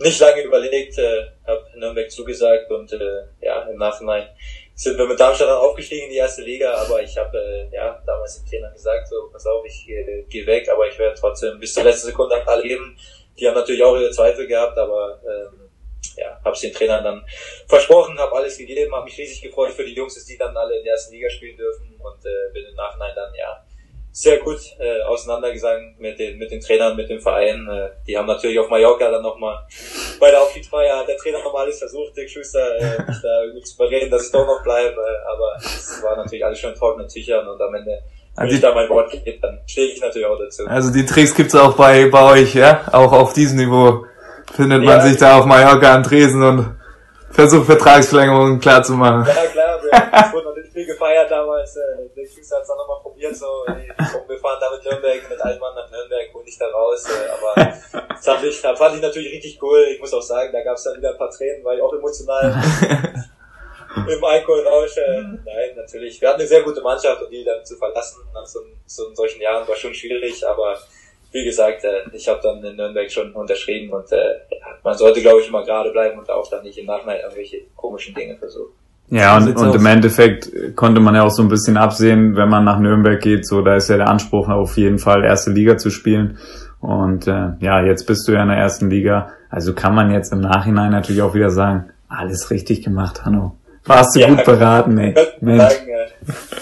nicht 0.00 0.20
lange 0.20 0.42
überlegt, 0.42 0.98
äh, 0.98 1.26
habe 1.46 1.66
Nürnberg 1.76 2.10
zugesagt 2.10 2.70
und 2.70 2.92
äh, 2.92 3.24
ja, 3.40 3.62
im 3.62 3.76
Nachhinein 3.76 4.28
sind 4.74 4.96
wir 4.96 5.06
mit 5.06 5.18
Darmstadt 5.18 5.48
dann 5.48 5.58
aufgestiegen 5.58 6.04
in 6.04 6.10
die 6.10 6.18
erste 6.18 6.42
Liga, 6.42 6.72
aber 6.72 7.02
ich 7.02 7.16
habe 7.18 7.36
äh, 7.36 7.74
ja 7.74 8.00
damals 8.06 8.38
dem 8.38 8.48
Trainer 8.48 8.70
gesagt, 8.70 9.08
so 9.08 9.28
pass 9.32 9.44
auf, 9.44 9.64
ich 9.66 9.88
äh, 9.88 10.22
gehe 10.28 10.46
weg, 10.46 10.68
aber 10.72 10.86
ich 10.86 10.96
werde 10.98 11.18
trotzdem 11.18 11.58
bis 11.58 11.74
zur 11.74 11.82
letzten 11.82 12.06
Sekunde 12.06 12.36
erleben. 12.46 12.96
Die 13.38 13.46
haben 13.46 13.54
natürlich 13.54 13.82
auch 13.82 13.96
ihre 13.96 14.12
Zweifel 14.12 14.46
gehabt, 14.46 14.78
aber 14.78 15.20
ähm, 15.24 15.67
ja, 16.18 16.40
habe 16.44 16.54
es 16.54 16.60
den 16.60 16.72
Trainern 16.72 17.04
dann 17.04 17.24
versprochen, 17.68 18.18
habe 18.18 18.34
alles 18.36 18.58
gegeben, 18.58 18.94
habe 18.94 19.04
mich 19.04 19.18
riesig 19.18 19.42
gefreut 19.42 19.72
für 19.72 19.84
die 19.84 19.94
Jungs, 19.94 20.14
dass 20.14 20.24
die 20.24 20.36
dann 20.36 20.56
alle 20.56 20.76
in 20.78 20.84
der 20.84 20.92
ersten 20.92 21.14
Liga 21.14 21.30
spielen 21.30 21.56
dürfen 21.56 21.94
und 21.98 22.24
äh, 22.24 22.52
bin 22.52 22.64
im 22.66 22.74
Nachhinein 22.74 23.12
dann 23.14 23.32
ja 23.34 23.64
sehr 24.10 24.38
gut 24.38 24.58
äh, 24.80 25.02
auseinandergegangen 25.02 25.94
mit 25.98 26.18
den 26.18 26.38
mit 26.38 26.50
den 26.50 26.60
Trainern, 26.60 26.96
mit 26.96 27.08
dem 27.08 27.20
Verein. 27.20 27.68
Äh, 27.68 27.90
die 28.06 28.16
haben 28.16 28.26
natürlich 28.26 28.58
auf 28.58 28.68
Mallorca 28.68 29.10
dann 29.10 29.22
nochmal 29.22 29.64
bei 30.18 30.30
der 30.30 30.42
Aufstiegsfeier 30.42 30.98
hat 30.98 31.08
der 31.08 31.16
Trainer 31.16 31.42
nochmal 31.42 31.64
alles 31.64 31.78
versucht, 31.78 32.16
Dick 32.16 32.28
Schuster, 32.28 32.76
äh, 32.78 33.02
mich 33.06 33.20
da 33.22 33.42
irgendwie 33.42 33.62
zu 33.62 33.76
bereden, 33.76 34.10
dass 34.10 34.26
ich 34.26 34.32
doch 34.32 34.46
noch 34.46 34.62
bleibe. 34.62 35.00
Aber 35.26 35.56
es 35.58 36.02
war 36.02 36.16
natürlich 36.16 36.44
alles 36.44 36.58
schon 36.58 36.74
trockene 36.74 37.06
Tüchern 37.06 37.46
und 37.46 37.60
am 37.60 37.74
Ende 37.74 38.02
wenn 38.38 38.44
also 38.44 38.54
ich 38.54 38.60
da 38.60 38.72
mein 38.72 38.88
Wort 38.88 39.10
gebe, 39.10 39.38
dann 39.40 39.58
stehe 39.66 39.88
ich 39.88 40.00
natürlich 40.00 40.26
auch 40.26 40.38
dazu. 40.38 40.64
Also 40.66 40.92
die 40.92 41.04
Tricks 41.04 41.34
gibt's 41.34 41.56
auch 41.56 41.74
bei, 41.74 42.08
bei 42.08 42.32
euch, 42.32 42.54
ja? 42.54 42.86
Auch 42.92 43.12
auf 43.12 43.32
diesem 43.32 43.58
Niveau 43.58 44.04
findet 44.54 44.82
man 44.82 45.00
sich 45.02 45.16
da 45.16 45.38
auf 45.38 45.44
Mallorca 45.44 45.94
an 45.94 46.02
Tresen 46.02 46.42
und 46.42 46.78
versucht 47.30 47.66
Vertragsverlängerungen 47.66 48.58
klar 48.58 48.82
zu 48.82 48.92
machen. 48.92 49.24
Ja 49.26 49.46
klar, 49.46 49.80
wir 49.82 50.32
wurden 50.32 50.46
noch 50.46 50.56
nicht 50.56 50.72
viel 50.72 50.86
gefeiert 50.86 51.30
damals. 51.30 51.76
Äh, 51.76 52.08
der 52.16 52.26
Füße 52.26 52.54
hat 52.54 52.62
es 52.62 52.68
dann 52.68 52.76
nochmal 52.78 53.00
probiert, 53.02 53.36
so 53.36 53.46
ey, 53.66 53.88
komm, 53.96 54.28
wir 54.28 54.38
fahren 54.38 54.58
da 54.60 54.70
mit 54.74 54.84
Nürnberg, 54.84 55.30
mit 55.30 55.40
Altmann 55.40 55.74
nach 55.74 55.90
Nürnberg, 55.90 56.34
hol 56.34 56.44
dich 56.44 56.58
da 56.58 56.66
raus. 56.66 57.04
Äh, 57.06 57.30
aber 57.30 57.72
das 58.08 58.24
fand 58.24 58.44
ich, 58.44 58.60
das 58.60 58.78
fand 58.78 58.96
ich 58.96 59.02
natürlich 59.02 59.32
richtig 59.32 59.62
cool. 59.62 59.86
Ich 59.92 60.00
muss 60.00 60.12
auch 60.14 60.22
sagen, 60.22 60.52
da 60.52 60.62
gab 60.62 60.76
es 60.76 60.84
dann 60.84 60.96
wieder 60.96 61.10
ein 61.10 61.18
paar 61.18 61.30
Tränen, 61.30 61.64
war 61.64 61.74
ich 61.74 61.82
auch 61.82 61.92
emotional. 61.92 62.60
Im 64.08 64.24
Alkoholrausch. 64.24 64.96
Äh, 64.96 65.22
nein, 65.44 65.76
natürlich. 65.76 66.20
Wir 66.20 66.28
hatten 66.28 66.40
eine 66.40 66.48
sehr 66.48 66.62
gute 66.62 66.80
Mannschaft 66.80 67.22
und 67.22 67.30
die 67.30 67.44
dann 67.44 67.64
zu 67.64 67.76
verlassen 67.76 68.20
nach 68.32 68.46
so, 68.46 68.60
so 68.86 69.14
solchen 69.14 69.40
Jahren 69.40 69.66
war 69.66 69.76
schon 69.76 69.94
schwierig, 69.94 70.46
aber 70.46 70.78
wie 71.32 71.44
gesagt, 71.44 71.84
äh, 71.84 72.14
ich 72.14 72.28
habe 72.28 72.40
dann 72.42 72.62
in 72.64 72.76
Nürnberg 72.76 73.10
schon 73.10 73.32
unterschrieben 73.32 73.92
und 73.92 74.10
äh, 74.12 74.16
man 74.82 74.96
sollte, 74.96 75.20
glaube 75.20 75.40
ich, 75.40 75.48
immer 75.48 75.64
gerade 75.64 75.90
bleiben 75.90 76.18
und 76.18 76.30
auch 76.30 76.48
dann 76.50 76.62
nicht 76.62 76.78
im 76.78 76.86
Nachhinein 76.86 77.20
irgendwelche 77.22 77.58
komischen 77.76 78.14
Dinge 78.14 78.36
versuchen. 78.36 78.72
Ja, 79.10 79.38
und, 79.38 79.56
und 79.56 79.74
im 79.74 79.86
Endeffekt 79.86 80.50
konnte 80.76 81.00
man 81.00 81.14
ja 81.14 81.22
auch 81.22 81.30
so 81.30 81.42
ein 81.42 81.48
bisschen 81.48 81.78
absehen, 81.78 82.36
wenn 82.36 82.50
man 82.50 82.64
nach 82.64 82.78
Nürnberg 82.78 83.20
geht, 83.20 83.46
so 83.46 83.62
da 83.62 83.76
ist 83.76 83.88
ja 83.88 83.96
der 83.96 84.08
Anspruch 84.08 84.48
auf 84.48 84.76
jeden 84.76 84.98
Fall 84.98 85.24
erste 85.24 85.50
Liga 85.50 85.78
zu 85.78 85.90
spielen. 85.90 86.38
Und 86.80 87.26
äh, 87.26 87.52
ja, 87.60 87.82
jetzt 87.82 88.06
bist 88.06 88.28
du 88.28 88.32
ja 88.32 88.42
in 88.42 88.48
der 88.48 88.58
ersten 88.58 88.90
Liga. 88.90 89.30
Also 89.50 89.74
kann 89.74 89.94
man 89.94 90.10
jetzt 90.12 90.32
im 90.32 90.40
Nachhinein 90.40 90.90
natürlich 90.90 91.22
auch 91.22 91.34
wieder 91.34 91.50
sagen, 91.50 91.90
alles 92.08 92.50
richtig 92.50 92.82
gemacht, 92.82 93.24
Hanno. 93.24 93.56
Warst 93.88 94.14
du 94.14 94.20
ja, 94.20 94.28
gut 94.28 94.44
beraten, 94.44 94.98
ey. 94.98 95.14
Sagen, 95.14 95.88
äh, 95.88 96.08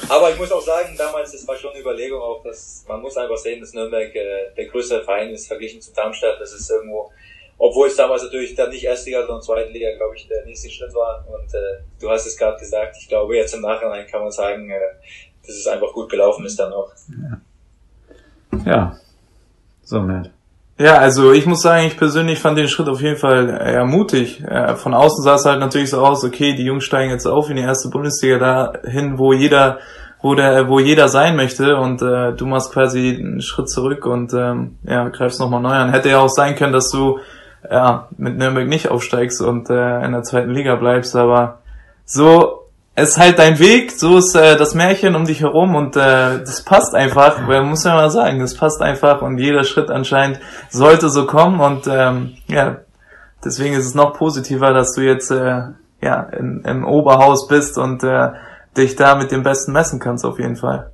aber 0.08 0.30
ich 0.30 0.38
muss 0.38 0.52
auch 0.52 0.62
sagen, 0.62 0.94
damals, 0.96 1.32
das 1.32 1.46
war 1.46 1.56
schon 1.56 1.72
eine 1.72 1.80
Überlegung 1.80 2.20
auch, 2.20 2.42
dass 2.42 2.84
man 2.88 3.00
muss 3.02 3.16
einfach 3.16 3.36
sehen, 3.36 3.60
dass 3.60 3.72
Nürnberg 3.74 4.14
äh, 4.14 4.54
der 4.56 4.66
größte 4.66 5.02
Verein 5.02 5.30
ist 5.30 5.48
verglichen 5.48 5.80
zu 5.80 5.92
Darmstadt. 5.92 6.40
Das 6.40 6.52
ist 6.52 6.70
irgendwo, 6.70 7.10
obwohl 7.58 7.88
es 7.88 7.96
damals 7.96 8.22
natürlich 8.22 8.54
dann 8.54 8.70
nicht 8.70 8.84
Erstliga, 8.84 9.20
sondern 9.26 9.42
Zweitliga, 9.42 9.96
glaube 9.96 10.14
ich, 10.16 10.28
der 10.28 10.44
nächste 10.44 10.70
Schritt 10.70 10.94
war. 10.94 11.26
Und 11.28 11.52
äh, 11.52 11.82
du 12.00 12.08
hast 12.08 12.26
es 12.26 12.36
gerade 12.36 12.58
gesagt, 12.58 12.96
ich 13.00 13.08
glaube, 13.08 13.36
jetzt 13.36 13.54
im 13.54 13.62
Nachhinein 13.62 14.06
kann 14.06 14.22
man 14.22 14.30
sagen, 14.30 14.70
äh, 14.70 14.78
dass 15.44 15.56
es 15.56 15.66
einfach 15.66 15.92
gut 15.92 16.10
gelaufen 16.10 16.46
ist 16.46 16.58
dann 16.58 16.72
auch. 16.72 16.92
Ja, 18.54 18.62
ja. 18.64 19.00
so 19.82 20.00
nett. 20.00 20.30
Ja, 20.78 20.98
also 20.98 21.32
ich 21.32 21.46
muss 21.46 21.62
sagen, 21.62 21.86
ich 21.86 21.96
persönlich 21.96 22.38
fand 22.38 22.58
den 22.58 22.68
Schritt 22.68 22.88
auf 22.88 23.00
jeden 23.00 23.16
Fall 23.16 23.48
eher 23.48 23.86
mutig. 23.86 24.42
Von 24.76 24.92
außen 24.92 25.24
sah 25.24 25.36
es 25.36 25.46
halt 25.46 25.58
natürlich 25.58 25.88
so 25.88 26.04
aus, 26.04 26.22
okay, 26.22 26.54
die 26.54 26.64
Jungs 26.64 26.84
steigen 26.84 27.10
jetzt 27.10 27.26
auf 27.26 27.48
in 27.48 27.56
die 27.56 27.62
erste 27.62 27.88
Bundesliga 27.88 28.38
dahin, 28.38 29.18
wo 29.18 29.32
jeder, 29.32 29.78
wo 30.20 30.34
der, 30.34 30.68
wo 30.68 30.78
jeder 30.78 31.08
sein 31.08 31.34
möchte 31.34 31.76
und 31.76 32.02
äh, 32.02 32.34
du 32.34 32.44
machst 32.44 32.72
quasi 32.72 33.16
einen 33.18 33.40
Schritt 33.40 33.70
zurück 33.70 34.04
und 34.04 34.34
ähm, 34.34 34.76
ja, 34.82 35.08
greifst 35.08 35.40
nochmal 35.40 35.62
neu 35.62 35.70
an. 35.70 35.92
Hätte 35.92 36.10
ja 36.10 36.18
auch 36.18 36.28
sein 36.28 36.56
können, 36.56 36.74
dass 36.74 36.90
du 36.90 37.20
ja 37.70 38.08
mit 38.18 38.36
Nürnberg 38.36 38.68
nicht 38.68 38.90
aufsteigst 38.90 39.40
und 39.40 39.70
äh, 39.70 40.04
in 40.04 40.12
der 40.12 40.24
zweiten 40.24 40.50
Liga 40.50 40.76
bleibst, 40.76 41.16
aber 41.16 41.60
so 42.04 42.65
es 42.98 43.10
ist 43.10 43.18
halt 43.18 43.38
dein 43.38 43.58
Weg, 43.58 43.92
so 43.92 44.16
ist 44.16 44.34
äh, 44.34 44.56
das 44.56 44.74
Märchen 44.74 45.14
um 45.14 45.26
dich 45.26 45.42
herum 45.42 45.74
und 45.74 45.96
äh, 45.96 46.38
das 46.40 46.62
passt 46.62 46.94
einfach, 46.94 47.46
man 47.46 47.68
muss 47.68 47.84
ja 47.84 47.94
mal 47.94 48.10
sagen, 48.10 48.40
das 48.40 48.56
passt 48.56 48.80
einfach 48.80 49.20
und 49.20 49.36
jeder 49.36 49.64
Schritt 49.64 49.90
anscheinend 49.90 50.40
sollte 50.70 51.10
so 51.10 51.26
kommen 51.26 51.60
und 51.60 51.86
ähm, 51.86 52.38
ja, 52.48 52.78
deswegen 53.44 53.74
ist 53.74 53.84
es 53.84 53.94
noch 53.94 54.14
positiver, 54.14 54.72
dass 54.72 54.94
du 54.94 55.02
jetzt 55.02 55.30
äh, 55.30 55.62
ja 56.00 56.22
in, 56.38 56.62
im 56.64 56.86
Oberhaus 56.86 57.48
bist 57.48 57.76
und 57.76 58.02
äh, 58.02 58.30
dich 58.78 58.96
da 58.96 59.14
mit 59.14 59.30
dem 59.30 59.42
Besten 59.42 59.72
messen 59.72 60.00
kannst 60.00 60.24
auf 60.24 60.38
jeden 60.38 60.56
Fall. 60.56 60.90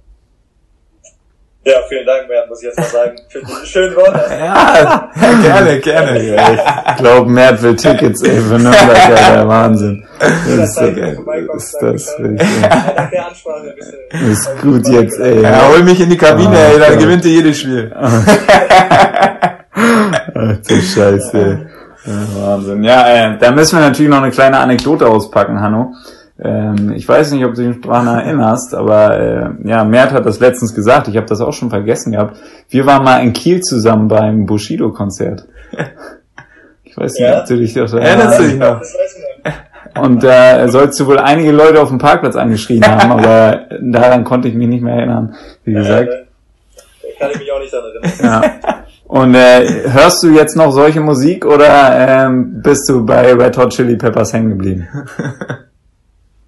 Ja, 1.64 1.75
vielen 1.88 2.05
Dank, 2.05 2.29
Mert, 2.29 2.48
muss 2.48 2.61
ich 2.61 2.64
jetzt 2.64 2.79
mal 2.79 2.87
sagen, 2.87 3.12
für 3.29 3.38
die 3.38 3.66
schönen 3.66 3.94
Worte. 3.94 4.20
ja, 4.31 5.09
gerne, 5.42 5.79
gerne. 5.79 6.20
Ja, 6.20 6.85
ich 6.90 6.96
glaube, 6.96 7.31
Mert 7.31 7.62
will 7.62 7.77
Tickets 7.77 8.20
ey, 8.22 8.40
für 8.40 8.59
Nürnberg, 8.59 9.09
ja, 9.09 9.37
der 9.37 9.46
Wahnsinn. 9.48 10.05
Das 10.18 10.33
ist, 10.48 10.81
ist 10.81 11.77
das 11.81 11.92
ist, 11.92 12.18
ist 14.29 14.61
gut 14.61 14.88
jetzt, 14.88 15.20
ey. 15.20 15.40
Ja, 15.40 15.68
hol 15.68 15.85
mich 15.85 16.01
in 16.01 16.11
die 16.11 16.16
Kabine, 16.16 16.51
oh, 16.51 16.75
ey, 16.75 16.81
dann 16.81 16.98
gewinnt 16.98 17.25
ihr 17.27 17.31
jedes 17.31 17.61
Spiel. 17.61 17.92
Ach 17.94 18.25
du 20.68 20.83
Scheiße, 20.83 21.31
ey. 21.35 21.59
Ja, 22.05 22.27
Wahnsinn. 22.42 22.83
Ja, 22.83 23.09
äh, 23.09 23.38
da 23.38 23.53
müssen 23.53 23.79
wir 23.79 23.87
natürlich 23.87 24.11
noch 24.11 24.22
eine 24.22 24.33
kleine 24.33 24.59
Anekdote 24.59 25.07
auspacken, 25.07 25.61
Hanno. 25.61 25.94
Ähm, 26.45 26.93
ich 26.97 27.09
weiß 27.09 27.33
nicht, 27.33 27.45
ob 27.45 27.55
du 27.55 27.63
dich 27.63 27.81
daran 27.81 28.09
erinnerst, 28.09 28.75
aber 28.75 29.19
äh, 29.19 29.51
ja, 29.65 29.85
Mert 29.85 30.13
hat 30.13 30.27
das 30.27 30.41
letztens 30.41 30.75
gesagt, 30.75 31.07
ich 31.07 31.17
habe 31.17 31.27
das 31.27 31.41
auch 31.41 31.53
schon 31.53 31.71
vergessen 31.71 32.13
gehabt. 32.13 32.37
Wir 32.69 32.85
waren 32.85 33.05
mal 33.05 33.23
in 33.23 33.33
Kiel 33.33 33.61
zusammen 33.61 34.09
beim 34.09 34.47
Bushido-Konzert. 34.47 35.47
Ich 36.85 36.97
weiß 36.97 37.15
nicht, 37.15 37.23
ja. 37.23 37.41
ob 37.41 37.47
du 37.47 37.57
dich 37.57 37.75
noch 37.75 37.93
erinnerst. 37.95 38.39
du 38.39 38.43
dich 38.45 38.59
noch? 38.59 38.83
Und 39.99 40.23
da 40.23 40.63
äh, 40.63 40.69
sollst 40.69 40.99
du 41.01 41.07
wohl 41.07 41.19
einige 41.19 41.53
Leute 41.53 41.81
auf 41.81 41.89
dem 41.89 41.99
Parkplatz 41.99 42.37
angeschrien 42.37 42.85
haben, 42.87 43.13
aber 43.19 43.67
daran 43.81 44.25
konnte 44.25 44.49
ich 44.49 44.55
mich 44.55 44.69
nicht 44.69 44.83
mehr 44.83 44.97
erinnern, 44.97 45.35
wie 45.65 45.75
gesagt. 45.75 46.11
Ja, 46.11 47.09
kann 47.19 47.31
ich 47.31 47.39
mich 47.39 47.53
auch 47.53 47.61
nicht 47.61 47.73
daran 47.73 47.91
erinnern. 48.03 48.43
Ja. 48.43 48.83
Und 49.05 49.35
äh, 49.35 49.91
hörst 49.91 50.23
du 50.23 50.31
jetzt 50.31 50.57
noch 50.57 50.73
solche 50.73 51.01
Musik 51.01 51.45
oder 51.47 52.27
ähm, 52.27 52.63
bist 52.63 52.89
du 52.89 53.07
bei 53.07 53.33
Red 53.33 53.57
Hot 53.59 53.71
Chili 53.71 53.97
Peppers 53.97 54.33
hängen 54.33 54.51
geblieben? 54.51 54.89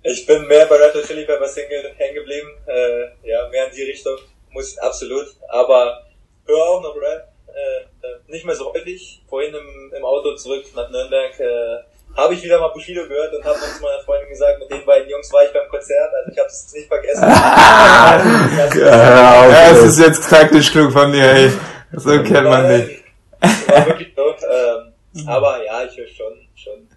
Ich 0.06 0.26
bin 0.26 0.46
mehr 0.46 0.66
bei 0.66 0.76
Red 0.76 0.94
Hot 0.94 1.06
Chili 1.06 1.24
Peppers 1.24 1.56
hängen 1.56 2.14
geblieben. 2.14 2.50
Äh, 2.66 3.28
ja, 3.28 3.48
mehr 3.48 3.68
in 3.68 3.74
die 3.74 3.84
Richtung. 3.84 4.18
Muss 4.50 4.76
absolut. 4.78 5.26
Aber 5.48 6.04
höre 6.46 6.62
auch 6.62 6.82
noch 6.82 6.94
Rap. 6.94 7.32
Äh, 7.48 8.06
äh, 8.06 8.16
nicht 8.26 8.44
mehr 8.44 8.54
so 8.54 8.70
häufig. 8.74 9.22
Vorhin 9.26 9.54
im, 9.54 9.92
im 9.96 10.04
Auto 10.04 10.34
zurück 10.34 10.66
nach 10.76 10.90
Nürnberg 10.90 11.40
äh, 11.40 11.78
habe 12.14 12.34
ich 12.34 12.42
wieder 12.44 12.60
mal 12.60 12.68
Bushido 12.68 13.08
gehört 13.08 13.34
und 13.34 13.42
habe 13.44 13.54
uns 13.54 13.80
meiner 13.80 14.02
Freundin 14.04 14.28
gesagt, 14.28 14.58
mit 14.60 14.70
den 14.70 14.84
beiden 14.84 15.08
Jungs 15.08 15.32
war 15.32 15.46
ich 15.46 15.52
beim 15.52 15.68
Konzert, 15.68 16.12
also 16.14 16.30
ich 16.30 16.38
habe 16.38 16.48
es 16.48 16.72
nicht 16.72 16.86
vergessen. 16.86 17.22
ja, 18.80 19.46
okay. 19.46 19.70
es 19.72 19.82
ist 19.84 19.98
jetzt 19.98 20.30
taktisch 20.30 20.70
klug 20.70 20.92
von 20.92 21.10
dir, 21.12 21.24
ey. 21.24 21.50
So 21.92 22.10
kennt 22.22 22.44
man 22.44 22.68
dich. 22.68 23.02
War 23.40 23.86
wirklich 23.86 24.12
so. 24.14 24.28
Ähm, 24.28 24.92
aber 25.26 25.64
ja, 25.64 25.84
ich 25.84 25.96
höre 25.96 26.08
schon, 26.08 26.38
schon 26.54 26.88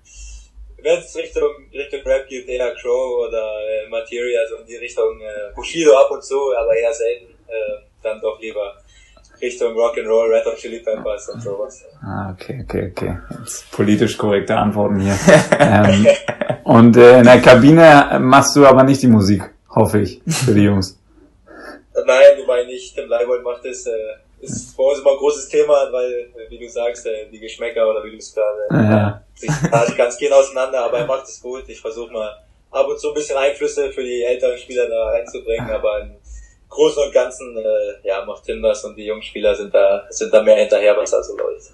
wenn 0.81 0.99
es 0.99 1.15
Richtung, 1.15 1.49
Richtung 1.73 2.01
Rap 2.05 2.27
geht, 2.27 2.47
eher 2.47 2.73
Crow 2.75 3.27
oder 3.27 3.59
äh, 3.65 3.89
Materia, 3.89 4.41
also 4.41 4.57
in 4.57 4.67
die 4.67 4.75
Richtung 4.75 5.19
äh, 5.19 5.53
Bushido 5.55 5.97
ab 5.97 6.11
und 6.11 6.23
zu, 6.23 6.39
aber 6.55 6.75
eher 6.75 6.93
selten, 6.93 7.33
äh, 7.47 7.83
dann 8.03 8.21
doch 8.21 8.39
lieber 8.39 8.75
Richtung 9.41 9.73
Rock'n'Roll, 9.73 10.29
Red 10.31 10.45
Hot 10.45 10.57
Chili 10.57 10.79
Peppers 10.79 11.29
und 11.29 11.41
sowas. 11.41 11.83
Ah, 12.01 12.31
okay, 12.31 12.63
okay, 12.63 12.91
okay. 12.91 13.17
Jetzt 13.39 13.71
politisch 13.71 14.17
korrekte 14.17 14.55
Antworten 14.55 14.99
hier. 14.99 15.17
ähm, 15.59 16.07
und 16.63 16.97
äh, 16.97 17.19
in 17.19 17.23
der 17.23 17.41
Kabine 17.41 18.19
machst 18.19 18.55
du 18.55 18.65
aber 18.65 18.83
nicht 18.83 19.01
die 19.01 19.07
Musik, 19.07 19.43
hoffe 19.69 20.01
ich, 20.01 20.21
für 20.27 20.53
die 20.53 20.63
Jungs. 20.63 20.99
Nein, 21.93 22.37
du 22.37 22.45
meinst 22.45 22.67
nicht. 22.67 22.95
Tim 22.95 23.09
Leibold 23.09 23.43
macht 23.43 23.65
das, 23.65 23.85
äh, 23.85 23.91
ist 24.41 24.75
bei 24.75 24.83
uns 24.83 24.99
immer 24.99 25.11
ein 25.11 25.17
großes 25.17 25.49
Thema, 25.49 25.91
weil, 25.91 26.29
wie 26.49 26.59
du 26.59 26.69
sagst, 26.69 27.05
äh, 27.05 27.29
die 27.31 27.39
Geschmäcker 27.39 27.89
oder 27.89 28.03
wie 28.03 28.11
du 28.11 28.17
es 28.17 28.33
gerade, 28.33 28.67
ja. 28.71 29.26
Sich 29.39 29.49
halt 29.71 29.95
ganz 29.97 30.17
gehen 30.17 30.33
auseinander, 30.33 30.83
aber 30.83 30.99
er 30.99 31.05
macht 31.05 31.27
es 31.27 31.41
gut. 31.41 31.63
Ich 31.67 31.79
versuche 31.79 32.11
mal 32.11 32.37
ab 32.71 32.87
und 32.87 32.99
zu 32.99 33.09
ein 33.09 33.13
bisschen 33.13 33.37
Einflüsse 33.37 33.91
für 33.91 34.03
die 34.03 34.23
älteren 34.23 34.57
Spieler 34.57 34.87
da 34.87 35.09
reinzubringen, 35.09 35.69
aber 35.69 36.01
im 36.01 36.15
Großen 36.69 37.03
und 37.03 37.13
Ganzen, 37.13 37.57
äh, 37.57 38.07
ja, 38.07 38.25
macht 38.25 38.43
Tim 38.43 38.61
das 38.61 38.83
und 38.83 38.95
die 38.95 39.05
jungen 39.05 39.21
Spieler 39.21 39.55
sind 39.55 39.73
da, 39.73 40.05
sind 40.09 40.33
da 40.33 40.43
mehr 40.43 40.57
hinterher, 40.57 40.95
was 40.97 41.11
da 41.11 41.23
so 41.23 41.37
läuft. 41.37 41.71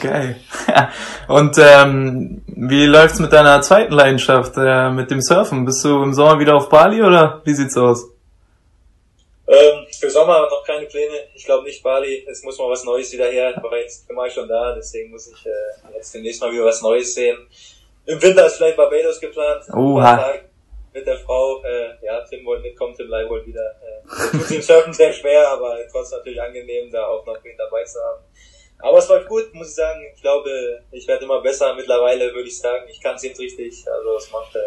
Geil. 0.00 0.36
Und 1.28 1.56
ähm, 1.58 2.42
wie 2.46 2.86
läuft's 2.86 3.18
mit 3.18 3.32
deiner 3.32 3.60
zweiten 3.62 3.92
Leidenschaft, 3.92 4.52
äh, 4.56 4.90
mit 4.90 5.10
dem 5.10 5.20
Surfen? 5.20 5.64
Bist 5.64 5.84
du 5.84 6.02
im 6.02 6.12
Sommer 6.12 6.38
wieder 6.38 6.54
auf 6.54 6.68
Bali 6.68 7.02
oder 7.02 7.40
wie 7.44 7.54
sieht's 7.54 7.76
aus? 7.76 8.04
Ähm, 9.48 9.77
für 9.98 10.10
Sommer 10.10 10.48
noch 10.48 10.64
keine 10.64 10.86
Pläne. 10.86 11.28
Ich 11.34 11.44
glaube 11.44 11.64
nicht 11.64 11.82
Bali. 11.82 12.26
Es 12.28 12.42
muss 12.42 12.58
mal 12.58 12.70
was 12.70 12.84
Neues 12.84 13.12
wieder 13.12 13.30
her. 13.30 13.54
Ich 13.56 13.62
war 13.62 13.76
jetzt 13.76 14.08
immer 14.08 14.28
schon 14.30 14.48
da, 14.48 14.74
deswegen 14.74 15.10
muss 15.10 15.28
ich 15.28 15.46
äh, 15.46 15.94
jetzt 15.94 16.14
demnächst 16.14 16.40
mal 16.40 16.52
wieder 16.52 16.64
was 16.64 16.82
Neues 16.82 17.14
sehen. 17.14 17.48
Im 18.06 18.20
Winter 18.22 18.46
ist 18.46 18.56
vielleicht 18.56 18.76
Barbados 18.76 19.20
geplant. 19.20 19.64
Oha. 19.74 20.34
Mit 20.94 21.06
der 21.06 21.18
Frau. 21.18 21.62
Äh, 21.62 22.04
ja, 22.04 22.24
Tim 22.24 22.44
wollte 22.44 22.62
mitkommen, 22.62 22.94
Tim 22.94 23.08
Lai 23.08 23.28
wollte 23.28 23.46
wieder. 23.46 23.74
Äh, 23.82 24.38
tut 24.38 24.50
dem 24.50 24.62
Surfen 24.62 24.92
sehr 24.92 25.12
schwer, 25.12 25.48
aber 25.48 25.78
trotzdem 25.92 26.18
natürlich 26.18 26.40
angenehm, 26.40 26.90
da 26.90 27.06
auch 27.06 27.26
noch 27.26 27.42
wen 27.44 27.56
dabei 27.56 27.84
zu 27.84 28.00
haben. 28.00 28.24
Aber 28.80 28.98
es 28.98 29.08
läuft 29.08 29.28
gut, 29.28 29.52
muss 29.54 29.68
ich 29.68 29.74
sagen. 29.74 30.06
Ich 30.14 30.22
glaube, 30.22 30.82
ich 30.92 31.06
werde 31.08 31.24
immer 31.24 31.42
besser. 31.42 31.74
Mittlerweile 31.74 32.32
würde 32.32 32.48
ich 32.48 32.58
sagen, 32.58 32.86
ich 32.88 33.00
kann 33.00 33.16
es 33.16 33.24
jetzt 33.24 33.40
richtig. 33.40 33.84
Also 33.90 34.16
es 34.16 34.30
macht 34.30 34.54
äh, 34.54 34.60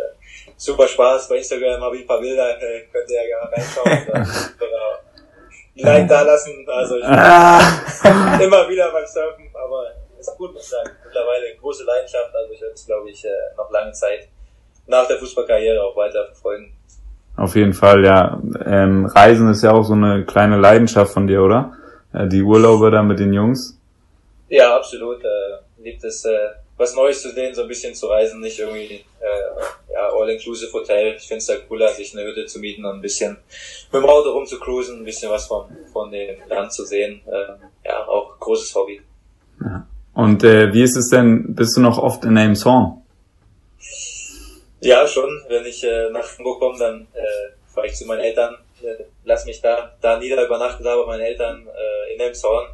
super 0.58 0.88
Spaß. 0.88 1.30
Bei 1.30 1.38
Instagram 1.38 1.82
habe 1.82 1.96
ich 1.96 2.02
ein 2.02 2.08
paar 2.08 2.20
Bilder, 2.20 2.62
äh, 2.62 2.82
könnt 2.92 3.10
ihr 3.10 3.24
ja 3.24 3.28
gerne 3.28 3.52
reinschauen 3.52 4.10
oder, 4.60 5.04
ein 5.78 5.86
Like 5.86 6.08
da 6.08 6.22
lassen. 6.22 6.66
Also 6.68 6.98
ich 6.98 7.04
bin 7.04 8.42
immer 8.48 8.70
wieder 8.70 8.92
beim 8.92 9.06
Surfen, 9.06 9.50
aber 9.54 9.92
es 10.20 10.28
ist 10.28 10.38
gut, 10.38 10.54
muss 10.54 10.64
ich 10.64 10.70
sagen. 10.70 10.90
Mittlerweile 11.04 11.48
eine 11.48 11.56
große 11.58 11.84
Leidenschaft. 11.84 12.34
Also 12.36 12.54
ich 12.54 12.62
werde 12.62 12.74
es, 12.74 12.86
glaube 12.86 13.10
ich, 13.10 13.26
äh, 13.26 13.30
noch 13.58 13.72
lange 13.72 13.92
Zeit 13.94 14.28
nach 14.88 15.08
der 15.08 15.18
Fußballkarriere 15.18 15.82
auch 15.82 15.96
weiter 15.96 16.26
verfolgen. 16.26 16.74
Auf 17.38 17.56
jeden 17.56 17.74
Fall, 17.74 18.04
ja. 18.04 18.42
Ähm, 18.66 19.06
Reisen 19.06 19.50
ist 19.50 19.64
ja 19.64 19.72
auch 19.72 19.84
so 19.84 19.94
eine 19.94 20.26
kleine 20.26 20.58
Leidenschaft 20.58 21.14
von 21.14 21.28
dir, 21.28 21.42
oder? 21.42 21.74
Äh, 22.14 22.28
die 22.28 22.42
Urlaube 22.42 22.92
da 22.92 23.02
mit 23.02 23.20
den 23.20 23.34
Jungs. 23.34 23.80
Ja, 24.50 24.76
absolut. 24.76 25.24
Äh, 25.24 25.82
liebt 25.82 26.04
es, 26.04 26.26
äh, 26.26 26.50
was 26.78 26.96
Neues 26.96 27.22
zu 27.22 27.32
sehen, 27.32 27.56
so 27.56 27.62
ein 27.62 27.68
bisschen 27.68 27.96
zu 27.96 28.08
reisen, 28.08 28.42
nicht 28.42 28.60
irgendwie 28.60 29.06
äh, 29.20 29.81
ja, 30.02 30.14
All-Inclusive 30.14 30.72
Hotel. 30.74 31.16
Ich 31.16 31.28
finde 31.28 31.38
es 31.38 31.46
da 31.46 31.56
cooler, 31.68 31.90
sich 31.90 32.14
eine 32.14 32.26
Hütte 32.26 32.46
zu 32.46 32.60
mieten 32.60 32.86
und 32.86 32.96
ein 32.96 33.02
bisschen 33.02 33.38
mit 33.92 34.02
dem 34.02 34.10
Auto 34.10 34.32
rumzucruisen, 34.32 35.00
ein 35.00 35.06
bisschen 35.06 35.32
was 35.32 35.48
von, 35.48 35.66
von 35.92 36.12
dem 36.12 36.38
Land 36.48 36.74
zu 36.74 36.86
sehen. 36.86 37.22
Äh, 37.28 37.88
ja, 37.88 38.08
auch 38.08 38.40
großes 38.40 38.74
Hobby. 38.76 39.02
Ja. 39.62 39.88
Und 40.14 40.44
äh, 40.44 40.74
wie 40.74 40.84
ist 40.84 40.98
es 40.98 41.10
denn, 41.10 41.56
bist 41.56 41.78
du 41.78 41.82
noch 41.82 41.98
oft 41.98 42.24
in 42.26 42.56
Song? 42.56 43.04
Ja, 44.82 45.08
schon. 45.08 45.30
Wenn 45.48 45.66
ich 45.66 45.84
äh, 45.84 46.10
nach 46.12 46.38
Hamburg 46.38 46.60
komme, 46.60 46.78
dann 46.80 47.08
äh, 47.14 47.74
fahre 47.74 47.88
ich 47.88 47.96
zu 47.96 48.06
meinen 48.06 48.22
Eltern, 48.22 48.56
äh, 48.82 49.04
lass 49.24 49.46
mich 49.46 49.62
da, 49.62 49.94
da 50.02 50.18
nieder 50.18 50.44
übernachten, 50.46 50.84
da 50.84 50.96
bei 50.98 51.06
meinen 51.06 51.22
Eltern 51.22 51.68
äh, 51.68 52.28
in 52.28 52.36
Song 52.36 52.66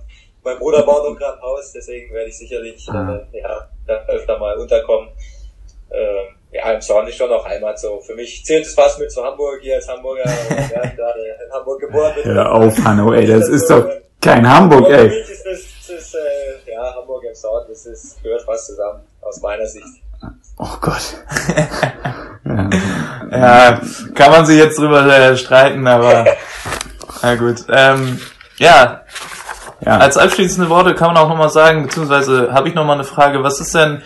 mein 0.47 0.59
Bruder 0.59 0.83
baut 0.83 1.05
auch 1.05 1.17
gerade 1.17 1.37
ein 1.37 1.41
Haus, 1.41 1.73
deswegen 1.73 2.13
werde 2.13 2.29
ich 2.29 2.37
sicherlich 2.37 2.87
ah. 2.89 3.19
äh, 3.33 3.39
ja, 3.39 3.69
da 3.85 4.05
öfter 4.07 4.39
mal 4.39 4.57
unterkommen. 4.57 5.09
Ähm, 5.91 6.36
ja, 6.51 6.71
im 6.71 6.81
Zorn 6.81 7.07
ist 7.07 7.17
schon 7.17 7.29
noch 7.29 7.45
Heimat 7.45 7.79
so. 7.79 7.99
Für 7.99 8.15
mich 8.15 8.43
zählt 8.45 8.65
es 8.65 8.73
fast 8.73 8.99
mit 8.99 9.11
zu 9.11 9.23
Hamburg 9.23 9.59
hier 9.61 9.75
als 9.75 9.87
Hamburger. 9.87 10.23
Ja, 10.49 10.81
gerade 10.81 11.19
in 11.19 11.53
Hamburg 11.53 11.79
geboren 11.79 12.13
bin. 12.15 12.23
Hör 12.25 12.51
auf, 12.51 12.77
Hanno, 12.83 13.13
ey, 13.13 13.25
das 13.25 13.47
ist 13.49 13.69
doch 13.69 13.85
kein 14.21 14.47
Hamburg, 14.49 14.89
ey. 14.89 15.09
Für 15.09 15.15
mich 15.15 15.29
ist 15.29 15.45
das, 15.45 15.59
das 15.87 15.97
ist, 15.97 16.15
äh, 16.15 16.71
ja, 16.71 16.95
Hamburg 16.95 17.23
im 17.23 17.33
Zorn, 17.33 17.65
das 17.67 17.85
ist, 17.85 18.21
gehört 18.23 18.43
fast 18.43 18.67
zusammen, 18.67 19.01
aus 19.21 19.41
meiner 19.41 19.65
Sicht. 19.65 19.85
Oh 20.57 20.77
Gott. 20.81 21.15
ja, 23.31 23.81
kann 24.15 24.31
man 24.31 24.45
sich 24.45 24.57
jetzt 24.57 24.79
drüber 24.79 25.05
äh, 25.05 25.37
streiten, 25.37 25.87
aber 25.87 26.25
na 27.21 27.35
gut. 27.35 27.65
Ähm, 27.69 28.19
ja, 28.57 29.01
ja. 29.81 29.97
Als 29.97 30.17
abschließende 30.17 30.69
Worte 30.69 30.95
kann 30.95 31.13
man 31.13 31.17
auch 31.17 31.29
nochmal 31.29 31.49
sagen, 31.49 31.83
beziehungsweise 31.83 32.51
habe 32.51 32.69
ich 32.69 32.75
nochmal 32.75 32.95
eine 32.95 33.03
Frage, 33.03 33.43
was 33.43 33.59
ist 33.59 33.75
denn, 33.75 34.01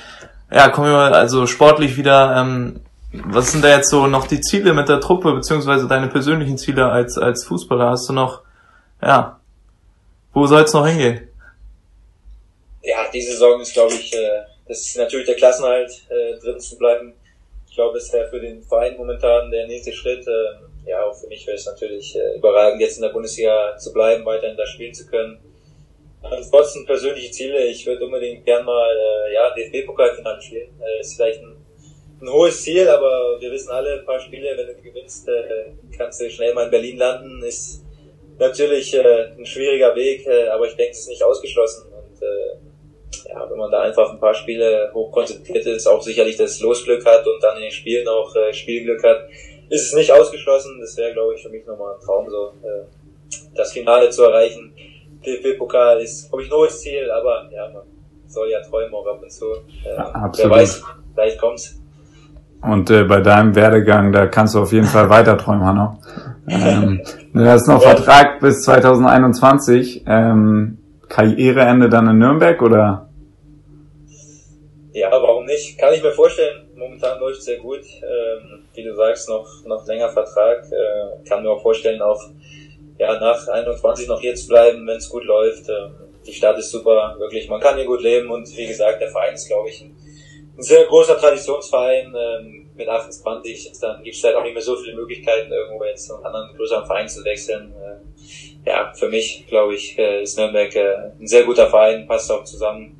ja, 0.52 0.70
kommen 0.70 0.88
wir 0.88 0.94
mal 0.94 1.14
also 1.14 1.48
sportlich 1.48 1.96
wieder, 1.98 2.36
ähm, 2.38 2.82
was 3.14 3.52
sind 3.52 3.64
da 3.64 3.70
jetzt 3.76 3.90
so 3.90 4.08
noch 4.08 4.28
die 4.28 4.42
Ziele 4.42 4.74
mit 4.74 4.90
der 4.90 5.00
Truppe, 5.00 5.34
beziehungsweise 5.34 5.88
deine 5.88 6.08
persönlichen 6.08 6.58
Ziele 6.58 6.90
als, 6.90 7.18
als 7.18 7.46
Fußballer? 7.46 7.90
Hast 7.90 8.10
du 8.10 8.14
noch, 8.14 8.42
ja, 9.02 9.40
wo 10.34 10.46
soll 10.46 10.64
es 10.64 10.74
noch 10.74 10.88
hingehen? 10.88 11.28
Ja, 12.82 13.10
die 13.14 13.22
Saison 13.22 13.62
ist, 13.62 13.74
glaube 13.74 13.94
ich, 13.94 14.14
äh, 14.14 14.42
das 14.68 14.80
ist 14.82 14.98
natürlich 14.98 15.28
der 15.28 15.36
Klassenhalt, 15.36 15.92
äh, 16.10 16.40
drin 16.40 16.60
zu 16.60 16.78
bleiben. 16.78 17.14
Ich 17.70 17.76
glaube, 17.76 17.98
es 17.98 18.12
wäre 18.12 18.30
für 18.30 18.40
den 18.40 18.64
Verein 18.64 18.98
momentan 18.98 19.52
der 19.52 19.68
nächste 19.68 19.94
Schritt. 19.94 20.28
Äh, 20.28 20.90
ja, 20.90 21.04
auch 21.04 21.16
für 21.16 21.28
mich 21.28 21.46
wäre 21.48 21.58
es 21.58 21.66
natürlich 21.66 22.16
äh, 22.16 22.38
überragend, 22.38 22.82
jetzt 22.82 22.98
in 22.98 23.04
der 23.04 23.10
Bundesliga 23.10 23.78
zu 23.78 23.94
bleiben, 23.94 24.26
weiterhin 24.26 24.58
da 24.58 24.66
spielen 24.66 24.94
zu 24.94 25.06
können 25.06 25.40
Ansonsten 26.24 26.86
persönliche 26.86 27.32
Ziele. 27.32 27.66
Ich 27.68 27.86
würde 27.86 28.06
unbedingt 28.06 28.46
gern 28.46 28.64
mal 28.64 28.96
äh, 28.96 29.34
ja, 29.34 29.54
DFB-Pokalfinale 29.56 30.42
spielen. 30.42 30.70
Äh, 30.80 31.00
ist 31.02 31.16
vielleicht 31.16 31.42
ein, 31.42 31.56
ein 32.22 32.32
hohes 32.32 32.62
Ziel, 32.62 32.88
aber 32.88 33.38
wir 33.40 33.52
wissen 33.52 33.72
alle, 33.72 34.00
ein 34.00 34.06
paar 34.06 34.20
Spiele, 34.20 34.56
wenn 34.56 34.68
du 34.68 34.76
die 34.76 34.90
gewinnst, 34.90 35.28
äh, 35.28 35.74
kannst 35.98 36.22
du 36.22 36.30
schnell 36.30 36.54
mal 36.54 36.66
in 36.66 36.72
Berlin 36.72 36.98
landen. 36.98 37.44
Ist 37.44 37.84
natürlich 38.38 38.94
äh, 38.94 39.32
ein 39.38 39.46
schwieriger 39.46 39.96
Weg, 39.96 40.28
äh, 40.28 40.48
aber 40.48 40.68
ich 40.68 40.76
denke, 40.76 40.92
es 40.92 41.00
ist 41.00 41.10
nicht 41.10 41.24
ausgeschlossen. 41.24 41.92
Und 41.92 42.22
äh, 42.22 43.30
ja, 43.30 43.50
wenn 43.50 43.58
man 43.58 43.72
da 43.72 43.82
einfach 43.82 44.12
ein 44.12 44.20
paar 44.20 44.34
Spiele 44.36 44.92
hoch 44.94 45.12
konzentriert 45.12 45.66
ist, 45.66 45.88
auch 45.88 46.02
sicherlich 46.02 46.38
das 46.38 46.60
Losglück 46.60 47.04
hat 47.06 47.26
und 47.26 47.42
dann 47.42 47.58
in 47.58 47.64
den 47.64 47.72
Spielen 47.72 48.08
auch 48.08 48.36
äh, 48.36 48.54
Spielglück 48.54 49.04
hat, 49.04 49.28
ist 49.70 49.88
es 49.88 49.94
nicht 49.94 50.12
ausgeschlossen. 50.12 50.80
Das 50.80 50.96
wäre, 50.98 51.14
glaube 51.14 51.34
ich, 51.34 51.42
für 51.42 51.50
mich 51.50 51.66
nochmal 51.66 51.96
ein 51.96 52.02
Traum, 52.02 52.30
so 52.30 52.54
äh, 52.64 52.86
das 53.56 53.72
Finale 53.74 54.10
zu 54.10 54.24
erreichen. 54.24 54.76
DFB-Pokal 55.26 56.02
ist, 56.02 56.30
glaube 56.30 56.44
ich, 56.44 56.50
ein 56.50 56.58
hohes 56.58 56.80
Ziel, 56.82 57.10
aber 57.12 57.50
ja, 57.52 57.70
man 57.70 57.84
soll 58.28 58.50
ja 58.50 58.62
träumen 58.62 58.94
auch 58.94 59.08
ab 59.08 59.22
und 59.22 59.32
zu. 59.32 59.46
Äh, 59.86 59.96
ja, 59.96 60.32
wer 60.36 60.50
weiß, 60.50 60.84
vielleicht 61.14 61.40
kommt's. 61.40 61.78
Und 62.62 62.90
äh, 62.92 63.04
bei 63.04 63.22
deinem 63.22 63.56
Werdegang, 63.56 64.12
da 64.12 64.28
kannst 64.28 64.54
du 64.54 64.62
auf 64.62 64.72
jeden 64.72 64.86
Fall 64.86 65.10
weiter 65.10 65.38
träumen, 65.38 65.66
Hanno. 65.66 66.00
Ähm, 66.48 67.02
du 67.34 67.46
hast 67.46 67.68
noch 67.68 67.82
ja. 67.82 67.90
Vertrag 67.90 68.40
bis 68.40 68.62
2021. 68.64 70.04
Ähm, 70.08 70.78
Karriereende 71.10 71.90
dann 71.90 72.08
in 72.08 72.20
Nürnberg 72.20 72.62
oder? 72.62 73.10
Ja, 74.94 75.10
warum 75.12 75.46
nicht? 75.46 75.78
Kann 75.80 75.94
ich 75.94 76.04
mir 76.04 76.12
vorstellen. 76.12 76.68
Momentan 76.76 77.20
läuft 77.20 77.42
sehr 77.44 77.58
gut. 77.60 77.80
Ähm, 77.80 78.64
wie 78.74 78.84
du 78.84 78.96
sagst, 78.96 79.28
noch, 79.28 79.48
noch 79.66 79.86
länger 79.88 80.10
Vertrag. 80.10 80.64
Äh, 80.72 81.28
kann 81.28 81.44
mir 81.44 81.50
auch 81.50 81.62
vorstellen, 81.62 82.02
auch 82.02 82.22
ja, 83.02 83.20
nach 83.20 83.48
21 83.48 84.08
noch 84.08 84.22
hier 84.22 84.36
zu 84.36 84.48
bleiben, 84.48 84.86
wenn 84.86 84.98
es 84.98 85.10
gut 85.10 85.24
läuft. 85.24 85.68
Ähm, 85.70 85.96
die 86.24 86.34
Stadt 86.34 86.60
ist 86.60 86.70
super, 86.70 87.16
wirklich. 87.18 87.50
Man 87.50 87.60
kann 87.60 87.76
hier 87.76 87.86
gut 87.86 88.02
leben 88.02 88.30
und 88.30 88.48
wie 88.56 88.68
gesagt, 88.68 89.02
der 89.02 89.10
Verein 89.10 89.34
ist, 89.34 89.48
glaube 89.48 89.70
ich, 89.70 89.82
ein, 89.82 89.96
ein, 90.56 90.62
sehr 90.62 90.86
großer 90.86 91.18
Traditionsverein. 91.18 92.14
Ähm, 92.16 92.58
mit 92.76 92.88
28, 92.88 93.74
dann 93.82 94.04
gibt 94.04 94.16
es 94.16 94.24
halt 94.24 94.36
auch 94.36 94.44
nicht 94.44 94.54
mehr 94.54 94.62
so 94.62 94.76
viele 94.76 94.96
Möglichkeiten, 94.96 95.52
irgendwo 95.52 95.84
jetzt 95.84 96.08
zu 96.08 96.16
einem 96.16 96.26
anderen 96.26 96.56
größeren 96.56 96.86
Verein 96.86 97.10
zu 97.10 97.24
wechseln. 97.26 97.74
Äh, 97.74 98.70
ja, 98.70 98.94
für 98.94 99.10
mich, 99.10 99.46
glaube 99.48 99.74
ich, 99.74 99.98
äh, 99.98 100.22
ist 100.22 100.38
Nürnberg 100.38 100.76
äh, 100.76 101.12
ein 101.20 101.28
sehr 101.28 101.44
guter 101.44 101.70
Verein, 101.70 102.08
passt 102.08 102.32
auch 102.32 102.44
zusammen 102.44 102.98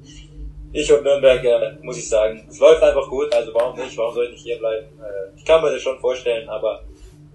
ich 0.74 0.92
und 0.92 1.04
Nürnberg, 1.04 1.44
äh, 1.44 1.74
muss 1.82 1.98
ich 1.98 2.08
sagen, 2.08 2.48
es 2.50 2.60
läuft 2.60 2.82
einfach 2.82 3.08
gut, 3.10 3.34
also 3.34 3.54
warum 3.54 3.78
nicht, 3.78 3.98
warum 3.98 4.16
soll 4.16 4.26
ich 4.26 4.32
nicht 4.32 4.44
hier 4.44 4.58
bleiben? 4.58 4.88
Äh, 5.00 5.38
ich 5.38 5.44
kann 5.44 5.62
mir 5.62 5.72
das 5.72 5.82
schon 5.82 6.00
vorstellen, 6.00 6.48
aber 6.48 6.84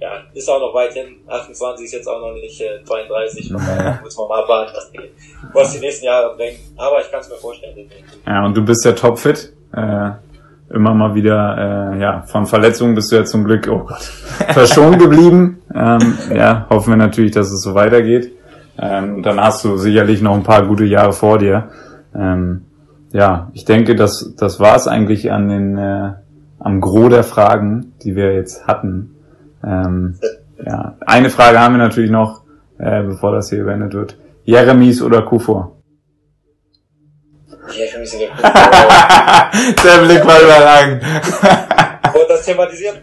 ja, 0.01 0.11
ist 0.35 0.49
auch 0.49 0.61
noch 0.61 0.75
weit 0.75 0.93
hin. 0.93 1.17
28 1.27 1.87
ist 1.87 1.93
jetzt 1.93 2.07
auch 2.09 2.21
noch 2.21 2.35
nicht 2.35 2.61
äh, 2.61 2.85
32, 2.85 3.53
von 3.53 3.63
daher 3.65 4.01
muss 4.05 4.17
man 4.17 4.29
mal 4.29 4.43
abwarten, 4.43 4.73
was 5.53 5.73
die 5.73 5.79
nächsten 5.79 6.05
Jahre 6.05 6.37
bringen. 6.37 6.59
Aber 6.77 7.01
ich 7.01 7.11
kann 7.11 7.21
es 7.21 7.29
mir 7.29 7.37
vorstellen. 7.37 7.89
Ja, 8.27 8.45
und 8.45 8.57
du 8.57 8.65
bist 8.65 8.85
ja 8.85 8.93
topfit. 8.93 9.53
Äh, 9.73 10.11
immer 10.69 10.95
mal 10.95 11.15
wieder, 11.15 11.93
äh, 11.95 12.01
ja, 12.01 12.23
von 12.23 12.47
Verletzungen 12.47 12.95
bist 12.95 13.13
du 13.13 13.17
ja 13.17 13.25
zum 13.25 13.45
Glück, 13.45 13.69
oh 13.71 13.85
Gott, 13.87 14.03
verschont 14.53 14.99
geblieben. 14.99 15.63
Ähm, 15.75 16.19
ja, 16.35 16.67
hoffen 16.69 16.93
wir 16.93 16.97
natürlich, 16.97 17.33
dass 17.33 17.51
es 17.51 17.63
so 17.63 17.75
weitergeht. 17.75 18.33
Ähm, 18.79 19.23
dann 19.23 19.41
hast 19.41 19.65
du 19.65 19.77
sicherlich 19.77 20.21
noch 20.21 20.35
ein 20.35 20.43
paar 20.43 20.67
gute 20.67 20.85
Jahre 20.85 21.13
vor 21.13 21.39
dir. 21.39 21.71
Ähm, 22.15 22.67
ja, 23.13 23.51
ich 23.55 23.65
denke, 23.65 23.95
das, 23.95 24.35
das 24.37 24.61
war 24.61 24.77
es 24.77 24.87
eigentlich 24.87 25.33
an 25.33 25.49
den, 25.49 25.79
äh, 25.79 26.13
am 26.59 26.81
Gros 26.81 27.11
der 27.11 27.25
Fragen, 27.25 27.93
die 28.03 28.17
wir 28.17 28.35
jetzt 28.35 28.67
hatten. 28.67 29.16
Ähm, 29.67 30.19
ja, 30.65 30.97
eine 31.07 31.31
Frage 31.31 31.59
haben 31.61 31.75
wir 31.75 31.85
natürlich 31.85 32.11
noch, 32.11 32.43
äh, 32.79 33.03
bevor 33.03 33.33
das 33.33 33.51
hier 33.51 33.65
beendet 33.65 33.95
wird. 33.95 34.19
Jeremies 34.45 35.03
oder 35.03 35.23
Kufor? 35.23 35.77
Jeremies 37.73 38.15
oder 38.15 38.29
Kufor. 38.37 39.85
der 39.85 40.05
Blick 40.07 40.27
war 40.27 40.41
überragend. 40.41 41.03
Und 42.15 42.31
das 42.31 42.45
thematisiert 42.45 43.03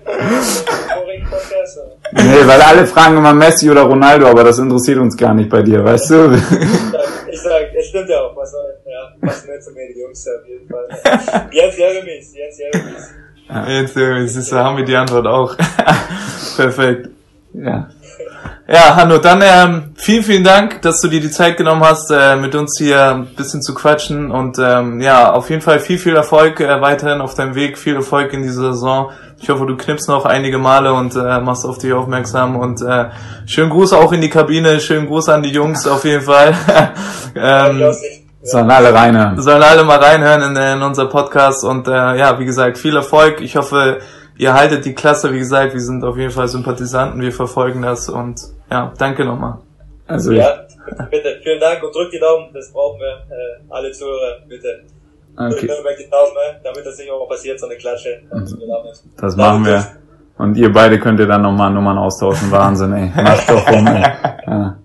Nee, 2.15 2.47
weil 2.47 2.61
alle 2.61 2.85
fragen 2.85 3.17
immer 3.17 3.33
Messi 3.33 3.69
oder 3.69 3.83
Ronaldo, 3.83 4.27
aber 4.27 4.43
das 4.43 4.59
interessiert 4.59 4.99
uns 4.99 5.17
gar 5.17 5.33
nicht 5.33 5.49
bei 5.49 5.61
dir, 5.61 5.83
weißt 5.83 6.09
du? 6.11 6.39
Ich 7.31 7.41
sag, 7.41 7.73
es 7.75 7.87
stimmt 7.87 8.09
ja 8.09 8.21
auch, 8.21 8.35
was 8.35 8.51
soll, 8.51 8.77
ja, 8.85 9.13
was 9.21 9.45
nett 9.45 9.63
zu 9.63 9.71
mir, 9.71 9.87
die 9.93 9.99
Jungs 9.99 10.27
auf 10.27 10.47
jeden 10.47 10.67
Fall. 10.67 10.87
Jens 11.51 11.77
Jeremies, 11.77 12.35
Jens 12.35 12.59
Jeremies. 12.59 13.13
Ja, 13.49 13.67
Jens 13.67 13.93
Jeremies, 13.93 14.35
das 14.35 14.51
haben 14.51 14.77
wir 14.77 14.85
die 14.85 14.95
Antwort 14.95 15.27
auch. 15.27 15.55
Perfekt. 16.55 17.09
Ja. 17.53 17.89
Ja, 18.65 18.95
Hanno, 18.95 19.17
dann 19.17 19.41
ähm, 19.43 19.91
vielen, 19.95 20.23
vielen 20.23 20.43
Dank, 20.45 20.81
dass 20.83 21.01
du 21.01 21.09
dir 21.09 21.19
die 21.19 21.29
Zeit 21.29 21.57
genommen 21.57 21.83
hast, 21.83 22.09
äh, 22.11 22.37
mit 22.37 22.55
uns 22.55 22.77
hier 22.77 23.11
ein 23.11 23.25
bisschen 23.35 23.61
zu 23.61 23.73
quatschen 23.73 24.31
und 24.31 24.57
ähm, 24.57 25.01
ja, 25.01 25.33
auf 25.33 25.49
jeden 25.49 25.61
Fall 25.61 25.79
viel, 25.79 25.97
viel 25.97 26.15
Erfolg 26.15 26.61
äh, 26.61 26.79
weiterhin 26.79 27.19
auf 27.19 27.35
deinem 27.35 27.55
Weg, 27.55 27.77
viel 27.77 27.95
Erfolg 27.95 28.31
in 28.31 28.41
dieser 28.41 28.71
Saison. 28.73 29.11
Ich 29.37 29.49
hoffe, 29.49 29.65
du 29.65 29.75
knippst 29.75 30.07
noch 30.07 30.23
einige 30.25 30.59
Male 30.59 30.93
und 30.93 31.13
äh, 31.13 31.41
machst 31.41 31.65
auf 31.65 31.77
dich 31.77 31.91
aufmerksam 31.91 32.55
und 32.55 32.81
äh, 32.81 33.09
schönen 33.45 33.69
Gruß 33.69 33.91
auch 33.91 34.13
in 34.13 34.21
die 34.21 34.29
Kabine, 34.29 34.79
schönen 34.79 35.07
Gruß 35.07 35.27
an 35.27 35.43
die 35.43 35.51
Jungs 35.51 35.85
auf 35.85 36.05
jeden 36.05 36.23
Fall. 36.23 36.55
ähm, 37.35 37.93
Sollen 38.43 38.69
alle 38.69 38.93
reinhören. 38.93 39.41
Sollen 39.41 39.63
alle 39.63 39.83
mal 39.83 39.99
reinhören 39.99 40.41
in, 40.41 40.55
in 40.55 40.81
unser 40.81 41.05
Podcast 41.05 41.63
und 41.63 41.87
äh, 41.87 41.91
ja, 41.91 42.37
wie 42.39 42.45
gesagt, 42.45 42.77
viel 42.77 42.95
Erfolg. 42.95 43.39
Ich 43.41 43.55
hoffe, 43.55 43.99
ihr 44.37 44.53
haltet 44.53 44.85
die 44.85 44.93
Klasse, 44.93 45.31
wie 45.33 45.39
gesagt, 45.39 45.73
wir 45.73 45.79
sind 45.79 46.03
auf 46.03 46.17
jeden 46.17 46.31
Fall 46.31 46.47
Sympathisanten, 46.49 47.21
wir 47.21 47.31
verfolgen 47.31 47.81
das 47.81 48.09
und 48.09 48.41
ja, 48.69 48.91
danke 48.97 49.23
nochmal. 49.23 49.59
Also 50.07 50.33
ja, 50.33 50.65
bitte, 51.09 51.39
vielen 51.41 51.59
Dank 51.61 51.81
und 51.83 51.95
drückt 51.95 52.13
die 52.13 52.19
Daumen, 52.19 52.49
das 52.53 52.71
brauchen 52.73 52.99
wir, 52.99 53.23
äh, 53.33 53.63
alle 53.69 53.91
Zuhörer, 53.91 54.39
bitte. 54.47 54.83
Okay. 55.35 55.49
Drückt 55.49 55.99
die 55.99 56.09
Daumen, 56.09 56.33
ne, 56.33 56.59
damit 56.63 56.85
das 56.85 56.97
nicht 56.97 57.09
auch 57.09 57.27
passiert, 57.27 57.59
so 57.59 57.65
eine 57.65 57.77
Klatsche. 57.77 58.21
Das 59.17 59.35
machen 59.35 59.65
wir. 59.65 59.83
Und 60.37 60.57
ihr 60.57 60.71
beide 60.71 60.99
könnt 60.99 61.19
ihr 61.19 61.27
dann 61.27 61.43
nochmal 61.43 61.71
Nummern 61.71 61.97
austauschen, 61.97 62.51
Wahnsinn, 62.51 62.93
ey. 62.93 63.11
Macht 63.23 63.49
doch 63.49 63.67
rum, 63.71 63.87
ey. 63.87 64.03
Ja. 64.47 64.77